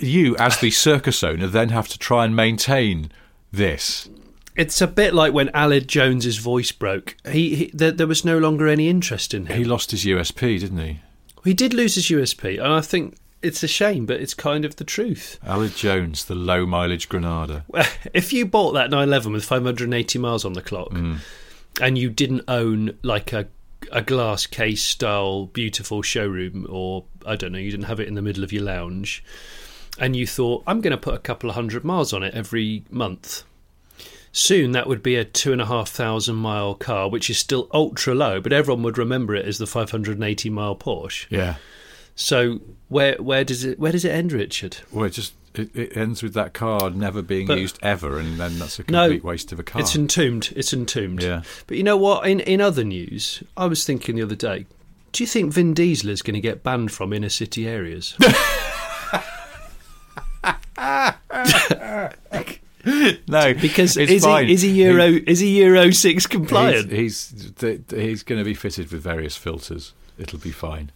You, 0.00 0.36
as 0.36 0.58
the 0.58 0.70
circus 0.70 1.22
owner, 1.24 1.46
then 1.46 1.70
have 1.70 1.88
to 1.88 1.98
try 1.98 2.24
and 2.24 2.36
maintain 2.36 3.10
this. 3.50 4.08
It's 4.54 4.80
a 4.82 4.86
bit 4.86 5.14
like 5.14 5.32
when 5.32 5.48
Aled 5.48 5.86
Jones's 5.86 6.36
voice 6.36 6.72
broke. 6.72 7.16
He, 7.30 7.54
he 7.54 7.70
there, 7.72 7.90
there 7.90 8.06
was 8.06 8.24
no 8.24 8.38
longer 8.38 8.68
any 8.68 8.88
interest 8.88 9.32
in 9.34 9.46
him. 9.46 9.56
He 9.56 9.64
lost 9.64 9.90
his 9.92 10.04
USP, 10.04 10.60
didn't 10.60 10.78
he? 10.78 11.00
He 11.42 11.54
did 11.54 11.72
lose 11.74 11.94
his 11.96 12.06
USP, 12.08 12.62
and 12.62 12.72
I 12.72 12.80
think 12.82 13.16
it's 13.42 13.62
a 13.62 13.68
shame, 13.68 14.06
but 14.06 14.20
it's 14.20 14.34
kind 14.34 14.64
of 14.64 14.76
the 14.76 14.84
truth. 14.84 15.38
Aled 15.44 15.76
Jones, 15.76 16.24
the 16.24 16.34
low 16.34 16.64
mileage 16.66 17.08
Granada. 17.08 17.64
If 18.14 18.32
you 18.32 18.46
bought 18.46 18.72
that 18.72 18.90
911 18.90 19.32
with 19.32 19.44
580 19.44 20.18
miles 20.18 20.44
on 20.44 20.52
the 20.52 20.62
clock, 20.62 20.90
Mm. 20.90 21.18
and 21.80 21.96
you 21.98 22.10
didn't 22.10 22.44
own 22.48 22.98
like 23.02 23.32
a 23.32 23.48
a 23.90 24.00
glass 24.00 24.46
case 24.46 24.82
style 24.82 25.46
beautiful 25.46 26.02
showroom, 26.02 26.66
or 26.70 27.04
I 27.26 27.34
don't 27.36 27.52
know, 27.52 27.58
you 27.58 27.70
didn't 27.70 27.86
have 27.86 27.98
it 28.00 28.06
in 28.08 28.14
the 28.14 28.22
middle 28.22 28.44
of 28.44 28.52
your 28.52 28.62
lounge, 28.62 29.24
and 29.98 30.14
you 30.14 30.26
thought 30.26 30.62
I'm 30.66 30.80
going 30.80 30.92
to 30.92 30.96
put 30.96 31.14
a 31.14 31.18
couple 31.18 31.50
of 31.50 31.56
hundred 31.56 31.84
miles 31.84 32.12
on 32.12 32.22
it 32.22 32.32
every 32.32 32.84
month. 32.90 33.42
Soon 34.34 34.72
that 34.72 34.86
would 34.86 35.02
be 35.02 35.16
a 35.16 35.24
two 35.24 35.52
and 35.52 35.60
a 35.60 35.66
half 35.66 35.90
thousand 35.90 36.36
mile 36.36 36.74
car, 36.74 37.10
which 37.10 37.28
is 37.28 37.36
still 37.38 37.68
ultra 37.74 38.14
low, 38.14 38.40
but 38.40 38.52
everyone 38.52 38.82
would 38.84 38.96
remember 38.96 39.34
it 39.34 39.44
as 39.46 39.58
the 39.58 39.66
580 39.66 40.48
mile 40.48 40.74
Porsche. 40.76 41.26
Yeah. 41.28 41.56
So 42.14 42.60
where 42.88 43.14
where 43.16 43.44
does 43.44 43.64
it 43.64 43.78
where 43.78 43.92
does 43.92 44.04
it 44.04 44.10
end, 44.10 44.32
Richard? 44.32 44.78
Well, 44.92 45.04
it 45.06 45.10
just 45.10 45.32
it, 45.54 45.74
it 45.74 45.96
ends 45.96 46.22
with 46.22 46.34
that 46.34 46.52
car 46.54 46.90
never 46.90 47.22
being 47.22 47.46
But- 47.46 47.58
used 47.58 47.78
ever, 47.82 48.18
and 48.18 48.38
then 48.38 48.58
that's 48.58 48.78
a 48.78 48.84
No, 48.90 49.04
complete 49.08 49.24
waste 49.24 49.52
of 49.52 49.58
a 49.58 49.62
car. 49.62 49.80
It's 49.80 49.94
entombed. 49.96 50.52
It's 50.56 50.72
entombed. 50.72 51.22
Yeah. 51.22 51.42
But 51.66 51.76
you 51.76 51.82
know 51.82 51.96
what? 51.96 52.26
In 52.26 52.40
in 52.40 52.60
other 52.60 52.84
news, 52.84 53.42
I 53.56 53.66
was 53.66 53.84
thinking 53.84 54.16
the 54.16 54.22
other 54.22 54.36
day. 54.36 54.66
Do 55.12 55.22
you 55.22 55.26
think 55.26 55.52
Vin 55.52 55.74
Diesel 55.74 56.08
is 56.08 56.22
going 56.22 56.34
to 56.34 56.40
get 56.40 56.62
banned 56.62 56.90
from 56.90 57.12
inner 57.12 57.28
city 57.28 57.68
areas? 57.68 58.16
no, 63.28 63.54
Because 63.54 63.96
is 63.96 64.24
he 64.24 64.52
is 64.52 64.62
he 64.62 64.70
Euro 64.84 65.04
is 65.26 65.38
he 65.40 65.62
Euro 65.62 65.90
six 65.90 66.26
compliant? 66.26 66.90
he's, 66.90 67.52
th- 67.58 67.80
he's 67.90 68.22
going 68.22 68.40
to 68.40 68.44
be 68.44 68.54
fitted 68.54 68.90
with 68.90 69.02
various 69.02 69.36
filters. 69.36 69.92
It'll 70.18 70.38
be 70.38 70.50
fine. 70.50 70.90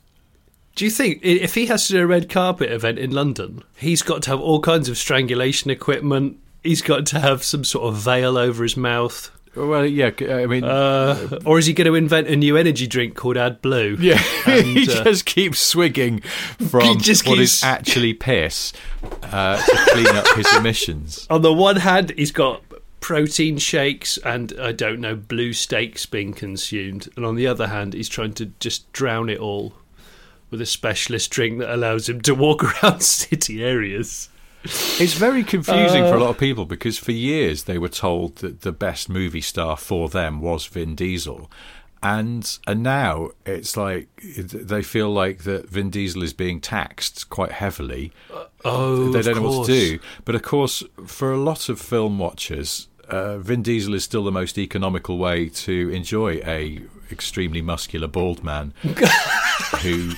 Do 0.77 0.85
you 0.85 0.91
think 0.91 1.21
if 1.23 1.55
he 1.55 1.67
has 1.67 1.87
to 1.89 1.95
do 1.95 2.03
a 2.03 2.07
red 2.07 2.29
carpet 2.29 2.71
event 2.71 2.99
in 2.99 3.11
London, 3.11 3.65
he's 3.77 4.03
got 4.03 4.23
to 4.25 4.31
have 4.31 4.41
all 4.41 4.61
kinds 4.61 4.89
of 4.89 4.97
strangulation 4.99 5.71
equipment? 5.71 6.39
He's 6.62 6.83
got 6.83 7.07
to 7.07 7.21
have 7.21 7.43
some 7.43 7.65
sort 7.65 7.87
of 7.89 7.97
veil 7.97 8.37
over 8.37 8.62
his 8.62 8.77
mouth. 8.77 9.31
Well, 9.55 9.87
yeah. 9.87 10.11
I 10.21 10.45
mean, 10.45 10.65
Uh, 10.65 11.39
or 11.47 11.59
is 11.59 11.65
he 11.65 11.73
going 11.73 11.87
to 11.87 11.95
invent 11.95 12.29
a 12.29 12.37
new 12.37 12.59
energy 12.59 12.87
drink 12.87 13.15
called 13.17 13.37
AdBlue? 13.37 13.97
yeah. 14.01 14.19
he 14.62 14.83
uh, 14.83 15.03
just 15.05 15.25
keeps 15.25 15.59
swigging 15.61 16.21
from 16.21 16.99
just 17.01 17.27
what 17.27 17.39
is 17.39 17.53
keeps- 17.53 17.65
actually 17.65 18.12
piss 18.12 18.75
uh, 19.33 19.57
to 19.57 19.77
clean 19.93 20.09
up 20.09 20.27
his 20.37 20.55
emissions. 20.59 21.27
on 21.31 21.41
the 21.41 21.55
one 21.55 21.77
hand, 21.77 22.12
he's 22.19 22.33
got 22.33 22.62
protein 23.01 23.57
shakes 23.57 24.19
and 24.19 24.53
I 24.61 24.73
don't 24.73 25.01
know 25.01 25.15
blue 25.17 25.55
steaks 25.55 26.05
being 26.05 26.35
consumed, 26.35 27.09
and 27.17 27.25
on 27.25 27.35
the 27.37 27.47
other 27.47 27.69
hand, 27.69 27.95
he's 27.95 28.11
trying 28.11 28.35
to 28.35 28.47
just 28.61 28.93
drown 28.93 29.31
it 29.31 29.39
all 29.39 29.73
with 30.57 30.62
a 30.62 30.66
specialist 30.66 31.31
drink 31.31 31.59
that 31.59 31.73
allows 31.73 32.09
him 32.09 32.21
to 32.23 32.35
walk 32.35 32.64
around 32.83 33.03
city 33.03 33.62
areas. 33.62 34.31
It's 34.64 35.12
very 35.12 35.45
confusing 35.45 36.03
Uh, 36.05 36.11
for 36.11 36.16
a 36.16 36.21
lot 36.21 36.31
of 36.31 36.38
people 36.38 36.64
because 36.64 36.99
for 36.99 37.12
years 37.12 37.64
they 37.64 37.77
were 37.79 37.90
told 37.90 38.37
that 38.37 38.62
the 38.62 38.73
best 38.73 39.09
movie 39.09 39.42
star 39.42 39.77
for 39.77 40.09
them 40.09 40.40
was 40.40 40.64
Vin 40.66 40.95
Diesel. 40.95 41.51
And 42.03 42.59
and 42.66 42.83
now 42.83 43.31
it's 43.45 43.77
like 43.77 44.09
they 44.37 44.83
feel 44.83 45.11
like 45.11 45.45
that 45.45 45.69
Vin 45.69 45.90
Diesel 45.90 46.23
is 46.23 46.33
being 46.33 46.61
taxed 46.61 47.29
quite 47.31 47.53
heavily. 47.53 48.12
Oh, 48.64 49.11
they 49.12 49.23
don't 49.23 49.37
know 49.42 49.59
what 49.59 49.66
to 49.66 49.73
do. 49.73 49.99
But 50.25 50.35
of 50.35 50.42
course, 50.42 50.83
for 51.07 51.33
a 51.33 51.38
lot 51.38 51.69
of 51.69 51.81
film 51.81 52.19
watchers, 52.19 52.88
uh, 53.09 53.38
Vin 53.38 53.62
Diesel 53.62 53.95
is 53.95 54.05
still 54.05 54.25
the 54.25 54.33
most 54.33 54.59
economical 54.59 55.16
way 55.19 55.49
to 55.49 55.90
enjoy 55.90 56.40
a 56.45 56.83
extremely 57.11 57.62
muscular 57.62 58.09
bald 58.09 58.42
man 58.42 58.75
who 59.83 60.12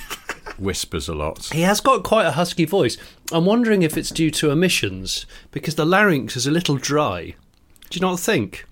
whispers 0.61 1.07
a 1.07 1.15
lot. 1.15 1.49
He 1.51 1.61
has 1.61 1.81
got 1.81 2.03
quite 2.03 2.25
a 2.25 2.31
husky 2.31 2.65
voice. 2.65 2.97
I'm 3.31 3.45
wondering 3.45 3.81
if 3.83 3.97
it's 3.97 4.09
due 4.09 4.31
to 4.31 4.51
emissions 4.51 5.25
because 5.51 5.75
the 5.75 5.85
larynx 5.85 6.35
is 6.35 6.47
a 6.47 6.51
little 6.51 6.77
dry. 6.77 7.35
Do 7.89 7.97
you 7.97 8.01
not 8.01 8.19
think? 8.19 8.65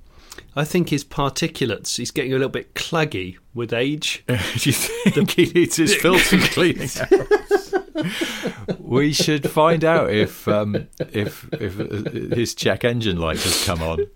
I 0.55 0.63
think 0.63 0.89
his 0.89 1.03
particulates, 1.03 1.97
he's 1.97 2.11
getting 2.11 2.31
a 2.31 2.35
little 2.35 2.49
bit 2.49 2.73
claggy 2.73 3.37
with 3.53 3.73
age. 3.73 4.23
Do 4.27 4.33
you 4.33 4.73
think 4.73 5.31
he 5.31 5.45
needs 5.45 5.75
his 5.75 5.95
filter 5.95 6.37
cleaning 6.41 6.89
out? 6.99 8.79
we 8.79 9.13
should 9.13 9.49
find 9.49 9.83
out 9.83 10.11
if 10.11 10.47
um, 10.47 10.87
if 10.99 11.47
if 11.53 11.79
uh, 11.79 12.35
his 12.35 12.53
check 12.53 12.83
engine 12.83 13.17
light 13.17 13.39
has 13.41 13.65
come 13.65 13.81
on. 13.81 14.07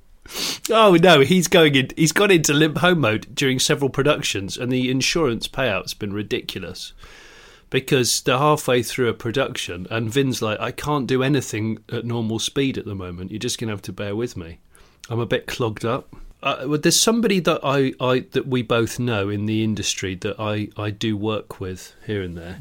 Oh 0.70 0.96
no, 0.96 1.22
he's 1.22 1.48
going 1.48 1.76
in. 1.76 1.90
He's 1.96 2.12
gone 2.12 2.32
into 2.32 2.54
limp 2.54 2.78
home 2.78 3.00
mode 3.00 3.34
during 3.34 3.60
several 3.60 3.90
productions, 3.90 4.58
and 4.58 4.72
the 4.72 4.90
insurance 4.90 5.48
payout's 5.48 5.94
been 5.94 6.14
ridiculous 6.14 6.94
because 7.72 8.22
they're 8.22 8.38
halfway 8.38 8.84
through 8.84 9.10
a 9.10 9.14
production, 9.16 9.88
and 9.90 10.14
Vin's 10.14 10.44
like, 10.44 10.60
"I 10.60 10.72
can't 10.72 11.08
do 11.08 11.24
anything 11.24 11.80
at 11.92 12.06
normal 12.06 12.38
speed 12.38 12.78
at 12.78 12.86
the 12.86 12.94
moment. 12.94 13.32
You're 13.32 13.40
just 13.40 13.58
gonna 13.58 13.72
have 13.72 13.82
to 13.84 13.94
bear 13.94 14.16
with 14.16 14.38
me. 14.38 14.60
I'm 15.10 15.20
a 15.20 15.26
bit 15.26 15.48
clogged 15.48 15.84
up." 15.84 16.16
Uh, 16.44 16.66
well, 16.68 16.80
there's 16.80 17.00
somebody 17.00 17.40
that 17.40 17.60
I, 17.64 17.94
I 18.00 18.26
that 18.32 18.48
we 18.48 18.62
both 18.62 19.00
know 19.00 19.30
in 19.30 19.46
the 19.46 19.64
industry 19.64 20.16
that 20.16 20.40
I, 20.40 20.70
I 20.76 20.90
do 20.90 21.16
work 21.16 21.60
with 21.60 21.94
here 22.06 22.22
and 22.22 22.38
there, 22.38 22.58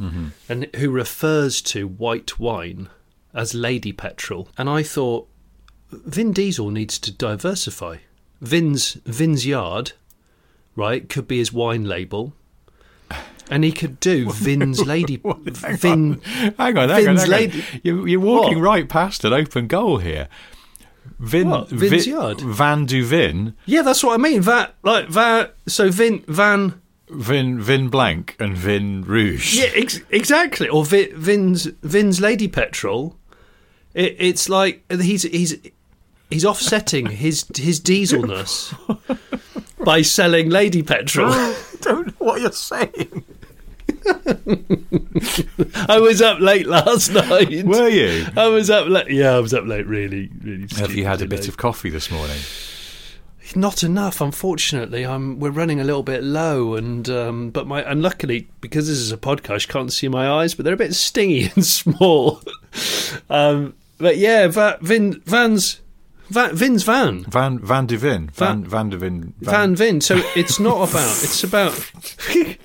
and 0.48 0.68
who 0.76 0.90
refers 0.90 1.60
to 1.62 1.86
white 1.88 2.38
wine 2.38 2.88
as 3.34 3.54
lady 3.54 3.92
petrol, 3.92 4.48
and 4.58 4.68
I 4.68 4.82
thought 4.82 5.28
Vin 5.90 6.32
Diesel 6.32 6.70
needs 6.70 6.98
to 7.00 7.10
diversify. 7.10 7.96
Vin's 8.40 8.94
Vin's 9.04 9.46
Yard, 9.46 9.92
right, 10.76 11.08
could 11.08 11.26
be 11.26 11.38
his 11.38 11.52
wine 11.52 11.84
label, 11.84 12.34
and 13.50 13.64
he 13.64 13.72
could 13.72 14.00
do 14.00 14.30
Vin's 14.32 14.84
Lady. 14.86 15.16
Vin, 15.24 16.20
Hang 16.22 16.54
on, 16.54 16.56
hang 16.56 16.78
on, 16.78 16.88
Vin's 16.88 17.06
hang 17.06 17.18
on. 17.20 17.28
lady- 17.28 17.64
You're, 17.82 18.08
you're 18.08 18.20
walking 18.20 18.58
What? 18.58 18.64
right 18.64 18.88
past 18.88 19.24
an 19.24 19.32
open 19.32 19.66
goal 19.66 19.98
here. 19.98 20.28
Vin, 21.18 21.50
What? 21.50 21.68
Vin's 21.68 22.04
Vi- 22.06 22.10
yard? 22.12 22.40
Van 22.40 22.86
Duvin, 22.86 23.54
yeah, 23.66 23.82
that's 23.82 24.02
what 24.04 24.14
I 24.14 24.16
mean. 24.22 24.42
That 24.42 24.74
like 24.82 25.08
that. 25.10 25.54
So 25.66 25.90
Vin 25.90 26.24
Van. 26.28 26.80
Vin 27.12 27.60
Vin 27.60 27.88
Blank, 27.88 28.36
and 28.38 28.56
Vin 28.56 29.02
Rouge. 29.02 29.54
Yeah, 29.58 29.70
ex- 29.74 30.00
exactly. 30.10 30.68
Or 30.68 30.84
Vin, 30.84 31.10
Vin's 31.16 31.64
Vin's 31.82 32.20
Lady 32.20 32.46
Petrol. 32.46 33.16
It, 33.94 34.14
it's 34.18 34.48
like 34.48 34.84
he's 34.92 35.22
he's 35.24 35.56
he's 36.30 36.44
offsetting 36.44 37.06
his 37.06 37.44
his 37.56 37.80
dieselness 37.80 38.72
by 39.84 40.02
selling 40.02 40.50
Lady 40.50 40.82
Petrol. 40.82 41.30
I 41.30 41.56
don't 41.80 42.06
know 42.08 42.14
what 42.18 42.40
you're 42.40 42.52
saying. 42.52 43.24
I 45.88 45.98
was 46.00 46.22
up 46.22 46.40
late 46.40 46.66
last 46.66 47.12
night. 47.12 47.64
Were 47.64 47.88
you? 47.88 48.26
I 48.36 48.48
was 48.48 48.70
up 48.70 48.88
late. 48.88 49.10
Yeah, 49.10 49.32
I 49.36 49.40
was 49.40 49.52
up 49.52 49.66
late. 49.66 49.86
Really, 49.86 50.30
really. 50.42 50.66
Have 50.76 50.94
you 50.94 51.04
had 51.04 51.22
a 51.22 51.26
bit 51.26 51.42
stupidly. 51.42 51.48
of 51.48 51.56
coffee 51.56 51.90
this 51.90 52.10
morning? 52.10 52.38
Not 53.56 53.82
enough, 53.82 54.20
unfortunately. 54.20 55.04
I'm. 55.04 55.40
We're 55.40 55.50
running 55.50 55.80
a 55.80 55.84
little 55.84 56.02
bit 56.02 56.22
low, 56.22 56.74
and 56.76 57.08
um, 57.10 57.50
but 57.50 57.66
my 57.66 57.82
and 57.82 58.00
luckily 58.00 58.48
because 58.60 58.86
this 58.86 58.98
is 58.98 59.10
a 59.10 59.16
podcast, 59.16 59.66
you 59.66 59.72
can't 59.72 59.92
see 59.92 60.08
my 60.08 60.30
eyes, 60.30 60.54
but 60.54 60.64
they're 60.64 60.74
a 60.74 60.78
bit 60.78 60.94
stingy 60.94 61.50
and 61.54 61.66
small. 61.66 62.42
um, 63.30 63.74
but 63.98 64.18
yeah, 64.18 64.46
Va, 64.46 64.78
Vin 64.80 65.20
Van's 65.24 65.80
Va, 66.30 66.50
Vin's 66.54 66.84
van 66.84 67.24
Van 67.28 67.58
Van 67.62 67.86
de 67.86 67.98
Vin. 67.98 68.30
Van 68.32 68.62
Van- 68.62 68.70
Van 68.70 68.88
de 68.90 68.98
Vin. 68.98 69.34
Van 69.42 69.76
Vin. 69.76 70.00
So 70.00 70.16
it's 70.36 70.58
not 70.58 70.88
about. 70.88 71.22
It's 71.24 71.42
about. 71.44 71.90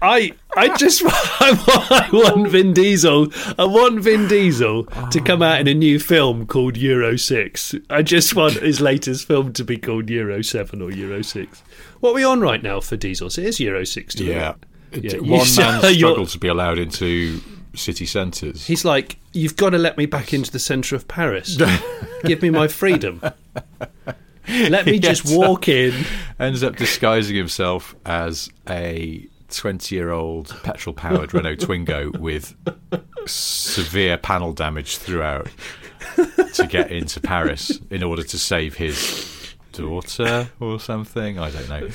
I 0.00 0.32
I 0.56 0.76
just 0.76 1.02
I 1.04 1.50
want, 1.66 1.90
I 1.92 2.08
want 2.12 2.48
Vin 2.48 2.72
Diesel. 2.74 3.28
I 3.58 3.64
want 3.64 4.00
Vin 4.00 4.28
Diesel 4.28 4.84
to 4.84 5.20
come 5.20 5.42
out 5.42 5.60
in 5.60 5.66
a 5.66 5.74
new 5.74 5.98
film 5.98 6.46
called 6.46 6.76
Euro 6.76 7.16
Six. 7.16 7.74
I 7.90 8.02
just 8.02 8.34
want 8.36 8.54
his 8.54 8.80
latest 8.80 9.26
film 9.26 9.52
to 9.54 9.64
be 9.64 9.76
called 9.76 10.08
Euro 10.10 10.42
Seven 10.42 10.82
or 10.82 10.92
Euro 10.92 11.22
Six. 11.22 11.62
What 12.00 12.10
are 12.10 12.14
we 12.14 12.24
on 12.24 12.40
right 12.40 12.62
now 12.62 12.80
for 12.80 12.96
Diesel? 12.96 13.30
So 13.30 13.40
it 13.40 13.48
is 13.48 13.60
Euro 13.60 13.84
Six. 13.84 14.14
Yeah. 14.16 14.34
Yeah. 14.34 14.54
It- 14.92 15.04
You 15.24 15.32
One 15.32 15.46
man 15.56 15.94
struggled 15.94 16.28
to 16.28 16.38
be 16.38 16.48
allowed 16.48 16.78
into 16.78 17.40
city 17.74 18.06
centres. 18.06 18.66
He's 18.66 18.84
like, 18.84 19.18
you've 19.32 19.56
got 19.56 19.70
to 19.70 19.78
let 19.78 19.96
me 19.96 20.06
back 20.06 20.32
into 20.32 20.50
the 20.50 20.58
centre 20.58 20.96
of 20.96 21.08
Paris. 21.08 21.58
Give 22.24 22.42
me 22.42 22.50
my 22.50 22.68
freedom. 22.68 23.20
Let 24.48 24.86
me 24.86 24.98
just 25.00 25.24
walk 25.36 25.68
in. 25.68 26.04
ends 26.38 26.62
up 26.62 26.76
disguising 26.76 27.36
himself 27.36 27.94
as 28.06 28.50
a 28.68 29.26
20 29.50 29.94
year 29.94 30.10
old 30.10 30.54
petrol 30.62 30.94
powered 30.94 31.32
Renault 31.34 31.56
Twingo 31.56 32.16
with 32.18 32.54
severe 33.26 34.18
panel 34.18 34.52
damage 34.52 34.98
throughout 34.98 35.48
to 36.54 36.66
get 36.68 36.90
into 36.90 37.20
Paris 37.20 37.80
in 37.90 38.02
order 38.02 38.22
to 38.22 38.38
save 38.38 38.74
his 38.76 39.54
daughter 39.72 40.48
or 40.60 40.80
something. 40.80 41.38
I 41.38 41.50
don't 41.50 41.68
know. 41.68 41.88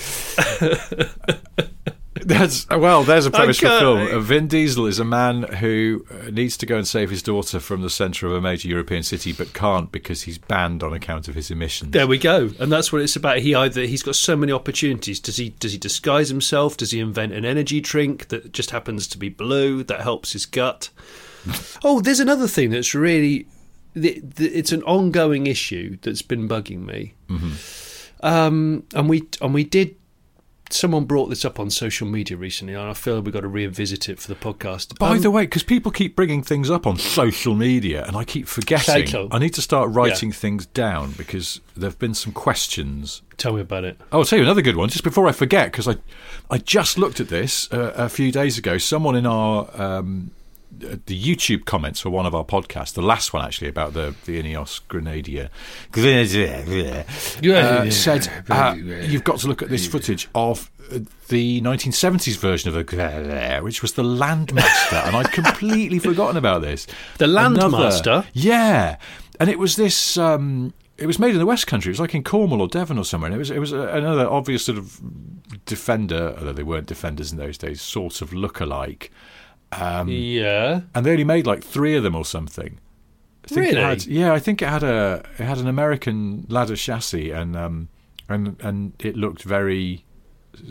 That's 2.27 2.69
well. 2.69 3.03
There's 3.03 3.25
a 3.25 3.31
premise 3.31 3.59
for 3.59 3.67
film. 3.67 3.99
Uh, 3.99 4.19
Vin 4.19 4.47
Diesel 4.47 4.85
is 4.85 4.99
a 4.99 5.05
man 5.05 5.43
who 5.43 6.05
uh, 6.09 6.29
needs 6.29 6.55
to 6.57 6.65
go 6.65 6.77
and 6.77 6.87
save 6.87 7.09
his 7.09 7.21
daughter 7.21 7.59
from 7.59 7.81
the 7.81 7.89
centre 7.89 8.27
of 8.27 8.33
a 8.33 8.41
major 8.41 8.67
European 8.67 9.03
city, 9.03 9.33
but 9.33 9.53
can't 9.53 9.91
because 9.91 10.23
he's 10.23 10.37
banned 10.37 10.83
on 10.83 10.93
account 10.93 11.27
of 11.27 11.35
his 11.35 11.51
emissions. 11.51 11.91
There 11.91 12.07
we 12.07 12.17
go, 12.17 12.51
and 12.59 12.71
that's 12.71 12.91
what 12.91 13.01
it's 13.01 13.15
about. 13.15 13.39
He 13.39 13.53
either 13.53 13.81
he's 13.81 14.03
got 14.03 14.15
so 14.15 14.35
many 14.35 14.51
opportunities. 14.51 15.19
Does 15.19 15.37
he 15.37 15.49
does 15.49 15.73
he 15.73 15.77
disguise 15.77 16.29
himself? 16.29 16.77
Does 16.77 16.91
he 16.91 16.99
invent 16.99 17.33
an 17.33 17.45
energy 17.45 17.81
drink 17.81 18.29
that 18.29 18.53
just 18.53 18.71
happens 18.71 19.07
to 19.07 19.17
be 19.17 19.29
blue 19.29 19.83
that 19.83 20.01
helps 20.01 20.33
his 20.33 20.45
gut? 20.45 20.89
oh, 21.83 21.99
there's 21.99 22.19
another 22.19 22.47
thing 22.47 22.69
that's 22.69 22.95
really 22.95 23.47
it's 23.95 24.71
an 24.71 24.83
ongoing 24.83 25.47
issue 25.47 25.97
that's 26.01 26.21
been 26.21 26.47
bugging 26.47 26.85
me. 26.85 27.13
Um, 28.21 28.83
and 28.93 29.09
we 29.09 29.27
and 29.41 29.53
we 29.53 29.63
did. 29.63 29.95
Someone 30.73 31.05
brought 31.05 31.27
this 31.27 31.45
up 31.45 31.59
on 31.59 31.69
social 31.69 32.07
media 32.07 32.35
recently, 32.35 32.73
and 32.73 32.83
I 32.89 32.93
feel 32.93 33.21
we've 33.21 33.33
got 33.33 33.41
to 33.41 33.47
revisit 33.47 34.09
it 34.09 34.19
for 34.19 34.27
the 34.27 34.35
podcast. 34.35 34.97
By 34.97 35.11
Um, 35.11 35.21
the 35.21 35.29
way, 35.31 35.43
because 35.43 35.63
people 35.63 35.91
keep 35.91 36.15
bringing 36.15 36.41
things 36.41 36.69
up 36.69 36.87
on 36.87 36.97
social 36.97 37.53
media, 37.53 38.03
and 38.07 38.15
I 38.17 38.23
keep 38.23 38.47
forgetting, 38.47 39.05
Psycho. 39.07 39.27
I 39.31 39.37
need 39.39 39.53
to 39.53 39.61
start 39.61 39.91
writing 39.91 40.31
things 40.31 40.65
down 40.65 41.11
because 41.11 41.61
there 41.75 41.89
have 41.89 41.99
been 41.99 42.13
some 42.15 42.33
questions. 42.33 43.21
tell 43.37 43.53
me 43.53 43.61
about 43.61 43.83
it. 43.83 43.99
Oh, 44.11 44.19
I'll 44.19 44.25
tell 44.25 44.37
you 44.39 44.43
another 44.45 44.61
good 44.61 44.75
one, 44.75 44.89
just 44.89 45.03
before 45.03 45.27
I 45.27 45.31
forget, 45.31 45.71
because 45.71 45.87
I, 45.87 45.95
I 46.49 46.57
just 46.57 46.97
looked 46.97 47.19
at 47.19 47.29
this 47.29 47.71
uh, 47.71 47.93
a 47.95 48.09
few 48.09 48.31
days 48.31 48.57
ago. 48.57 48.77
Someone 48.77 49.15
in 49.15 49.25
our 49.25 49.69
um, 49.79 50.31
the 51.05 51.19
YouTube 51.21 51.65
comments 51.65 51.99
for 51.99 52.09
one 52.09 52.25
of 52.25 52.35
our 52.35 52.43
podcasts, 52.45 52.93
the 52.93 53.01
last 53.01 53.33
one 53.33 53.43
actually 53.43 53.69
about 53.69 53.93
the 53.93 54.15
the 54.25 54.41
Ineos 54.41 54.81
Grenadier, 54.87 55.49
uh, 57.55 57.89
said 57.91 58.27
uh, 58.49 58.75
you've 58.77 59.23
got 59.23 59.39
to 59.39 59.47
look 59.47 59.61
at 59.61 59.69
this 59.69 59.87
footage 59.87 60.29
of 60.35 60.69
uh, 60.91 60.99
the 61.29 61.61
1970s 61.61 62.37
version 62.37 62.67
of 62.69 62.75
the 62.75 62.83
Grenadier, 62.83 63.63
which 63.63 63.81
was 63.81 63.93
the 63.93 64.03
Landmaster, 64.03 65.07
and 65.07 65.15
I'd 65.15 65.31
completely 65.31 65.99
forgotten 66.09 66.37
about 66.37 66.61
this. 66.61 66.87
The 67.17 67.25
Landmaster? 67.25 68.25
yeah, 68.33 68.97
and 69.39 69.49
it 69.49 69.59
was 69.59 69.75
this. 69.75 70.17
Um, 70.17 70.73
it 70.97 71.07
was 71.07 71.17
made 71.19 71.31
in 71.33 71.39
the 71.39 71.45
West 71.45 71.67
Country. 71.67 71.89
It 71.89 71.93
was 71.93 71.99
like 71.99 72.15
in 72.15 72.23
Cornwall 72.23 72.61
or 72.61 72.67
Devon 72.67 72.97
or 72.97 73.05
somewhere. 73.05 73.27
And 73.27 73.35
it 73.35 73.39
was 73.39 73.51
it 73.51 73.59
was 73.59 73.73
a, 73.73 73.87
another 73.87 74.27
obvious 74.27 74.65
sort 74.65 74.77
of 74.77 75.01
defender, 75.65 76.35
although 76.37 76.53
they 76.53 76.63
weren't 76.63 76.87
defenders 76.87 77.31
in 77.31 77.37
those 77.37 77.57
days, 77.57 77.81
sort 77.81 78.21
of 78.21 78.33
look-alike. 78.33 79.11
Um, 79.79 80.07
yeah, 80.09 80.81
And 80.93 81.05
they 81.05 81.11
only 81.11 81.23
made 81.23 81.45
like 81.45 81.63
three 81.63 81.95
of 81.95 82.03
them 82.03 82.15
or 82.15 82.25
something. 82.25 82.79
I 83.51 83.55
Really? 83.55 83.81
Had, 83.81 84.05
yeah, 84.05 84.33
I 84.33 84.39
think 84.39 84.61
it 84.61 84.69
had 84.69 84.83
a 84.83 85.23
it 85.37 85.43
had 85.43 85.57
an 85.57 85.67
American 85.67 86.45
ladder 86.47 86.75
chassis 86.77 87.31
and 87.31 87.55
um 87.57 87.89
and 88.29 88.55
and 88.61 88.93
it 88.99 89.17
looked 89.17 89.43
very 89.43 90.05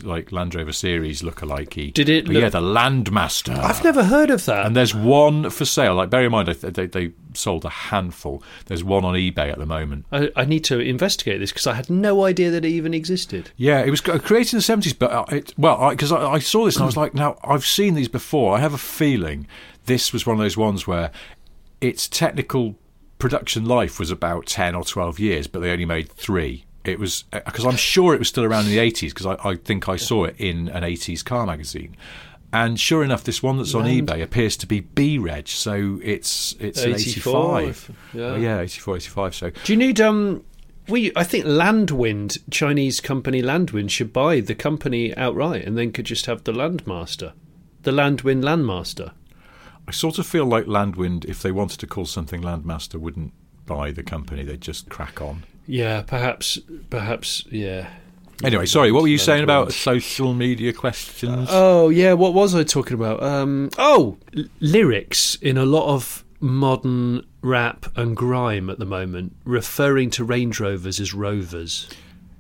like 0.02 0.32
Land 0.32 0.54
Rover 0.54 0.72
series 0.72 1.22
look-alike. 1.22 1.70
Did 1.70 2.08
it 2.08 2.28
look- 2.28 2.40
yeah, 2.40 2.48
the 2.48 2.60
Landmaster. 2.60 3.56
I've 3.56 3.82
never 3.84 4.04
heard 4.04 4.30
of 4.30 4.44
that. 4.46 4.66
And 4.66 4.76
there's 4.76 4.94
one 4.94 5.50
for 5.50 5.64
sale. 5.64 5.94
Like, 5.94 6.10
bear 6.10 6.24
in 6.24 6.32
mind, 6.32 6.48
I 6.48 6.52
they, 6.52 6.86
they 6.86 7.12
sold 7.34 7.64
a 7.64 7.70
handful. 7.70 8.42
There's 8.66 8.84
one 8.84 9.04
on 9.04 9.14
eBay 9.14 9.50
at 9.50 9.58
the 9.58 9.66
moment. 9.66 10.06
I, 10.12 10.30
I 10.36 10.44
need 10.44 10.64
to 10.64 10.78
investigate 10.78 11.40
this 11.40 11.50
because 11.50 11.66
I 11.66 11.74
had 11.74 11.90
no 11.90 12.24
idea 12.24 12.50
that 12.50 12.64
it 12.64 12.68
even 12.70 12.94
existed. 12.94 13.50
Yeah, 13.56 13.80
it 13.80 13.90
was 13.90 14.00
created 14.00 14.54
in 14.54 14.58
the 14.58 14.62
seventies, 14.62 14.92
but 14.92 15.10
uh, 15.10 15.24
it, 15.30 15.54
well, 15.56 15.90
because 15.90 16.12
I, 16.12 16.32
I, 16.32 16.38
saw 16.38 16.64
this 16.64 16.76
and 16.76 16.82
I 16.82 16.86
was 16.86 16.96
like, 16.96 17.14
now 17.14 17.38
I've 17.42 17.66
seen 17.66 17.94
these 17.94 18.08
before. 18.08 18.56
I 18.56 18.60
have 18.60 18.74
a 18.74 18.78
feeling 18.78 19.46
this 19.86 20.12
was 20.12 20.26
one 20.26 20.34
of 20.34 20.40
those 20.40 20.56
ones 20.56 20.86
where 20.86 21.10
its 21.80 22.08
technical 22.08 22.76
production 23.18 23.64
life 23.64 23.98
was 23.98 24.10
about 24.10 24.46
ten 24.46 24.74
or 24.74 24.84
twelve 24.84 25.18
years, 25.18 25.46
but 25.46 25.60
they 25.60 25.70
only 25.70 25.84
made 25.86 26.10
three. 26.10 26.64
It 26.84 26.98
was 26.98 27.24
because 27.30 27.64
I'm 27.64 27.76
sure 27.76 28.14
it 28.14 28.18
was 28.18 28.28
still 28.28 28.44
around 28.44 28.64
in 28.64 28.70
the 28.70 28.78
eighties 28.78 29.12
because 29.14 29.26
I, 29.26 29.50
I 29.50 29.56
think 29.56 29.88
I 29.88 29.96
saw 29.96 30.24
it 30.24 30.34
in 30.38 30.68
an 30.68 30.82
eighties 30.84 31.22
car 31.22 31.46
magazine. 31.46 31.96
And 32.54 32.78
sure 32.78 33.02
enough, 33.02 33.24
this 33.24 33.42
one 33.42 33.56
that's 33.56 33.74
on 33.74 33.86
eBay 33.86 34.22
appears 34.22 34.58
to 34.58 34.66
be 34.66 34.80
B 34.80 35.16
Reg, 35.16 35.48
so 35.48 35.98
it's 36.02 36.54
it's 36.60 36.82
an 36.82 36.94
84, 36.94 37.60
85. 37.62 37.96
yeah. 38.12 38.22
Oh, 38.24 38.36
yeah, 38.36 38.60
84, 38.60 38.96
85. 38.96 39.34
So 39.34 39.50
Do 39.64 39.72
you 39.72 39.78
need 39.78 40.00
um? 40.00 40.44
We 40.88 41.12
I 41.16 41.24
think 41.24 41.46
Landwind, 41.46 42.38
Chinese 42.50 43.00
company 43.00 43.40
Landwind, 43.40 43.88
should 43.88 44.12
buy 44.12 44.40
the 44.40 44.54
company 44.54 45.16
outright 45.16 45.64
and 45.64 45.78
then 45.78 45.92
could 45.92 46.04
just 46.04 46.26
have 46.26 46.44
the 46.44 46.52
Landmaster, 46.52 47.32
the 47.84 47.92
Landwind 47.92 48.42
Landmaster. 48.42 49.12
I 49.88 49.92
sort 49.92 50.18
of 50.18 50.26
feel 50.26 50.44
like 50.44 50.66
Landwind, 50.66 51.24
if 51.24 51.40
they 51.40 51.52
wanted 51.52 51.80
to 51.80 51.86
call 51.86 52.04
something 52.04 52.42
Landmaster, 52.42 53.00
wouldn't 53.00 53.32
buy 53.64 53.92
the 53.92 54.02
company; 54.02 54.42
they'd 54.42 54.60
just 54.60 54.90
crack 54.90 55.22
on. 55.22 55.44
Yeah, 55.66 56.02
perhaps, 56.02 56.58
perhaps, 56.90 57.44
yeah. 57.50 57.88
Anyway, 58.44 58.66
sorry, 58.66 58.90
what 58.90 59.02
were 59.02 59.08
you 59.08 59.18
saying 59.18 59.44
about 59.44 59.72
social 59.72 60.34
media 60.34 60.72
questions? 60.72 61.48
Oh 61.50 61.88
yeah, 61.90 62.12
what 62.14 62.34
was 62.34 62.54
I 62.54 62.64
talking 62.64 62.94
about? 62.94 63.22
Um, 63.22 63.70
oh, 63.78 64.18
l- 64.36 64.44
lyrics 64.60 65.36
in 65.36 65.56
a 65.56 65.64
lot 65.64 65.94
of 65.94 66.24
modern 66.40 67.24
rap 67.40 67.86
and 67.96 68.16
grime 68.16 68.68
at 68.68 68.80
the 68.80 68.84
moment, 68.84 69.36
referring 69.44 70.10
to 70.10 70.24
Range 70.24 70.58
Rovers 70.58 70.98
as 70.98 71.14
Rovers. 71.14 71.88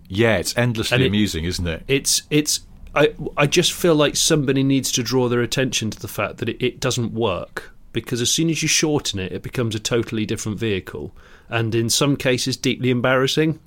yeah, 0.08 0.38
it's 0.38 0.56
endlessly 0.58 1.04
it- 1.04 1.06
amusing, 1.06 1.44
isn't 1.44 1.66
it? 1.68 1.84
It's 1.86 2.22
it's. 2.30 2.60
I 2.94 3.14
I 3.36 3.46
just 3.46 3.72
feel 3.72 3.94
like 3.94 4.16
somebody 4.16 4.64
needs 4.64 4.90
to 4.92 5.02
draw 5.04 5.28
their 5.28 5.40
attention 5.40 5.90
to 5.90 6.00
the 6.00 6.08
fact 6.08 6.38
that 6.38 6.48
it, 6.48 6.56
it 6.62 6.80
doesn't 6.80 7.12
work 7.14 7.72
because 7.92 8.20
as 8.20 8.30
soon 8.30 8.50
as 8.50 8.62
you 8.62 8.68
shorten 8.68 9.18
it, 9.18 9.32
it 9.32 9.42
becomes 9.42 9.74
a 9.74 9.80
totally 9.80 10.26
different 10.26 10.58
vehicle, 10.58 11.14
and 11.48 11.74
in 11.74 11.90
some 11.90 12.16
cases 12.16 12.56
deeply 12.56 12.90
embarrassing. 12.90 13.60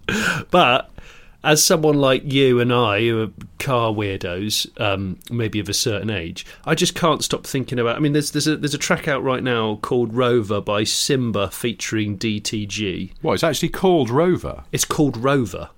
but 0.50 0.90
as 1.42 1.64
someone 1.64 1.96
like 1.96 2.30
you 2.30 2.60
and 2.60 2.72
I, 2.72 3.00
who 3.00 3.22
are 3.22 3.30
car 3.58 3.92
weirdos, 3.92 4.78
um, 4.80 5.18
maybe 5.30 5.58
of 5.58 5.68
a 5.68 5.74
certain 5.74 6.10
age, 6.10 6.44
I 6.64 6.74
just 6.74 6.94
can't 6.94 7.24
stop 7.24 7.46
thinking 7.46 7.78
about. 7.78 7.96
I 7.96 8.00
mean, 8.00 8.12
there's 8.12 8.32
there's 8.32 8.46
a 8.46 8.56
there's 8.56 8.74
a 8.74 8.78
track 8.78 9.08
out 9.08 9.22
right 9.22 9.42
now 9.42 9.76
called 9.76 10.14
Rover 10.14 10.60
by 10.60 10.84
Simba 10.84 11.50
featuring 11.50 12.18
DTG. 12.18 13.12
Well, 13.22 13.34
it's 13.34 13.44
actually 13.44 13.70
called 13.70 14.10
Rover. 14.10 14.64
It's 14.72 14.84
called 14.84 15.16
Rover, 15.16 15.70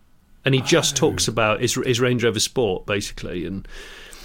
and 0.44 0.54
he 0.54 0.60
just 0.60 0.96
talks 0.96 1.28
about 1.28 1.60
his 1.60 1.74
his 1.74 2.00
Range 2.00 2.24
Rover 2.24 2.40
Sport 2.40 2.86
basically, 2.86 3.46
and 3.46 3.66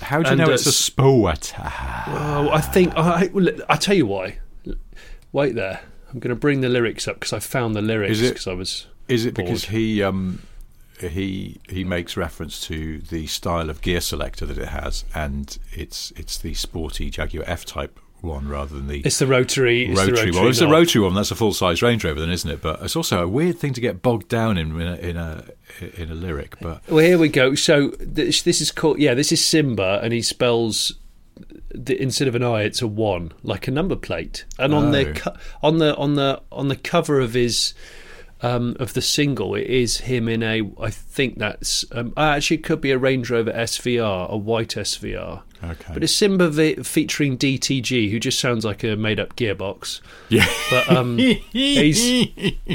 How 0.02 0.22
do 0.22 0.28
you 0.30 0.32
And, 0.34 0.41
know 0.41 0.54
it's 0.54 0.66
a 0.66 0.72
sport? 0.72 1.54
oh, 1.58 2.50
I 2.52 2.62
think 2.62 2.95
I 2.95 3.30
well, 3.34 3.48
I 3.70 3.76
tell 3.78 3.95
you 3.95 4.06
why. 4.06 4.39
Wait 5.32 5.56
there, 5.56 5.82
I'm 6.12 6.20
going 6.20 6.30
to 6.30 6.39
bring 6.39 6.62
the 6.62 6.70
lyrics 6.70 7.08
up 7.08 7.16
because 7.20 7.34
I 7.34 7.39
found 7.39 7.76
the 7.76 7.82
lyrics 7.82 8.22
because 8.22 8.48
I 8.48 8.54
was. 8.54 8.88
Is 9.08 9.26
it 9.26 9.34
because 9.34 9.66
he 9.66 10.02
um, 10.04 10.41
he 11.00 11.60
he 11.70 11.84
makes 11.84 12.18
reference 12.18 12.60
to 12.68 13.00
the 13.00 13.28
style 13.28 13.70
of 13.70 13.82
gear 13.82 14.02
selector 14.02 14.45
that 14.45 14.58
it 14.58 14.70
has, 14.70 15.06
and 15.14 15.58
it's 15.72 16.12
it's 16.16 16.38
the 16.38 16.54
sporty 16.54 17.10
Jaguar 17.10 17.43
F 17.48 17.66
Type 17.66 18.00
one 18.22 18.47
rather 18.47 18.76
than 18.76 18.88
the 18.88 19.01
It's 19.01 19.20
the 19.20 19.28
rotary. 19.28 19.86
It's 19.86 19.97
rotary, 19.99 20.15
the 20.15 20.22
rotary 20.32 20.41
one. 20.41 20.47
It's 20.49 20.61
knob. 20.61 20.72
rotary 20.72 21.03
one. 21.03 21.13
That's 21.13 21.32
a 21.32 21.36
full 21.36 21.53
size 21.53 21.82
Range 21.82 22.03
Rover, 22.03 22.20
then, 22.20 22.30
isn't 22.32 22.49
it? 22.49 22.61
But 22.61 22.82
it's 22.82 22.95
also 22.95 23.24
a 23.24 23.28
weird 23.28 23.57
thing 23.59 23.74
to 23.74 23.82
get 23.82 24.01
bogged 24.01 24.28
down 24.28 24.57
in 24.57 24.80
in 24.80 24.88
a 24.88 24.95
in 24.97 25.18
a, 25.18 25.43
in 25.95 26.11
a 26.11 26.15
lyric. 26.15 26.55
But 26.59 26.82
Well, 26.89 27.03
here 27.05 27.18
we 27.18 27.30
go. 27.30 27.55
So 27.55 27.89
this, 27.99 28.41
this 28.41 28.59
is 28.61 28.72
called 28.72 28.99
yeah. 28.99 29.13
This 29.13 29.32
is 29.32 29.43
Simba, 29.45 29.99
and 30.03 30.13
he 30.13 30.22
spells 30.22 30.93
the, 31.74 32.01
instead 32.01 32.28
of 32.28 32.34
an 32.36 32.43
I, 32.43 32.63
it's 32.63 32.82
a 32.82 32.88
one, 32.88 33.32
like 33.43 33.68
a 33.68 33.72
number 33.72 33.95
plate. 33.95 34.45
And 34.57 34.74
on 34.74 34.88
Oh. 34.88 34.91
the 34.91 35.39
on 35.61 35.78
the 35.78 35.95
on 35.95 36.15
the 36.15 36.41
on 36.51 36.68
the 36.70 36.76
cover 36.76 37.20
of 37.20 37.34
his 37.34 37.74
um, 38.42 38.76
of 38.80 38.94
the 38.94 39.02
single, 39.02 39.56
it 39.56 39.68
is 39.68 39.98
him 40.02 40.28
in 40.30 40.44
a. 40.44 40.62
I 40.80 40.90
think 40.90 41.38
that's 41.40 41.86
um, 41.92 42.14
uh, 42.18 42.22
actually 42.22 42.58
it 42.58 42.64
could 42.64 42.82
be 42.82 42.92
a 42.92 42.98
Range 42.98 43.30
Rover 43.30 43.52
SVR, 43.52 44.30
a 44.30 44.38
white 44.38 44.70
SVR. 44.76 45.42
Okay. 45.64 45.92
But 45.92 46.04
it's 46.04 46.14
Simba 46.14 46.50
vi- 46.50 46.76
featuring 46.76 47.36
DTG, 47.36 48.12
who 48.12 48.20
just 48.20 48.40
sounds 48.40 48.64
like 48.64 48.84
a 48.84 48.96
made-up 48.96 49.36
gearbox. 49.36 50.02
yeah, 50.30 50.46
But 50.70 50.88
um, 50.92 51.18
he's. 51.18 52.28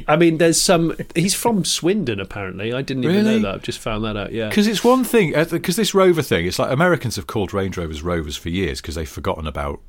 I 0.09 0.17
mean, 0.17 0.39
there's 0.39 0.61
some. 0.61 0.97
He's 1.15 1.33
from 1.35 1.65
Swindon, 1.65 2.19
apparently. 2.19 2.73
I 2.73 2.83
didn't 2.83 3.05
even 3.05 3.17
Really? 3.25 3.37
know 3.37 3.43
that. 3.43 3.55
I've 3.55 3.63
just 3.63 3.79
found 3.79 4.05
that 4.05 4.17
out. 4.17 4.33
Yeah. 4.33 4.49
because 4.49 4.67
it's 4.67 4.83
one 4.83 5.05
thing. 5.05 5.33
Because 5.33 5.77
this 5.77 5.95
Rover 5.95 6.23
thing, 6.23 6.45
it's 6.45 6.59
like 6.59 6.73
Americans 6.73 7.15
have 7.15 7.29
called 7.29 7.55
Range 7.55 7.77
Rovers 7.77 8.03
Rovers 8.03 8.37
for 8.37 8.49
years 8.49 8.81
because 8.81 8.97
they've 8.97 9.09
forgotten 9.09 9.47
about 9.47 9.81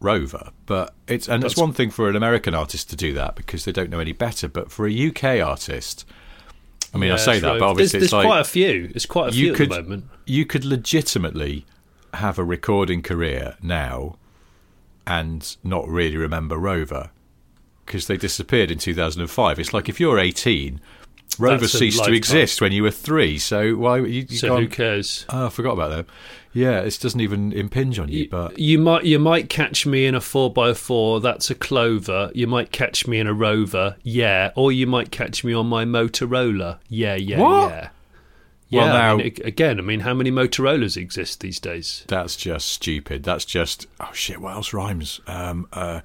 Rover. 0.00 0.50
But 0.66 0.94
it's 1.06 1.28
and 1.28 1.44
it's 1.44 1.56
one 1.56 1.72
thing 1.72 1.90
for 1.90 2.08
an 2.08 2.16
American 2.16 2.54
artist 2.54 2.90
to 2.90 2.96
do 2.96 3.12
that 3.14 3.36
because 3.36 3.64
they 3.64 3.72
don't 3.72 3.90
know 3.90 4.00
any 4.00 4.12
better. 4.12 4.48
But 4.48 4.70
for 4.70 4.86
a 4.86 5.08
UK 5.08 5.40
artist, 5.40 6.04
I 6.94 6.98
mean, 6.98 7.12
I 7.12 7.16
say 7.16 7.38
that, 7.40 7.48
right. 7.48 7.58
but 7.58 7.68
obviously 7.68 8.00
there's, 8.00 8.04
it's 8.04 8.12
there's 8.12 8.24
like 8.24 8.26
quite 8.26 8.40
a 8.40 8.44
few. 8.44 8.88
There's 8.88 9.06
quite 9.06 9.28
a 9.30 9.32
few 9.32 9.52
could 9.52 9.72
at 9.72 9.76
the 9.76 9.82
moment. 9.82 10.04
you 10.24 10.46
could 10.46 10.64
legitimately 10.64 11.66
have 12.14 12.38
a 12.38 12.44
recording 12.44 13.02
career 13.02 13.56
now 13.62 14.16
and 15.06 15.56
not 15.62 15.86
really 15.88 16.16
remember 16.16 16.56
Rover 16.56 17.10
because 17.84 18.06
they 18.06 18.16
disappeared 18.16 18.70
in 18.70 18.78
2005. 18.78 19.58
It's 19.58 19.72
like 19.72 19.88
if 19.88 20.00
you're 20.00 20.18
18, 20.18 20.80
Rover 21.38 21.68
ceased 21.68 22.02
to 22.04 22.12
exist 22.12 22.60
when 22.60 22.72
you 22.72 22.82
were 22.82 22.90
three. 22.90 23.38
So 23.38 23.74
why 23.76 23.98
you, 23.98 24.26
you 24.28 24.36
So 24.36 24.56
who 24.56 24.68
cares? 24.68 25.26
Oh, 25.28 25.46
I 25.46 25.48
forgot 25.50 25.72
about 25.72 25.90
that. 25.90 26.06
Yeah, 26.52 26.80
it 26.80 26.98
doesn't 27.02 27.20
even 27.20 27.52
impinge 27.52 27.98
on 27.98 28.08
you. 28.08 28.28
But 28.30 28.58
You 28.58 28.78
might 28.78 29.04
you 29.04 29.18
might 29.18 29.50
catch 29.50 29.84
me 29.84 30.06
in 30.06 30.14
a 30.14 30.20
four 30.22 30.50
x 30.66 30.80
four. 30.80 31.20
That's 31.20 31.50
a 31.50 31.54
Clover. 31.54 32.30
You 32.34 32.46
might 32.46 32.72
catch 32.72 33.06
me 33.06 33.18
in 33.20 33.26
a 33.26 33.34
Rover. 33.34 33.96
Yeah, 34.02 34.52
or 34.56 34.72
you 34.72 34.86
might 34.86 35.10
catch 35.10 35.44
me 35.44 35.52
on 35.52 35.66
my 35.66 35.84
Motorola. 35.84 36.78
Yeah, 36.88 37.14
yeah, 37.16 37.38
What? 37.40 37.70
yeah. 37.70 37.88
Well, 38.72 38.86
Yeah, 38.86 38.92
I 38.94 38.98
now- 38.98 39.16
mean, 39.18 39.34
again, 39.44 39.78
I 39.78 39.82
mean, 39.82 40.00
how 40.00 40.14
many 40.14 40.30
Motorolas 40.30 40.96
exist 40.96 41.40
these 41.40 41.60
days? 41.60 42.04
that's 42.08 42.34
just 42.36 42.68
stupid. 42.68 43.22
That's 43.22 43.44
just 43.44 43.86
oh 44.00 44.10
shit. 44.14 44.40
What 44.40 44.54
else 44.54 44.72
rhymes? 44.72 45.20
Um, 45.26 45.68
uh, 45.74 46.00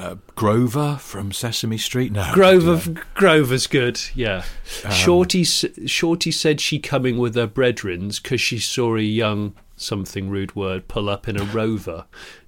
uh, 0.00 0.16
Grover 0.34 0.96
from 0.96 1.30
Sesame 1.30 1.76
Street. 1.76 2.12
No, 2.12 2.30
Grover, 2.32 3.04
Grover's 3.14 3.66
good. 3.66 4.00
Yeah. 4.14 4.44
Um, 4.84 4.90
Shorty, 4.90 5.44
Shorty 5.44 6.30
said 6.30 6.60
she 6.60 6.78
coming 6.78 7.18
with 7.18 7.34
her 7.34 7.46
brethrens 7.46 8.22
because 8.22 8.40
she 8.40 8.58
saw 8.58 8.96
a 8.96 9.00
young 9.00 9.54
something 9.76 10.28
rude 10.28 10.54
word 10.56 10.88
pull 10.88 11.08
up 11.08 11.28
in 11.28 11.38
a 11.38 11.44
Rover. 11.44 12.06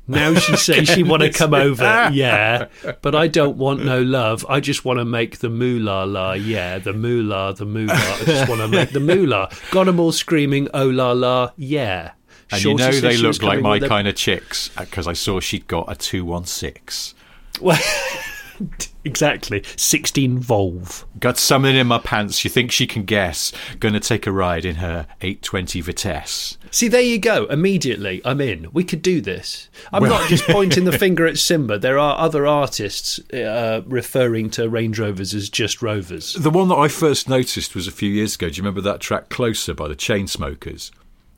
Now 0.08 0.34
she 0.34 0.56
says 0.68 0.88
she 0.88 1.02
want 1.02 1.22
to 1.22 1.30
come 1.30 1.54
over, 1.54 2.10
yeah, 2.12 2.66
but 3.02 3.14
I 3.14 3.28
don't 3.28 3.56
want 3.56 3.84
no 3.84 4.02
love. 4.02 4.44
I 4.48 4.60
just 4.60 4.84
want 4.84 4.98
to 4.98 5.04
make 5.04 5.38
the 5.38 5.48
moolah 5.48 6.06
la, 6.06 6.32
yeah, 6.32 6.78
the 6.78 6.92
moolah, 6.92 7.54
the 7.54 7.66
moolah. 7.66 7.92
I 7.94 8.24
just 8.24 8.48
want 8.48 8.62
to 8.62 8.68
make 8.68 8.90
the 8.90 9.00
moolah. 9.00 9.50
Got 9.70 9.88
'em 9.88 10.00
all 10.00 10.12
screaming, 10.12 10.68
oh 10.74 10.88
la 10.88 11.12
la, 11.12 11.50
yeah. 11.56 12.12
And 12.50 12.60
Shorty 12.60 12.84
you 12.84 12.90
know 12.90 13.00
they 13.00 13.16
look 13.16 13.42
like 13.42 13.60
my 13.60 13.78
kind 13.78 14.08
of 14.08 14.14
chicks 14.14 14.70
because 14.70 15.06
I 15.06 15.12
saw 15.12 15.38
she'd 15.40 15.68
got 15.68 15.90
a 15.90 15.94
two 15.94 16.24
one 16.24 16.46
six. 16.46 17.14
Well, 17.62 17.78
exactly, 19.04 19.62
sixteen 19.76 20.38
valve. 20.38 21.06
Got 21.18 21.38
something 21.38 21.74
in 21.74 21.86
my 21.86 21.98
pants. 21.98 22.44
You 22.44 22.50
think 22.50 22.72
she 22.72 22.86
can 22.86 23.04
guess? 23.04 23.52
To 23.80 24.00
take 24.00 24.26
a 24.26 24.32
ride 24.32 24.64
in 24.64 24.76
her 24.76 25.06
eight 25.20 25.42
twenty 25.42 25.80
Vitesse. 25.80 26.56
See, 26.70 26.88
there 26.88 27.02
you 27.02 27.18
go. 27.18 27.44
Immediately, 27.46 28.22
I'm 28.24 28.40
in. 28.40 28.68
We 28.72 28.84
could 28.84 29.02
do 29.02 29.20
this. 29.20 29.68
I'm 29.92 30.04
not 30.04 30.28
just 30.28 30.44
pointing 30.44 30.84
the 30.84 30.98
finger 30.98 31.26
at 31.26 31.38
Simba. 31.38 31.78
There 31.78 31.98
are 31.98 32.18
other 32.18 32.46
artists 32.46 33.18
uh, 33.32 33.82
referring 33.86 34.48
to 34.50 34.68
Range 34.68 34.98
Rovers 34.98 35.34
as 35.34 35.50
just 35.50 35.82
Rovers. 35.82 36.32
The 36.32 36.50
one 36.50 36.68
that 36.68 36.76
I 36.76 36.88
first 36.88 37.28
noticed 37.28 37.74
was 37.74 37.86
a 37.86 37.92
few 37.92 38.08
years 38.08 38.36
ago. 38.36 38.48
Do 38.48 38.56
you 38.56 38.62
remember 38.62 38.80
that 38.80 39.00
track 39.00 39.28
"Closer" 39.28 39.74
by 39.74 39.88
the 39.88 39.96
Chainsmokers? 39.96 40.90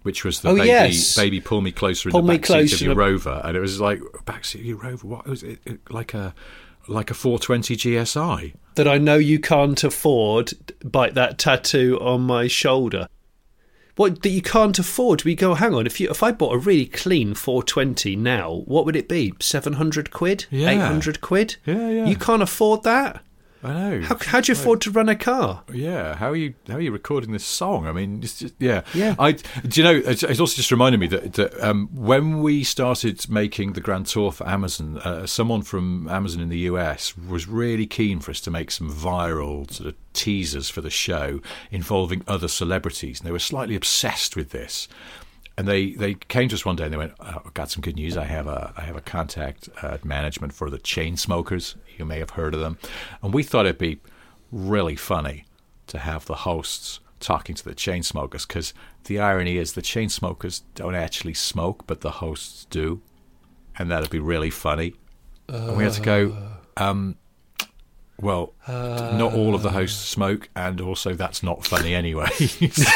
Which 0.05 0.23
was 0.25 0.41
the 0.41 0.51
Oh, 0.51 0.55
baby, 0.55 0.69
yes. 0.69 1.17
baby 1.17 1.41
pull 1.41 1.61
me 1.61 1.73
closer 1.73 2.09
in 2.09 2.13
the 2.13 2.21
backseat 2.23 2.73
of 2.75 2.81
your 2.83 2.95
Rover, 2.95 3.41
and 3.43 3.57
it 3.57 3.61
was 3.61 3.81
like 3.81 4.01
backseat 4.27 4.61
of 4.61 4.65
your 4.67 4.77
Rover. 4.77 5.07
What 5.09 5.27
was 5.27 5.43
it? 5.43 5.59
it- 5.65 5.81
Like 5.91 6.15
a 6.15 6.35
like 6.87 7.11
a 7.11 7.15
420 7.15 7.75
GSI. 7.77 8.53
That 8.77 8.87
I 8.87 8.99
know 8.99 9.17
you 9.17 9.39
can't 9.41 9.83
afford. 9.83 10.53
Bite 10.85 11.15
that 11.15 11.39
tattoo 11.39 11.99
on 12.03 12.21
my 12.21 12.47
shoulder. 12.47 13.09
What 13.97 14.23
that 14.23 14.29
you 14.29 14.43
can't 14.43 14.79
afford? 14.79 15.25
We 15.25 15.35
go. 15.35 15.55
Hang 15.55 15.73
on. 15.75 15.87
If 15.87 15.99
you 16.01 16.11
if 16.11 16.23
I 16.23 16.33
bought 16.33 16.53
a 16.55 16.59
really 16.59 16.87
clean 16.87 17.35
420 17.35 18.17
now, 18.17 18.63
what 18.67 18.85
would 18.85 18.97
it 18.97 19.09
be? 19.09 19.33
700 19.41 20.11
quid? 20.11 20.47
Yeah. 20.51 20.69
800 20.71 21.21
quid? 21.21 21.57
Yeah, 21.65 21.89
yeah. 21.89 22.07
You 22.07 22.17
can't 22.17 22.43
afford 22.43 22.83
that. 22.83 23.23
I 23.65 23.73
know. 23.73 24.01
How 24.03 24.19
how 24.19 24.41
do 24.41 24.53
you 24.53 24.59
afford 24.59 24.83
to 24.83 24.91
run 24.91 25.09
a 25.09 25.17
car? 25.17 25.63
Yeah, 25.73 26.17
how 26.17 26.31
are 26.31 26.37
you? 26.37 26.55
How 26.69 26.75
are 26.75 26.81
you 26.81 26.93
recording 26.93 27.33
this 27.33 27.45
song? 27.45 27.87
I 27.87 27.93
mean, 27.93 28.23
it's 28.23 28.39
just, 28.41 28.55
yeah, 28.59 28.83
Yeah. 28.93 29.15
I 29.19 29.33
do 29.33 29.81
you 29.81 29.85
know? 29.85 30.03
It's, 30.05 30.23
also 30.23 30.57
just 30.57 30.71
reminded 30.71 31.01
me 31.01 31.07
that, 31.09 31.33
that 31.35 31.61
um, 31.65 31.89
when 31.95 32.43
we 32.43 32.63
started 32.63 33.27
making 33.31 33.73
the 33.73 33.81
Grand 33.81 34.07
Tour 34.07 34.33
for 34.33 34.47
Amazon, 34.47 34.99
uh, 34.99 35.27
someone 35.27 35.63
from 35.63 36.09
Amazon 36.09 36.43
in 36.43 36.51
the 36.51 36.59
US 36.59 37.17
was 37.17 37.49
really 37.49 37.87
keen 37.87 38.21
for 38.21 38.31
us 38.31 38.41
to 38.43 38.51
make 38.51 38.71
some 38.71 38.93
viral 38.93 39.71
sort 39.71 39.89
of 39.89 39.95
teasers 40.13 40.69
for 40.69 40.83
the 40.83 40.91
show 40.91 41.41
involving 41.71 42.23
other 42.29 42.49
celebrities, 42.49 43.21
and 43.21 43.27
they 43.27 43.33
were 43.33 43.39
slightly 43.39 43.75
obsessed 43.75 44.37
with 44.37 44.51
this. 44.51 44.89
And 45.57 45.69
they, 45.69 45.93
they 45.93 46.15
came 46.15 46.49
to 46.49 46.55
us 46.57 46.65
one 46.65 46.75
day 46.75 46.85
and 46.85 46.93
they 46.93 46.97
went, 46.99 47.13
oh, 47.21 47.43
"I've 47.47 47.55
got 47.55 47.71
some 47.71 47.81
good 47.81 47.95
news. 47.95 48.17
I 48.17 48.25
have 48.25 48.49
a 48.49 48.73
I 48.77 48.83
have 48.83 48.97
a 48.97 49.01
contact 49.01 49.69
at 49.83 50.05
management 50.05 50.53
for 50.53 50.69
the 50.69 50.79
chain 50.79 51.17
smokers. 51.17 51.77
You 51.97 52.05
may 52.05 52.19
have 52.19 52.31
heard 52.31 52.55
of 52.55 52.61
them." 52.61 52.79
And 53.23 53.33
we 53.33 53.43
thought 53.45 53.67
it'd 53.67 53.79
be 53.79 54.01
really 54.51 54.97
funny 54.97 55.45
to 55.87 55.99
have 55.99 56.25
the 56.27 56.35
hosts 56.35 57.01
talking 57.21 57.55
to 57.55 57.65
the 57.65 57.75
chain 57.75 58.03
smokers 58.03 58.45
because 58.47 58.75
the 59.05 59.19
irony 59.21 59.57
is 59.57 59.73
the 59.75 59.83
chain 59.83 60.09
smokers 60.09 60.63
don't 60.75 60.95
actually 60.95 61.35
smoke, 61.35 61.87
but 61.87 62.01
the 62.01 62.11
hosts 62.11 62.67
do, 62.67 63.01
and 63.79 63.91
that'd 63.91 64.11
be 64.11 64.19
really 64.19 64.51
funny. 64.51 64.95
and 65.49 65.77
we 65.77 65.85
had 65.85 65.93
to 65.95 66.03
go. 66.03 66.37
Um, 66.77 67.17
well, 68.21 68.53
not 68.69 69.35
all 69.35 69.55
of 69.55 69.63
the 69.63 69.71
hosts 69.71 70.07
smoke, 70.09 70.49
and 70.55 70.81
also 70.81 71.15
that's 71.15 71.43
not 71.43 71.67
funny 71.67 71.95
anyway. 71.95 72.29
Just- 72.39 72.93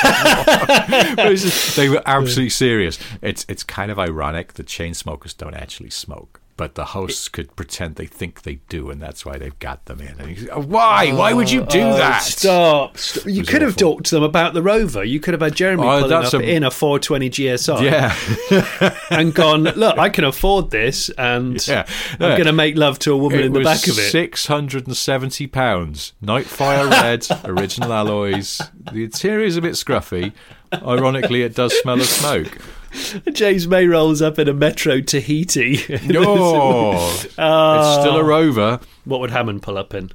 they 1.77 1.89
were 1.89 2.03
absolutely 2.07 2.51
serious. 2.51 2.99
It's 3.23 3.45
it's 3.49 3.63
kind 3.63 3.91
of 3.91 3.99
ironic 3.99 4.55
The 4.55 4.63
chain 4.63 4.95
smokers 4.95 5.35
don't 5.35 5.55
actually 5.55 5.91
smoke, 5.91 6.41
but 6.59 6.75
the 6.75 6.85
hosts 6.87 7.29
could 7.31 7.57
pretend 7.57 7.95
they 7.97 8.05
think 8.05 8.43
they 8.43 8.57
do, 8.69 8.91
and 8.91 9.01
that's 9.01 9.25
why 9.25 9.39
they've 9.39 9.59
got 9.61 9.87
them 9.87 10.01
in. 10.03 10.21
And 10.21 10.29
you 10.29 10.37
say, 10.47 10.53
why? 10.53 11.09
Oh, 11.13 11.17
why 11.17 11.33
would 11.33 11.51
you 11.51 11.63
do 11.65 11.81
Oh, 11.81 11.97
that? 11.97 12.19
Stop! 12.23 12.99
stop. 12.99 13.25
You 13.27 13.45
could 13.45 13.63
have 13.63 13.77
talked 13.77 14.05
to 14.07 14.17
them 14.17 14.25
about 14.25 14.53
the 14.53 14.61
Rover. 14.63 15.03
You 15.03 15.21
could 15.21 15.33
have 15.33 15.41
had 15.41 15.55
Jeremy 15.55 15.85
Oh, 15.85 16.01
pulling 16.03 16.13
up 16.13 16.35
a- 16.35 16.41
in 16.43 16.65
a 16.65 16.71
420 16.71 17.31
GSR, 17.31 17.81
Yeah, 17.83 18.95
and 19.11 19.33
gone, 19.35 19.63
look, 19.77 19.97
I 19.99 20.11
can 20.11 20.25
afford 20.25 20.71
this, 20.71 21.09
and 21.11 21.67
Yeah. 21.67 21.87
I'm 22.21 22.21
Yeah. 22.31 22.37
going 22.37 22.47
to 22.47 22.53
make 22.53 22.77
love 22.77 22.99
to 23.01 23.13
a 23.13 23.17
woman 23.17 23.41
in 23.41 23.53
the 23.55 23.61
back 23.61 23.87
of 23.87 23.99
it. 23.99 24.11
six 24.11 24.47
hundred 24.47 24.87
and 24.87 24.97
seventy 24.97 25.47
pounds. 25.47 26.13
Nightfire 26.23 26.91
red, 26.91 27.27
original 27.45 27.93
alloys. 27.93 28.61
The 28.93 29.05
interior 29.05 29.47
is 29.47 29.57
a 29.57 29.63
bit 29.63 29.73
scruffy. 29.75 30.33
Ironically, 30.73 31.43
it 31.43 31.55
does 31.55 31.73
smell 31.81 32.01
of 32.01 32.07
smoke. 32.07 32.59
James 33.33 33.67
May 33.69 33.87
rolls 33.87 34.21
up 34.23 34.39
in 34.39 34.49
a 34.49 34.55
Metro 34.55 35.01
Tahiti. 35.01 35.77
No, 36.07 36.95
it's 37.13 37.33
still 37.33 38.17
a 38.17 38.25
Rover. 38.25 38.81
what 39.05 39.21
would 39.21 39.31
Hammond 39.31 39.63
pull 39.63 39.77
up 39.79 39.95
in? 39.95 40.11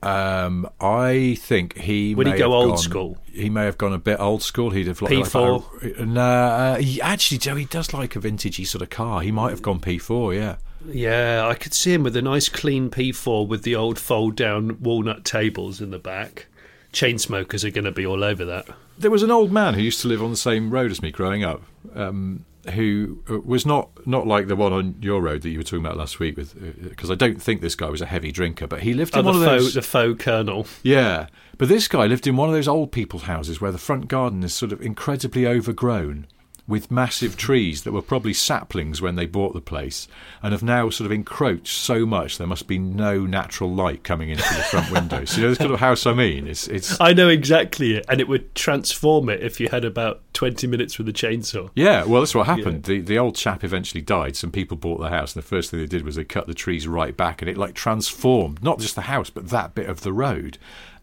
Um, 0.00 0.68
I 0.80 1.36
think 1.40 1.76
he 1.76 2.14
Would 2.14 2.28
he 2.28 2.34
go 2.34 2.54
old 2.54 2.68
gone- 2.70 2.78
school? 2.78 3.18
He 3.32 3.50
may 3.50 3.64
have 3.64 3.78
gone 3.78 3.92
a 3.92 3.98
bit 3.98 4.20
old 4.20 4.42
school. 4.42 4.70
He'd 4.70 4.86
have 4.86 5.02
like, 5.02 5.12
P4? 5.12 5.82
Like, 5.82 5.98
a- 5.98 6.06
no, 6.06 6.20
uh, 6.22 6.76
he, 6.76 7.00
actually, 7.00 7.38
Joe, 7.38 7.56
he 7.56 7.64
does 7.64 7.92
like 7.92 8.14
a 8.16 8.20
vintagey 8.20 8.66
sort 8.66 8.82
of 8.82 8.90
car. 8.90 9.22
He 9.22 9.32
might 9.32 9.50
have 9.50 9.62
gone 9.62 9.80
P4. 9.80 10.36
Yeah, 10.36 10.56
Yeah, 10.86 11.46
I 11.48 11.54
could 11.54 11.74
see 11.74 11.92
him 11.94 12.04
with 12.04 12.16
a 12.16 12.22
nice 12.22 12.48
clean 12.48 12.90
P4 12.90 13.46
with 13.48 13.62
the 13.64 13.74
old 13.74 13.98
fold 13.98 14.36
down 14.36 14.80
walnut 14.80 15.24
tables 15.24 15.80
in 15.80 15.90
the 15.90 15.98
back. 15.98 16.46
Chain 16.92 17.18
smokers 17.18 17.64
are 17.64 17.70
going 17.70 17.84
to 17.84 17.92
be 17.92 18.06
all 18.06 18.22
over 18.22 18.44
that. 18.44 18.68
There 18.98 19.10
was 19.10 19.22
an 19.22 19.30
old 19.30 19.52
man 19.52 19.74
who 19.74 19.80
used 19.82 20.00
to 20.02 20.08
live 20.08 20.22
on 20.22 20.30
the 20.30 20.36
same 20.36 20.70
road 20.70 20.90
as 20.90 21.00
me 21.02 21.10
growing 21.10 21.44
up. 21.44 21.62
Um, 21.94 22.44
who 22.74 23.22
uh, 23.30 23.38
was 23.40 23.64
not 23.64 23.88
not 24.06 24.26
like 24.26 24.46
the 24.48 24.56
one 24.56 24.74
on 24.74 24.96
your 25.00 25.22
road 25.22 25.40
that 25.40 25.48
you 25.48 25.58
were 25.58 25.64
talking 25.64 25.84
about 25.86 25.96
last 25.96 26.18
week 26.20 26.36
with 26.36 26.54
because 26.90 27.10
I 27.10 27.14
don't 27.14 27.40
think 27.40 27.62
this 27.62 27.74
guy 27.74 27.88
was 27.88 28.02
a 28.02 28.06
heavy 28.06 28.30
drinker 28.30 28.66
but 28.66 28.80
he 28.82 28.92
lived 28.92 29.14
in 29.14 29.20
Oh, 29.20 29.22
the 29.22 29.38
one 29.38 29.42
of 29.42 29.48
faux, 29.48 29.64
those 29.64 29.74
the 29.74 29.80
faux 29.82 30.22
colonel. 30.22 30.66
Yeah, 30.82 31.28
but 31.56 31.68
this 31.68 31.88
guy 31.88 32.06
lived 32.06 32.26
in 32.26 32.36
one 32.36 32.50
of 32.50 32.54
those 32.54 32.68
old 32.68 32.92
people's 32.92 33.22
houses 33.22 33.58
where 33.58 33.72
the 33.72 33.78
front 33.78 34.08
garden 34.08 34.42
is 34.42 34.52
sort 34.52 34.72
of 34.72 34.82
incredibly 34.82 35.46
overgrown 35.46 36.26
with 36.68 36.90
massive 36.90 37.36
trees 37.36 37.82
that 37.82 37.92
were 37.92 38.02
probably 38.02 38.34
saplings 38.34 39.00
when 39.00 39.16
they 39.16 39.24
bought 39.24 39.54
the 39.54 39.60
place 39.60 40.06
and 40.42 40.52
have 40.52 40.62
now 40.62 40.90
sort 40.90 41.06
of 41.06 41.12
encroached 41.12 41.74
so 41.74 42.04
much 42.04 42.36
there 42.36 42.46
must 42.46 42.66
be 42.66 42.78
no 42.78 43.24
natural 43.24 43.72
light 43.74 44.04
coming 44.04 44.28
into 44.28 44.42
the 44.42 44.62
front 44.64 44.90
windows. 44.92 45.36
You 45.36 45.44
know, 45.44 45.48
this 45.48 45.58
kind 45.58 45.72
of 45.72 45.80
house 45.80 46.06
I 46.06 46.12
mean. 46.12 46.46
It's 46.46 46.68
it's 46.68 47.00
I 47.00 47.14
know 47.14 47.28
exactly 47.28 47.96
it, 47.96 48.04
and 48.08 48.20
it 48.20 48.28
would 48.28 48.54
transform 48.54 49.30
it 49.30 49.42
if 49.42 49.58
you 49.58 49.68
had 49.68 49.84
about 49.84 50.20
20 50.34 50.66
minutes 50.66 50.98
with 50.98 51.08
a 51.08 51.12
chainsaw. 51.12 51.70
yeah, 51.74 52.04
well, 52.04 52.20
that's 52.20 52.34
what 52.34 52.46
happened. 52.46 52.84
The 52.84 53.00
the 53.00 53.18
old 53.18 53.34
chap 53.34 53.64
eventually 53.64 54.02
died. 54.02 54.36
Some 54.36 54.52
people 54.52 54.76
bought 54.76 55.00
the 55.00 55.08
house, 55.08 55.34
and 55.34 55.42
the 55.42 55.48
first 55.48 55.70
thing 55.70 55.80
they 55.80 55.86
did 55.86 56.04
was 56.04 56.16
they 56.16 56.24
cut 56.24 56.46
the 56.46 56.54
trees 56.54 56.86
right 56.86 57.16
back, 57.16 57.40
and 57.40 57.50
it 57.50 57.56
like 57.56 57.74
transformed 57.74 58.62
not 58.62 58.78
just 58.78 58.94
the 58.94 59.02
house, 59.02 59.30
but 59.30 59.48
that 59.48 59.74
bit 59.74 59.88
of 59.88 60.02
the 60.02 60.12
road. 60.12 60.58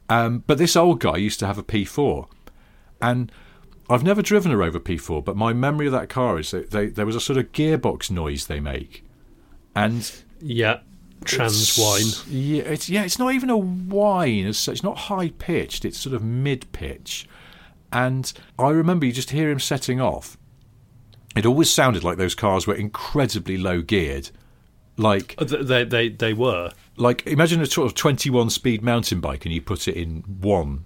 Um, 0.10 0.44
but 0.46 0.60
this 0.60 0.76
old 0.76 1.00
guy 1.00 1.18
used 1.18 1.40
to 1.40 1.48
have 1.48 1.58
a 1.58 1.64
P4, 1.64 2.28
and 3.02 3.32
I've 3.90 4.04
never 4.04 4.22
driven 4.22 4.52
a 4.52 4.58
Rover 4.58 4.80
P4, 4.80 5.24
but 5.24 5.36
my 5.38 5.54
memory 5.54 5.86
of 5.86 5.92
that 5.92 6.10
car 6.10 6.40
is 6.40 6.52
that 6.52 6.72
they, 6.72 6.88
there 6.88 7.06
was 7.06 7.16
a 7.16 7.22
sort 7.22 7.38
of 7.38 7.52
gearbox 7.52 8.10
noise 8.10 8.48
they 8.48 8.60
make, 8.60 9.04
and 9.76 10.12
Yeah, 10.42 10.80
trans 11.24 11.78
wine. 11.78 12.06
yeah, 12.28 12.64
it's 12.64 12.90
yeah, 12.90 13.04
it's 13.04 13.20
not 13.20 13.34
even 13.34 13.50
a 13.50 13.58
whine 13.58 14.46
as 14.48 14.58
such. 14.58 14.74
It's 14.76 14.84
not 14.84 14.98
high 14.98 15.30
pitched. 15.30 15.86
It's 15.86 15.98
sort 16.00 16.16
of 16.16 16.24
mid 16.24 16.72
pitch. 16.72 17.28
And 17.92 18.32
I 18.60 18.70
remember 18.70 19.06
you 19.06 19.12
just 19.12 19.30
hear 19.30 19.50
him 19.50 19.60
setting 19.60 20.02
off. 20.02 20.38
It 21.36 21.46
always 21.46 21.70
sounded 21.70 22.04
like 22.04 22.18
those 22.18 22.36
cars 22.36 22.66
were 22.68 22.74
incredibly 22.76 23.58
low 23.58 23.82
geared. 23.82 24.32
Like 24.98 25.36
Uh, 25.38 25.46
They, 25.46 25.84
they, 25.84 26.10
they 26.10 26.34
were. 26.34 26.72
like 26.98 27.26
imagine 27.28 27.62
a 27.62 27.66
sort 27.66 27.86
of 27.86 27.94
twenty 27.96 28.30
one 28.30 28.50
speed 28.50 28.82
mountain 28.82 29.20
bike 29.22 29.46
and 29.46 29.54
you 29.54 29.62
put 29.62 29.88
it 29.88 29.96
in 29.96 30.24
one. 30.42 30.86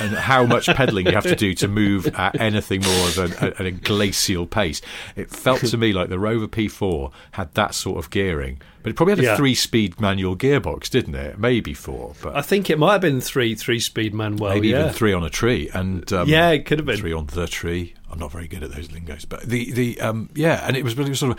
And 0.00 0.14
how 0.14 0.44
much 0.46 0.66
pedalling 0.66 1.06
you 1.06 1.12
have 1.12 1.24
to 1.24 1.36
do 1.36 1.52
to 1.54 1.68
move 1.68 2.06
at 2.14 2.40
anything 2.40 2.80
more 2.82 3.08
than 3.10 3.32
a 3.66 3.70
glacial 3.70 4.46
pace. 4.46 4.80
It 5.16 5.30
felt 5.30 5.60
to 5.60 5.76
me 5.76 5.92
like 5.92 6.08
the 6.08 6.18
Rover 6.18 6.46
P4 6.48 7.10
had 7.32 7.52
that 7.54 7.74
sort 7.74 7.98
of 7.98 8.08
gearing, 8.10 8.60
but 8.82 8.90
it 8.90 8.96
probably 8.96 9.12
had 9.12 9.18
a 9.18 9.22
Yeah. 9.24 9.36
three-speed 9.36 10.00
manual 10.00 10.36
gearbox, 10.36 10.88
didn't 10.88 11.14
it? 11.16 11.38
Maybe 11.38 11.74
four, 11.74 12.14
but 12.22 12.36
I 12.36 12.42
think 12.42 12.70
it 12.70 12.78
might 12.78 12.92
have 12.92 13.00
been 13.00 13.20
three 13.20 13.54
three 13.54 13.80
speed 13.80 14.14
manual, 14.14 14.48
maybe 14.50 14.68
yeah. 14.68 14.82
even 14.82 14.92
three 14.94 15.12
on 15.12 15.24
a 15.24 15.30
tree. 15.30 15.68
And 15.74 16.10
um, 16.12 16.28
Yeah, 16.28 16.50
it 16.50 16.64
could 16.64 16.78
have 16.78 16.86
been. 16.86 16.96
three 16.96 17.12
on 17.12 17.26
the 17.26 17.46
tree. 17.46 17.94
I'm 18.10 18.20
not 18.20 18.30
very 18.32 18.46
good 18.46 18.62
at 18.62 18.70
those 18.72 18.90
lingos, 18.92 19.24
but 19.24 19.42
the 19.42 19.72
the 19.72 20.00
um, 20.00 20.30
yeah, 20.34 20.64
and 20.66 20.76
it 20.76 20.84
was 20.84 20.96
really 20.96 21.12
sort 21.14 21.32
of. 21.32 21.38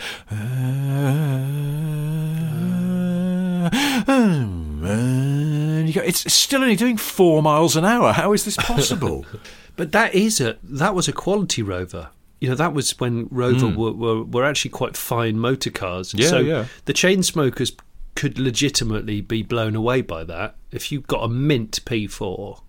And 4.88 5.88
you 5.88 5.94
go, 5.94 6.02
it's 6.02 6.32
still 6.34 6.62
only 6.62 6.76
doing 6.76 6.98
four 6.98 7.42
miles 7.42 7.76
an 7.76 7.86
hour. 7.86 8.14
How 8.14 8.34
is 8.34 8.46
this 8.46 8.58
possible? 8.58 9.26
But 9.78 9.92
that 9.92 10.16
is 10.16 10.42
a 10.42 10.58
that 10.64 10.96
was 10.96 11.08
a 11.08 11.14
quality 11.14 11.62
Rover. 11.62 12.10
You 12.42 12.50
know, 12.50 12.56
that 12.56 12.74
was 12.74 13.00
when 13.00 13.28
Rover 13.30 13.68
were, 13.68 13.92
were 13.92 14.24
were 14.24 14.44
actually 14.44 14.72
quite 14.72 14.98
fine 14.98 15.38
motor 15.38 15.70
cars. 15.70 16.16
Yeah, 16.16 16.30
so 16.30 16.40
yeah. 16.40 16.66
the 16.86 16.94
chain 16.94 17.22
smokers 17.22 17.74
could 18.16 18.40
legitimately 18.40 19.22
be 19.22 19.44
blown 19.44 19.76
away 19.76 20.02
by 20.02 20.24
that. 20.24 20.56
If 20.72 20.92
you 20.92 21.02
got 21.02 21.24
a 21.24 21.28
mint 21.28 21.86
P4 21.86 22.60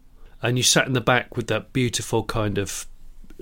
and 0.43 0.59
you 0.59 0.63
sat 0.63 0.87
in 0.87 0.93
the 0.93 1.01
back 1.01 1.35
with 1.35 1.47
that 1.47 1.73
beautiful 1.73 2.25
kind 2.25 2.59
of 2.59 2.85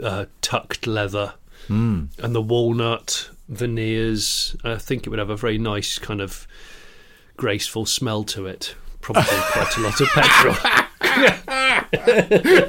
uh, 0.00 0.26
tucked 0.42 0.86
leather 0.86 1.34
Hmm. 1.66 2.04
and 2.22 2.36
the 2.36 2.42
walnut 2.42 3.30
veneers, 3.48 4.54
I 4.62 4.76
think 4.76 5.04
it 5.06 5.10
would 5.10 5.18
have 5.18 5.30
a 5.30 5.36
very 5.36 5.58
nice 5.58 5.98
kind 5.98 6.20
of 6.20 6.46
graceful 7.36 7.86
smell 7.86 8.24
to 8.24 8.46
it. 8.46 8.74
Probably 9.00 9.24
quite 9.24 9.76
a 9.76 9.80
lot 9.80 10.00
of 10.00 10.08
petrol. 10.08 10.56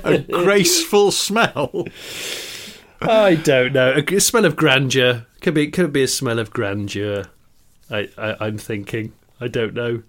A 0.03 0.19
graceful 0.19 1.11
smell. 1.11 1.85
I 3.01 3.35
don't 3.35 3.73
know. 3.73 3.93
A 3.95 4.19
smell 4.19 4.45
of 4.45 4.55
grandeur 4.55 5.25
could 5.41 5.53
be 5.53 5.67
could 5.69 5.93
be 5.93 6.03
a 6.03 6.07
smell 6.07 6.39
of 6.39 6.51
grandeur. 6.51 7.25
I, 7.89 8.09
I 8.17 8.35
I'm 8.39 8.57
thinking. 8.57 9.13
I 9.39 9.47
don't 9.47 9.73
know. 9.73 10.03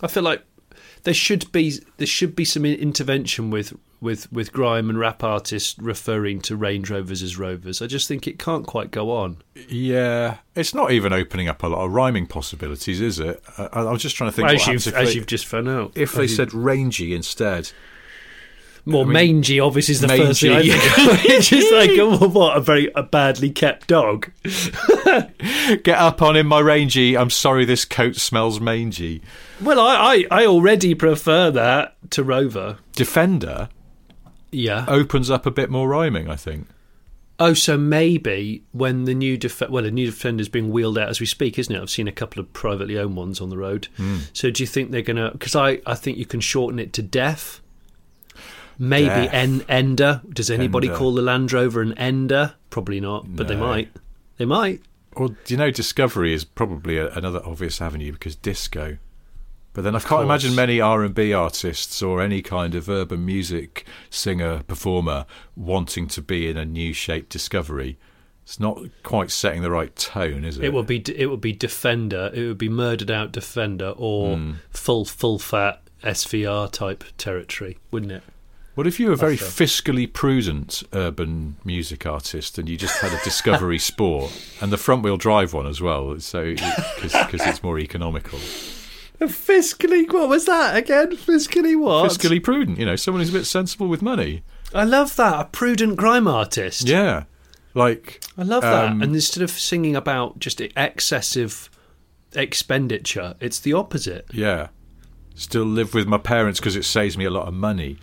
I 0.00 0.08
feel 0.08 0.22
like 0.22 0.42
there 1.04 1.14
should 1.14 1.50
be 1.52 1.78
there 1.98 2.06
should 2.06 2.34
be 2.34 2.44
some 2.44 2.64
intervention 2.64 3.50
with 3.50 3.76
with 4.02 4.30
with 4.32 4.52
grime 4.52 4.90
and 4.90 4.98
rap 4.98 5.22
artists 5.22 5.78
referring 5.78 6.40
to 6.42 6.56
Range 6.56 6.90
Rovers 6.90 7.22
as 7.22 7.38
Rovers. 7.38 7.80
I 7.80 7.86
just 7.86 8.08
think 8.08 8.26
it 8.26 8.38
can't 8.38 8.66
quite 8.66 8.90
go 8.90 9.12
on. 9.12 9.36
Yeah, 9.68 10.38
it's 10.56 10.74
not 10.74 10.90
even 10.90 11.12
opening 11.12 11.48
up 11.48 11.62
a 11.62 11.68
lot 11.68 11.84
of 11.86 11.92
rhyming 11.92 12.26
possibilities, 12.26 13.00
is 13.00 13.20
it? 13.20 13.40
I, 13.56 13.66
I 13.72 13.92
was 13.92 14.02
just 14.02 14.16
trying 14.16 14.30
to 14.30 14.36
think. 14.36 14.48
As 14.48 14.66
you've 14.66 14.86
if 14.88 14.94
as 14.94 15.08
they, 15.08 15.14
you've 15.14 15.26
just 15.26 15.46
found 15.46 15.68
out. 15.68 15.92
if 15.94 16.12
they 16.12 16.22
you- 16.22 16.28
said 16.28 16.52
rangy 16.52 17.14
instead. 17.14 17.70
more 18.84 19.02
I 19.02 19.04
mean- 19.04 19.12
mangy, 19.12 19.60
obviously 19.60 19.92
is 19.92 20.00
the 20.00 20.08
first 20.08 20.40
thing 20.40 20.52
I 20.52 20.62
think. 20.62 21.24
It's 21.30 21.48
just 21.48 21.72
like 21.72 21.90
oh, 21.92 22.28
what 22.28 22.56
a 22.56 22.60
very 22.60 22.90
a 22.96 23.04
badly 23.04 23.50
kept 23.50 23.86
dog. 23.86 24.32
Get 25.04 25.88
up 25.98 26.20
on 26.20 26.36
him, 26.36 26.48
my 26.48 26.60
rangy. 26.60 27.16
I'm 27.16 27.30
sorry, 27.30 27.64
this 27.64 27.84
coat 27.84 28.16
smells 28.16 28.60
mangy. 28.60 29.22
Well, 29.60 29.78
I, 29.78 30.26
I, 30.30 30.42
I 30.42 30.46
already 30.46 30.96
prefer 30.96 31.52
that 31.52 31.94
to 32.10 32.24
Rover. 32.24 32.78
Defender 32.94 33.68
Yeah. 34.52 34.84
opens 34.86 35.30
up 35.30 35.46
a 35.46 35.50
bit 35.50 35.70
more 35.70 35.88
rhyming, 35.88 36.28
I 36.30 36.36
think. 36.36 36.68
Oh, 37.40 37.54
so 37.54 37.76
maybe 37.76 38.62
when 38.72 39.04
the 39.04 39.14
new 39.14 39.36
def- 39.36 39.68
well, 39.68 39.84
a 39.84 39.90
new 39.90 40.06
defender's 40.06 40.48
being 40.48 40.70
wheeled 40.70 40.96
out 40.98 41.08
as 41.08 41.18
we 41.18 41.26
speak, 41.26 41.58
isn't 41.58 41.74
it? 41.74 41.80
I've 41.80 41.90
seen 41.90 42.06
a 42.06 42.12
couple 42.12 42.38
of 42.40 42.52
privately 42.52 42.96
owned 42.98 43.16
ones 43.16 43.40
on 43.40 43.48
the 43.48 43.56
road. 43.56 43.88
Hmm. 43.96 44.18
So 44.32 44.50
do 44.50 44.62
you 44.62 44.66
think 44.66 44.90
they're 44.92 45.02
gonna? 45.02 45.32
Because 45.32 45.56
I, 45.56 45.80
I 45.84 45.94
think 45.94 46.18
you 46.18 46.26
can 46.26 46.40
shorten 46.40 46.78
it 46.78 46.92
to 46.92 47.02
Def. 47.02 47.60
Maybe 48.78 49.06
Def. 49.06 49.32
en- 49.34 49.64
Ender. 49.68 50.20
Does 50.28 50.50
anybody 50.50 50.88
Ender. 50.88 50.98
call 50.98 51.14
the 51.14 51.22
Land 51.22 51.52
Rover 51.52 51.80
an 51.82 51.94
Ender? 51.94 52.54
Probably 52.70 53.00
not, 53.00 53.24
but 53.34 53.48
they 53.48 53.56
might. 53.56 53.90
They 54.36 54.44
might. 54.44 54.82
Well, 55.16 55.28
do 55.28 55.36
you 55.54 55.56
know 55.56 55.70
Discovery 55.70 56.32
is 56.32 56.44
probably 56.44 56.96
a, 56.98 57.10
another 57.12 57.40
obvious 57.44 57.80
avenue 57.80 58.12
because 58.12 58.36
disco. 58.36 58.98
But 59.74 59.84
then 59.84 59.96
I 59.96 60.00
can't 60.00 60.22
imagine 60.24 60.54
many 60.54 60.80
R 60.80 61.02
and 61.02 61.14
B 61.14 61.32
artists 61.32 62.02
or 62.02 62.20
any 62.20 62.42
kind 62.42 62.74
of 62.74 62.88
urban 62.90 63.24
music 63.24 63.86
singer 64.10 64.62
performer 64.64 65.24
wanting 65.56 66.08
to 66.08 66.20
be 66.22 66.48
in 66.48 66.56
a 66.58 66.64
new 66.66 66.92
shape 66.92 67.28
Discovery. 67.30 67.96
It's 68.44 68.60
not 68.60 68.78
quite 69.02 69.30
setting 69.30 69.62
the 69.62 69.70
right 69.70 69.94
tone, 69.96 70.44
is 70.44 70.58
it? 70.58 70.64
It 70.64 70.72
would 70.74 70.86
be 70.86 70.98
it 71.16 71.26
would 71.30 71.40
be 71.40 71.52
Defender. 71.52 72.30
It 72.34 72.46
would 72.46 72.58
be 72.58 72.68
murdered 72.68 73.10
out 73.10 73.32
Defender 73.32 73.94
or 73.96 74.36
Hmm. 74.36 74.52
full 74.70 75.04
full 75.06 75.38
fat 75.38 75.80
SVR 76.02 76.70
type 76.70 77.04
territory, 77.16 77.78
wouldn't 77.90 78.12
it? 78.12 78.22
What 78.74 78.86
if 78.86 78.98
you 78.98 79.06
were 79.08 79.12
a 79.12 79.16
very 79.16 79.36
fiscally 79.36 80.10
prudent 80.12 80.82
urban 80.92 81.56
music 81.64 82.04
artist 82.06 82.58
and 82.58 82.68
you 82.68 82.76
just 82.76 83.00
had 83.00 83.12
a 83.12 83.22
Discovery 83.22 83.78
Sport 83.90 84.32
and 84.60 84.72
the 84.72 84.78
front 84.78 85.02
wheel 85.02 85.16
drive 85.16 85.52
one 85.54 85.66
as 85.66 85.80
well, 85.80 86.18
so 86.20 86.54
because 86.54 87.40
it's 87.46 87.62
more 87.62 87.78
economical. 87.78 88.38
Fiscally, 89.28 90.10
what 90.12 90.28
was 90.28 90.44
that 90.46 90.76
again? 90.76 91.12
Fiscally 91.16 91.78
what? 91.78 92.10
Fiscally 92.10 92.42
prudent, 92.42 92.78
you 92.78 92.86
know, 92.86 92.96
someone 92.96 93.20
who's 93.20 93.30
a 93.30 93.38
bit 93.38 93.44
sensible 93.46 93.88
with 93.88 94.02
money. 94.02 94.42
I 94.74 94.84
love 94.84 95.16
that. 95.16 95.40
A 95.40 95.44
prudent 95.44 95.96
grime 95.96 96.26
artist. 96.26 96.88
Yeah, 96.88 97.24
like 97.74 98.22
I 98.38 98.42
love 98.42 98.62
that. 98.62 98.90
um, 98.92 99.02
and 99.02 99.14
instead 99.14 99.42
of 99.42 99.50
singing 99.50 99.94
about 99.96 100.38
just 100.38 100.60
excessive 100.60 101.68
expenditure, 102.34 103.34
it's 103.40 103.60
the 103.60 103.72
opposite. 103.72 104.26
yeah. 104.32 104.68
Still 105.34 105.64
live 105.64 105.94
with 105.94 106.06
my 106.06 106.18
parents 106.18 106.60
because 106.60 106.76
it 106.76 106.84
saves 106.84 107.16
me 107.16 107.24
a 107.24 107.30
lot 107.30 107.48
of 107.48 107.54
money. 107.54 107.96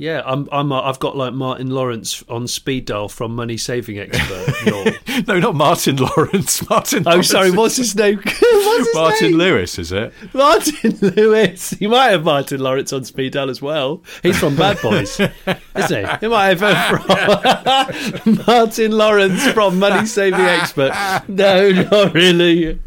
Yeah, 0.00 0.22
I'm. 0.24 0.48
I'm. 0.50 0.72
Uh, 0.72 0.80
I've 0.80 0.98
got 0.98 1.14
like 1.14 1.34
Martin 1.34 1.68
Lawrence 1.68 2.24
on 2.26 2.48
speed 2.48 2.86
dial 2.86 3.10
from 3.10 3.36
Money 3.36 3.58
Saving 3.58 3.98
Expert. 3.98 4.96
No, 5.28 5.38
not 5.38 5.54
Martin 5.54 5.96
Lawrence. 5.96 6.66
Martin. 6.70 7.02
oh, 7.06 7.10
Lawrence 7.10 7.28
sorry. 7.28 7.50
What's 7.50 7.76
his 7.76 7.94
name? 7.94 8.16
what's 8.24 8.86
his 8.86 8.94
Martin 8.94 9.30
name? 9.32 9.38
Lewis, 9.38 9.78
is 9.78 9.92
it? 9.92 10.14
Martin 10.32 10.96
Lewis. 11.02 11.74
You 11.78 11.90
might 11.90 12.10
have 12.10 12.24
Martin 12.24 12.60
Lawrence 12.60 12.94
on 12.94 13.04
speed 13.04 13.34
dial 13.34 13.50
as 13.50 13.60
well. 13.60 14.02
He's 14.22 14.38
from 14.38 14.56
Bad 14.56 14.80
Boys, 14.80 15.20
isn't 15.20 15.34
he? 15.90 16.18
You 16.22 16.30
might 16.30 16.56
have 16.56 17.02
from 18.24 18.44
Martin 18.46 18.92
Lawrence 18.92 19.46
from 19.48 19.78
Money 19.78 20.06
Saving 20.06 20.40
Expert. 20.40 20.92
No, 21.28 21.70
not 21.70 22.14
really. 22.14 22.80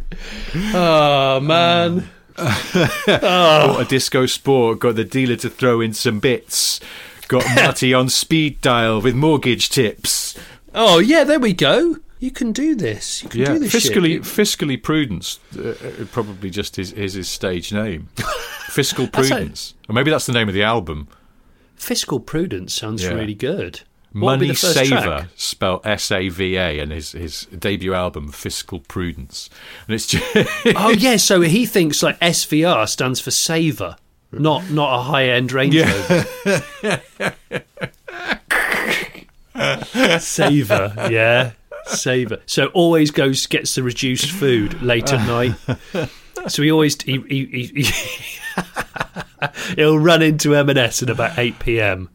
Oh 0.74 1.40
man. 1.42 2.10
Bought 2.36 3.82
a 3.82 3.86
disco 3.88 4.26
sport. 4.26 4.80
Got 4.80 4.96
the 4.96 5.04
dealer 5.04 5.36
to 5.38 5.50
throw 5.50 5.82
in 5.82 5.94
some 5.94 6.20
bits. 6.20 6.80
Got 7.28 7.46
Marty 7.56 7.94
on 7.94 8.10
speed 8.10 8.62
dial 8.62 9.02
with 9.02 9.16
mortgage 9.16 9.70
tips. 9.70 10.38
Oh 10.76 11.00
yeah, 11.00 11.24
there 11.24 11.40
we 11.40 11.54
go. 11.54 11.98
You 12.20 12.32
can 12.32 12.52
do 12.54 12.74
this. 12.76 13.22
You 13.24 13.30
can 13.30 13.40
Yeah, 13.42 13.54
do 13.54 13.60
this 13.60 13.74
fiscally, 13.76 14.14
shit. 14.14 14.22
fiscally 14.24 14.82
prudence. 14.82 15.40
Uh, 15.58 15.70
uh, 15.72 16.06
probably 16.12 16.50
just 16.50 16.80
is, 16.80 16.94
is 16.94 17.14
his 17.16 17.28
stage 17.28 17.74
name. 17.74 18.08
Fiscal 18.68 19.06
That's 19.08 19.30
a- 19.30 19.36
prudence, 19.36 19.74
or 19.90 19.94
maybe 19.94 20.10
that's 20.10 20.26
the 20.26 20.34
name 20.34 20.48
of 20.48 20.54
the 20.56 20.64
album. 20.64 21.08
Fiscal 21.76 22.20
prudence 22.20 22.74
sounds 22.74 23.04
Yeah. 23.04 23.10
really 23.12 23.36
good. 23.36 23.82
What 24.14 24.22
would 24.22 24.40
be 24.42 24.48
Money 24.48 24.56
Saver, 24.56 25.30
spelled 25.36 25.86
S 25.86 26.12
A 26.12 26.30
V 26.30 26.56
A, 26.56 26.80
and 26.80 26.92
his 26.92 27.14
his 27.14 27.46
debut 27.48 27.96
album, 27.96 28.32
Fiscal 28.32 28.80
Prudence, 28.82 29.50
and 29.88 29.96
it's 29.96 30.06
just, 30.06 30.24
Oh 30.76 30.92
yeah, 30.92 31.18
so 31.18 31.42
he 31.42 31.66
thinks 31.66 32.04
like 32.04 32.20
SVR 32.20 32.88
stands 32.88 33.20
for 33.20 33.32
saver, 33.32 33.96
not 34.32 34.70
not 34.70 35.00
a 35.00 35.02
high 35.02 35.30
end 35.30 35.52
Range 35.52 35.76
Rover. 35.76 36.26
saver, 40.20 40.94
yeah, 41.10 41.52
saver. 41.86 42.38
So 42.46 42.68
always 42.68 43.10
goes 43.10 43.48
gets 43.48 43.74
the 43.76 43.82
reduced 43.82 44.30
food 44.32 44.82
late 44.84 45.12
at 45.12 45.26
night. 45.28 45.56
So 46.50 46.62
he 46.62 46.72
always 46.72 47.02
he, 47.02 47.20
he, 47.30 47.46
he, 47.46 47.84
he'll 49.76 50.00
run 50.00 50.22
into 50.22 50.56
M&S 50.56 51.04
at 51.04 51.10
about 51.10 51.38
eight 51.38 51.60
p.m. 51.60 52.10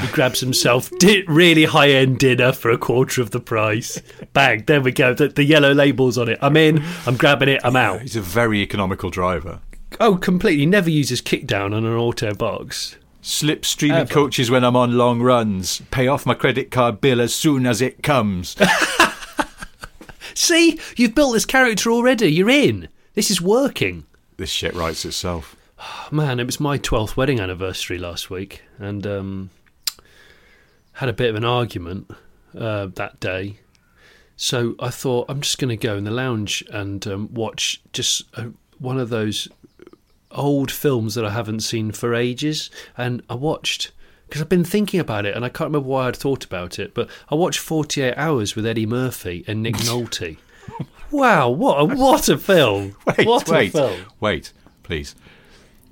He 0.00 0.06
grabs 0.08 0.40
himself 0.40 0.90
di- 0.98 1.22
really 1.28 1.64
high 1.66 1.90
end 1.90 2.18
dinner 2.18 2.52
for 2.52 2.70
a 2.70 2.78
quarter 2.78 3.22
of 3.22 3.30
the 3.30 3.38
price. 3.40 4.02
Bang! 4.32 4.64
There 4.66 4.80
we 4.80 4.90
go. 4.90 5.14
The, 5.14 5.28
the 5.28 5.44
yellow 5.44 5.72
labels 5.72 6.18
on 6.18 6.28
it. 6.28 6.38
I'm 6.42 6.56
in. 6.56 6.82
I'm 7.06 7.16
grabbing 7.16 7.48
it. 7.48 7.60
I'm 7.62 7.76
out. 7.76 8.00
he's 8.02 8.16
a 8.16 8.20
very 8.20 8.58
economical 8.60 9.10
driver. 9.10 9.60
Oh, 10.00 10.16
completely. 10.16 10.66
Never 10.66 10.90
uses 10.90 11.20
kick 11.20 11.46
down 11.46 11.72
on 11.72 11.84
an 11.84 11.94
auto 11.94 12.34
box. 12.34 12.96
Slip 13.22 13.64
streaming 13.64 13.98
Ever. 13.98 14.12
coaches 14.12 14.50
when 14.50 14.64
I'm 14.64 14.74
on 14.74 14.98
long 14.98 15.22
runs. 15.22 15.80
Pay 15.92 16.08
off 16.08 16.26
my 16.26 16.34
credit 16.34 16.72
card 16.72 17.00
bill 17.00 17.20
as 17.20 17.32
soon 17.34 17.64
as 17.64 17.80
it 17.80 18.02
comes. 18.02 18.56
See, 20.34 20.80
you've 20.96 21.14
built 21.14 21.34
this 21.34 21.46
character 21.46 21.90
already. 21.92 22.32
You're 22.32 22.50
in. 22.50 22.88
This 23.14 23.30
is 23.30 23.40
working. 23.40 24.04
this 24.36 24.50
shit 24.50 24.74
writes 24.74 25.04
itself. 25.04 25.53
Oh, 25.78 26.08
man, 26.10 26.38
it 26.40 26.46
was 26.46 26.60
my 26.60 26.78
12th 26.78 27.16
wedding 27.16 27.40
anniversary 27.40 27.98
last 27.98 28.30
week 28.30 28.62
and 28.78 29.06
um, 29.06 29.50
had 30.92 31.08
a 31.08 31.12
bit 31.12 31.30
of 31.30 31.36
an 31.36 31.44
argument 31.44 32.10
uh, 32.56 32.86
that 32.94 33.20
day. 33.20 33.58
So 34.36 34.74
I 34.78 34.90
thought 34.90 35.26
I'm 35.28 35.40
just 35.40 35.58
going 35.58 35.70
to 35.70 35.76
go 35.76 35.96
in 35.96 36.04
the 36.04 36.10
lounge 36.10 36.64
and 36.70 37.06
um, 37.06 37.32
watch 37.32 37.80
just 37.92 38.22
uh 38.36 38.48
one 38.78 38.98
of 38.98 39.08
those 39.08 39.46
old 40.32 40.70
films 40.70 41.14
that 41.14 41.24
I 41.24 41.30
haven't 41.30 41.60
seen 41.60 41.92
for 41.92 42.14
ages. 42.14 42.70
And 42.96 43.22
I 43.30 43.34
watched 43.34 43.92
because 44.26 44.42
I've 44.42 44.48
been 44.48 44.64
thinking 44.64 44.98
about 44.98 45.26
it 45.26 45.36
and 45.36 45.44
I 45.44 45.48
can't 45.48 45.68
remember 45.68 45.88
why 45.88 46.08
I'd 46.08 46.16
thought 46.16 46.44
about 46.44 46.78
it. 46.78 46.94
But 46.94 47.08
I 47.28 47.36
watched 47.36 47.60
48 47.60 48.14
Hours 48.16 48.56
with 48.56 48.66
Eddie 48.66 48.86
Murphy 48.86 49.44
and 49.46 49.62
Nick 49.62 49.76
Nolte. 49.78 50.38
wow, 51.10 51.48
what 51.48 51.76
a, 51.80 51.84
what 51.94 52.28
a 52.28 52.38
film! 52.38 52.96
Wait, 53.06 53.26
what 53.26 53.48
wait, 53.48 53.68
a 53.68 53.72
film! 53.72 54.00
wait, 54.18 54.52
please. 54.82 55.14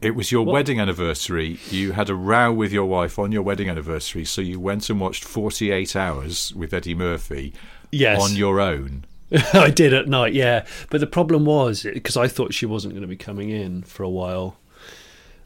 It 0.03 0.15
was 0.15 0.33
your 0.33 0.45
wedding 0.45 0.81
anniversary. 0.81 1.59
You 1.71 1.93
had 1.93 2.11
a 2.11 2.15
row 2.15 2.53
with 2.53 2.73
your 2.73 2.87
wife 2.87 3.19
on 3.19 3.31
your 3.33 3.43
wedding 3.43 3.69
anniversary, 3.69 4.25
so 4.25 4.41
you 4.41 4.59
went 4.59 4.91
and 4.91 5.01
watched 5.01 5.25
48 5.25 5.95
Hours 5.97 6.53
with 6.55 6.75
Eddie 6.75 6.95
Murphy 6.95 7.53
Yes. 7.91 8.21
on 8.21 8.35
your 8.37 8.61
own. 8.61 9.05
I 9.55 9.71
did 9.71 9.95
at 9.95 10.09
night, 10.09 10.35
yeah. 10.35 10.65
But 10.91 11.01
the 11.01 11.07
problem 11.07 11.45
was 11.45 11.85
because 11.85 12.17
I 12.17 12.29
thought 12.29 12.53
she 12.53 12.67
wasn't 12.67 12.95
going 12.95 13.03
to 13.03 13.09
be 13.09 13.17
coming 13.17 13.49
in 13.51 13.83
for 13.83 14.03
a 14.03 14.09
while. 14.11 14.57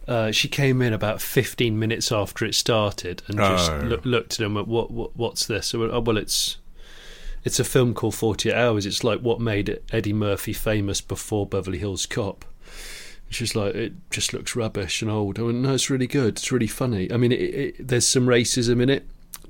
Uh, 0.09 0.31
she 0.31 0.49
came 0.49 0.81
in 0.83 0.93
about 0.93 1.21
15 1.21 1.79
minutes 1.79 2.11
after 2.13 2.45
it 2.45 2.55
started 2.55 3.23
and 3.27 3.37
just 3.39 3.71
Oh. 3.71 3.79
loo- 3.81 4.01
looked 4.05 4.35
at 4.35 4.47
him. 4.47 4.55
What, 4.55 4.91
what 4.91 5.17
what's 5.17 5.47
this? 5.47 5.75
Went, 5.75 5.93
oh, 5.93 6.01
well, 6.01 6.17
it's 6.17 6.59
it's 7.45 7.59
a 7.61 7.65
film 7.65 7.93
called 7.95 8.15
48 8.15 8.55
Hours. 8.55 8.87
It's 8.87 9.05
like 9.05 9.21
what 9.21 9.41
made 9.41 9.81
Eddie 9.93 10.13
Murphy 10.13 10.53
famous 10.53 11.01
before 11.01 11.47
Beverly 11.47 11.79
Hills 11.79 12.07
Cop. 12.07 12.45
She's 13.29 13.57
like, 13.57 13.75
it 13.75 13.93
just 14.11 14.33
looks 14.33 14.55
rubbish 14.55 15.03
and 15.03 15.11
old. 15.11 15.39
I 15.39 15.43
went, 15.43 15.59
no, 15.59 15.75
it's 15.75 15.91
really 15.91 16.07
good. 16.07 16.37
It's 16.37 16.53
really 16.53 16.69
funny. 16.69 17.11
I 17.13 17.17
mean, 17.17 17.33
it, 17.33 17.41
it, 17.41 17.89
there's 17.89 18.07
some 18.07 18.27
racism 18.27 18.81
in 18.81 18.89
it, 18.89 19.05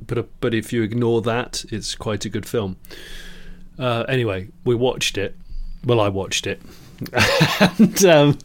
but 0.04 0.18
uh, 0.18 0.22
but 0.40 0.54
if 0.54 0.72
you 0.72 0.82
ignore 0.82 1.22
that, 1.22 1.64
it's 1.70 1.94
quite 1.94 2.24
a 2.24 2.28
good 2.28 2.46
film. 2.46 2.76
Uh, 3.78 4.04
anyway, 4.08 4.48
we 4.64 4.74
watched 4.74 5.18
it. 5.18 5.36
Well, 5.84 6.00
I 6.00 6.08
watched 6.08 6.46
it, 6.46 6.60
and 7.60 8.04
um, 8.04 8.38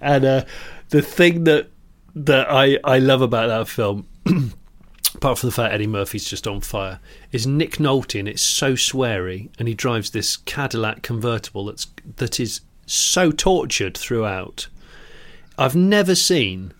and 0.00 0.24
uh, 0.24 0.44
the 0.88 1.02
thing 1.02 1.44
that 1.44 1.68
that 2.14 2.50
I 2.50 2.78
I 2.84 2.98
love 2.98 3.22
about 3.22 3.48
that 3.48 3.68
film, 3.68 4.06
apart 5.14 5.38
from 5.38 5.48
the 5.48 5.54
fact 5.54 5.74
Eddie 5.74 5.86
Murphy's 5.86 6.24
just 6.24 6.46
on 6.46 6.60
fire, 6.60 6.98
is 7.30 7.46
Nick 7.46 7.76
Nolte, 7.76 8.18
and 8.18 8.28
it's 8.28 8.42
so 8.42 8.72
sweary, 8.72 9.50
and 9.58 9.68
he 9.68 9.74
drives 9.74 10.10
this 10.10 10.36
Cadillac 10.36 11.02
convertible 11.02 11.66
that's 11.66 11.86
that 12.16 12.40
is 12.40 12.62
so 12.92 13.30
tortured 13.32 13.96
throughout. 13.96 14.68
I've 15.58 15.76
never 15.76 16.14
seen 16.14 16.72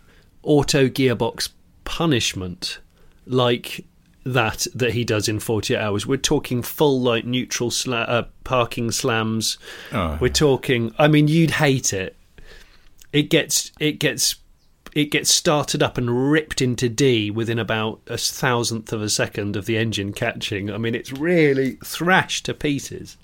auto 0.42 0.88
gearbox 0.88 1.50
punishment 1.84 2.78
like 3.26 3.84
that 4.24 4.66
that 4.74 4.92
he 4.92 5.04
does 5.04 5.28
in 5.28 5.40
48 5.40 5.76
hours. 5.76 6.06
We're 6.06 6.16
talking 6.16 6.62
full 6.62 7.00
like 7.00 7.24
neutral 7.24 7.70
sla- 7.70 8.08
uh, 8.08 8.24
parking 8.44 8.90
slams. 8.90 9.58
Oh. 9.92 10.18
we're 10.20 10.28
talking 10.28 10.94
i 10.98 11.08
mean 11.08 11.28
you'd 11.28 11.52
hate 11.52 11.92
it. 11.92 12.16
It 13.12 13.24
gets 13.24 13.72
it 13.80 13.98
gets 13.98 14.36
it 14.94 15.06
gets 15.06 15.30
started 15.30 15.82
up 15.82 15.96
and 15.96 16.30
ripped 16.30 16.60
into 16.60 16.88
d 16.88 17.30
within 17.30 17.58
about 17.58 18.00
a 18.06 18.18
thousandth 18.18 18.92
of 18.92 19.02
a 19.02 19.08
second 19.08 19.56
of 19.56 19.66
the 19.66 19.76
engine 19.76 20.12
catching. 20.12 20.70
I 20.70 20.78
mean 20.78 20.94
it's 20.94 21.12
really 21.12 21.78
thrashed 21.84 22.44
to 22.46 22.54
pieces. 22.54 23.16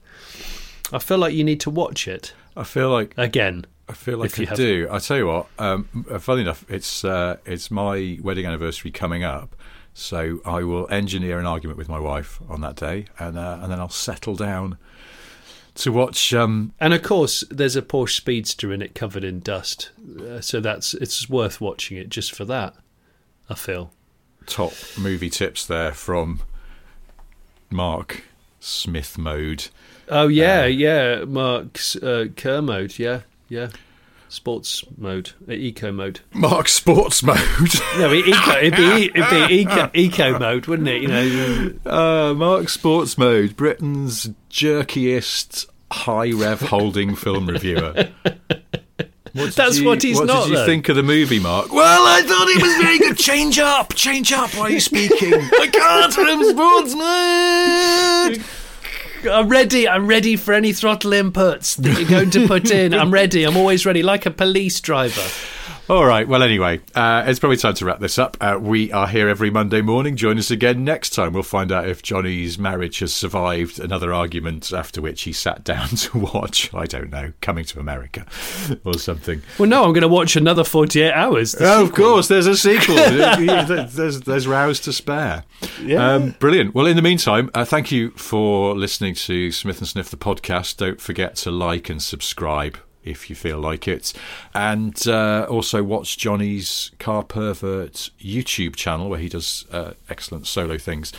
I 0.93 0.99
feel 0.99 1.19
like 1.19 1.35
you 1.35 1.45
need 1.45 1.61
to 1.61 1.71
watch 1.71 2.09
it 2.09 2.33
I 2.57 2.65
feel 2.65 2.91
like 2.91 3.15
again 3.17 3.67
I 3.89 3.93
feel 3.95 4.19
like 4.19 4.27
If 4.31 4.39
you 4.39 4.47
I 4.47 4.49
have- 4.51 4.59
do. 4.59 4.89
I 4.91 4.99
tell 4.99 5.17
you 5.17 5.27
what. 5.27 5.47
Um, 5.59 6.07
uh, 6.11 6.19
funny 6.19 6.43
enough, 6.43 6.65
it's 6.69 7.05
uh, 7.05 7.37
it's 7.47 7.71
my 7.71 8.19
wedding 8.23 8.45
anniversary 8.47 8.91
coming 8.91 9.25
up, 9.25 9.57
so 9.95 10.41
I 10.45 10.63
will 10.63 10.87
engineer 10.91 11.39
an 11.39 11.47
argument 11.47 11.79
with 11.79 11.89
my 11.89 11.99
wife 11.99 12.39
on 12.51 12.61
that 12.61 12.77
day, 12.77 13.07
and 13.19 13.39
uh, 13.39 13.59
and 13.63 13.73
then 13.73 13.79
I'll 13.81 13.89
settle 13.89 14.35
down 14.37 14.77
to 15.77 15.91
watch. 15.93 16.35
Um, 16.35 16.73
And 16.81 16.93
of 16.93 17.03
course, 17.03 17.45
there's 17.51 17.77
a 17.77 17.83
Porsche 17.83 18.17
Speedster 18.17 18.73
in 18.75 18.83
it 18.83 18.95
covered 18.95 19.25
in 19.25 19.41
dust, 19.41 19.91
uh, 20.21 20.41
so 20.43 20.61
that's 20.61 20.93
it's 20.95 21.29
worth 21.31 21.59
watching 21.61 21.97
it 21.97 22.11
just 22.11 22.33
for 22.35 22.45
that. 22.45 22.75
I 23.49 23.55
feel. 23.55 23.91
top 24.45 24.73
movie 24.99 25.31
tips 25.31 25.65
there 25.67 25.93
from 25.93 26.41
Mark 27.71 28.25
Smith 28.61 29.17
Mode. 29.19 29.69
Oh 30.11 30.29
yeah, 30.29 30.65
yeah, 30.67 31.25
Mark's 31.25 31.97
uh, 31.97 32.27
Kermode, 32.37 32.99
yeah, 32.99 33.21
yeah, 33.49 33.69
sports 34.29 34.85
mode, 34.97 35.33
uh, 35.49 35.53
eco 35.53 35.93
mode. 35.93 36.21
Mark 36.33 36.69
Sports 36.69 37.23
Mode. 37.23 37.37
No, 37.99 38.13
eco, 38.13 38.53
it'd 38.59 38.77
be 38.77 39.11
it'd 39.15 39.31
be 39.49 39.55
eco, 39.61 39.91
eco 39.95 40.39
mode, 40.39 40.67
wouldn't 40.67 40.89
it? 40.89 41.03
You 41.03 41.09
know, 41.09 41.73
uh, 41.85 42.35
Mark 42.35 42.69
Sports 42.69 43.19
Mode, 43.19 43.57
Britain's 43.57 44.31
jerkiest 44.51 45.67
high 45.91 46.31
rev 46.33 46.61
holding 46.61 47.15
film 47.15 47.49
reviewer. 47.49 48.09
What 49.35 49.55
That's 49.55 49.79
you- 49.79 49.85
what 49.87 50.03
he's 50.03 50.17
what 50.17 50.27
not, 50.27 50.35
What 50.37 50.45
did 50.47 50.51
you 50.53 50.57
though. 50.57 50.67
think 50.67 50.89
of 50.89 50.97
the 50.97 51.03
movie, 51.03 51.39
Mark? 51.39 51.71
Well, 51.71 52.03
I 52.07 52.23
thought 52.23 52.49
it 52.49 52.63
was 52.63 52.75
very 52.79 52.99
good. 52.99 53.17
Change 53.19 53.59
up, 53.59 53.95
change 53.95 54.33
up. 54.33 54.51
Why 54.55 54.63
are 54.63 54.71
you 54.71 54.81
speaking? 54.81 55.35
I 55.35 55.67
can't. 55.71 56.19
I'm 56.19 56.45
sports 56.45 56.95
mode. 58.35 58.45
I'm 59.27 59.49
ready. 59.49 59.89
I'm 59.89 60.07
ready 60.07 60.37
for 60.37 60.53
any 60.55 60.73
throttle 60.73 61.13
inputs 61.13 61.77
that 61.77 61.99
you're 61.99 62.09
going 62.09 62.31
to 62.31 62.47
put 62.47 62.71
in. 62.71 62.95
I'm 62.95 63.13
ready. 63.13 63.45
I'm 63.45 63.57
always 63.57 63.85
ready, 63.87 64.03
like 64.03 64.27
a 64.27 64.31
police 64.31 64.81
driver. 64.81 65.23
All 65.89 66.05
right. 66.05 66.29
Well, 66.29 66.43
anyway, 66.43 66.83
uh, 66.95 67.25
it's 67.27 67.39
probably 67.39 67.57
time 67.57 67.73
to 67.77 67.87
wrap 67.87 67.99
this 67.99 68.19
up. 68.19 68.37
Uh, 68.43 68.59
we 68.61 68.93
are 68.93 69.09
here 69.09 69.27
every 69.27 69.49
Monday 69.49 69.81
morning. 69.81 70.17
Join 70.17 70.37
us 70.37 70.51
again 70.51 70.85
next 70.85 71.15
time. 71.15 71.33
We'll 71.33 71.43
find 71.43 71.73
out 71.73 71.89
if 71.89 72.03
Johnny's 72.03 72.59
marriage 72.59 72.99
has 72.99 73.15
survived 73.15 73.81
another 73.81 74.13
argument 74.13 74.71
after 74.71 75.01
which 75.01 75.23
he 75.23 75.33
sat 75.33 75.65
down 75.65 75.89
to 75.97 76.19
watch, 76.19 76.75
I 76.75 76.85
don't 76.85 77.11
know, 77.11 77.33
Coming 77.41 77.65
to 77.65 77.81
America 77.81 78.27
or 78.85 78.99
something. 78.99 79.41
Well, 79.59 79.71
no, 79.71 79.85
I'm 79.85 79.95
going 79.95 80.03
to 80.03 80.09
watch 80.09 80.37
another 80.37 80.63
48 80.63 81.11
hours. 81.11 81.57
Oh, 81.59 81.85
of 81.85 81.95
course, 81.95 82.29
there's 82.29 82.47
a 82.47 82.57
sequel. 82.57 82.97
there's, 82.97 84.21
there's 84.21 84.47
rows 84.47 84.81
to 84.81 84.93
spare. 84.93 85.45
Um, 85.97 86.37
brilliant. 86.39 86.75
Well, 86.75 86.85
in 86.85 86.97
the 86.97 87.03
meantime, 87.03 87.51
uh, 87.55 87.65
thank 87.65 87.91
you 87.91 88.11
for 88.11 88.77
listening 88.77 89.15
to 89.15 89.51
Smith 89.51 89.79
and 89.79 89.89
Sniff 89.89 90.11
the 90.11 90.19
podcast. 90.19 90.77
Don't 90.77 91.01
forget 91.01 91.37
to 91.37 91.51
like 91.51 91.89
and 91.89 92.03
subscribe 92.03 92.77
if 93.05 93.31
you 93.31 93.37
feel 93.37 93.59
like 93.59 93.89
it, 93.89 94.13
and 94.55 95.07
uh, 95.09 95.47
also 95.49 95.83
watch 95.83 96.19
Johnny's 96.19 96.91
Car 96.99 97.23
Pervert 97.23 98.11
YouTube 98.21 98.77
channel 98.77 99.09
where 99.09 99.19
he 99.19 99.29
does 99.29 99.67
uh, 99.73 99.93
excellent 100.09 100.47
solo 100.47 100.79
things. 100.79 101.13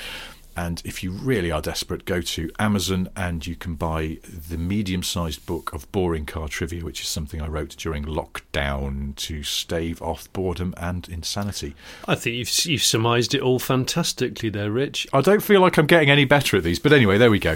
And 0.60 0.82
if 0.84 1.04
you 1.04 1.12
really 1.12 1.52
are 1.52 1.62
desperate, 1.62 2.04
go 2.04 2.20
to 2.20 2.52
Amazon 2.60 3.08
and 3.16 3.48
you 3.48 3.56
can 3.56 3.76
buy 3.76 4.18
the 4.50 4.58
medium 4.58 5.04
sized 5.04 5.46
book 5.46 5.72
of 5.72 5.90
boring 5.94 6.26
car 6.26 6.50
trivia, 6.50 6.84
which 6.84 7.00
is 7.00 7.08
something 7.08 7.42
I 7.42 7.48
wrote 7.48 7.78
during 7.78 8.04
lockdown 8.04 9.16
to 9.16 9.42
stave 9.44 10.02
off 10.02 10.32
boredom 10.34 10.74
and 10.76 11.08
insanity. 11.08 11.76
I 12.10 12.16
think 12.16 12.36
you've, 12.36 12.66
you've 12.66 12.84
surmised 12.84 13.34
it 13.34 13.42
all 13.42 13.60
fantastically 13.60 14.50
there, 14.50 14.70
Rich. 14.70 15.08
I 15.14 15.22
don't 15.22 15.42
feel 15.42 15.62
like 15.62 15.78
I'm 15.78 15.88
getting 15.88 16.10
any 16.10 16.26
better 16.26 16.58
at 16.58 16.64
these, 16.64 16.80
but 16.80 16.92
anyway, 16.92 17.18
there 17.18 17.32
we 17.32 17.40
go. 17.40 17.56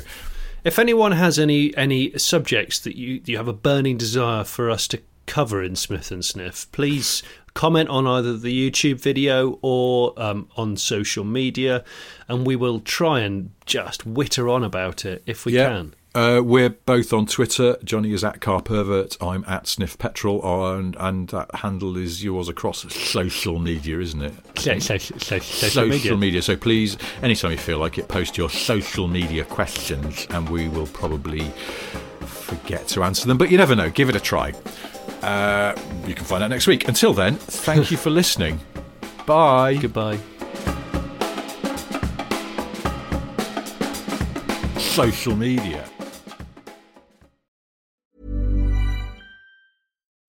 If 0.64 0.80
anyone 0.80 1.12
has 1.12 1.38
any 1.38 1.76
any 1.76 2.18
subjects 2.18 2.80
that 2.80 2.96
you 2.96 3.22
you 3.26 3.38
have 3.38 3.48
a 3.48 3.54
burning 3.54 3.98
desire 3.98 4.44
for 4.44 4.70
us 4.70 4.88
to 4.90 5.02
cover 5.26 5.64
in 5.64 5.76
Smith 5.76 6.12
and 6.12 6.24
Sniff, 6.24 6.72
please 6.72 7.24
comment 7.54 7.90
on 7.90 8.08
either 8.08 8.38
the 8.38 8.72
YouTube 8.72 9.00
video 9.00 9.60
or 9.62 10.14
um, 10.18 10.48
on 10.58 10.78
social 10.78 11.24
media, 11.24 11.84
and 12.28 12.48
we 12.48 12.56
will 12.56 12.80
try 12.80 13.20
and 13.20 13.52
just 13.66 14.06
witter 14.06 14.50
on 14.50 14.64
about 14.64 15.06
it 15.06 15.22
if 15.26 15.46
we 15.46 15.54
can. 15.54 15.94
Uh, 16.16 16.40
we're 16.44 16.70
both 16.70 17.12
on 17.12 17.26
Twitter. 17.26 17.76
Johnny 17.84 18.14
is 18.14 18.24
at 18.24 18.40
Car 18.40 18.62
Pervert. 18.62 19.18
I'm 19.20 19.44
at 19.48 19.66
Sniff 19.66 19.98
Petrol, 19.98 20.44
and, 20.76 20.96
and 21.00 21.28
that 21.30 21.56
handle 21.56 21.98
is 21.98 22.24
yours 22.24 22.48
across 22.50 22.82
social 22.94 23.58
media, 23.58 24.00
isn't 24.00 24.22
it? 24.22 24.34
So, 24.60 24.78
so, 24.78 24.98
so, 25.00 25.18
social, 25.18 25.92
social 25.92 26.18
media. 26.18 26.44
So 26.44 26.56
please, 26.56 26.98
anytime 27.24 27.52
you 27.52 27.58
feel 27.58 27.80
like 27.80 27.98
it, 27.98 28.10
post 28.10 28.38
your 28.38 28.52
social 28.52 29.08
media 29.08 29.44
questions, 29.44 30.28
and 30.30 30.48
we 30.50 30.70
will 30.70 30.86
probably 30.88 31.52
forget 32.22 32.88
to 32.90 33.04
answer 33.04 33.26
them. 33.26 33.40
But 33.40 33.50
you 33.50 33.58
never 33.58 33.76
know. 33.76 33.90
Give 33.90 34.08
it 34.10 34.16
a 34.16 34.20
try. 34.20 34.54
Uh, 35.24 35.76
you 36.06 36.14
can 36.14 36.26
find 36.26 36.44
out 36.44 36.52
next 36.52 36.68
week. 36.68 36.88
Until 36.88 37.14
then, 37.14 37.38
thank 37.38 37.90
you 37.90 37.98
for 37.98 38.10
listening. 38.12 38.60
Bye. 39.26 39.78
Goodbye. 39.78 40.20
Social 44.78 45.36
media. 45.36 45.90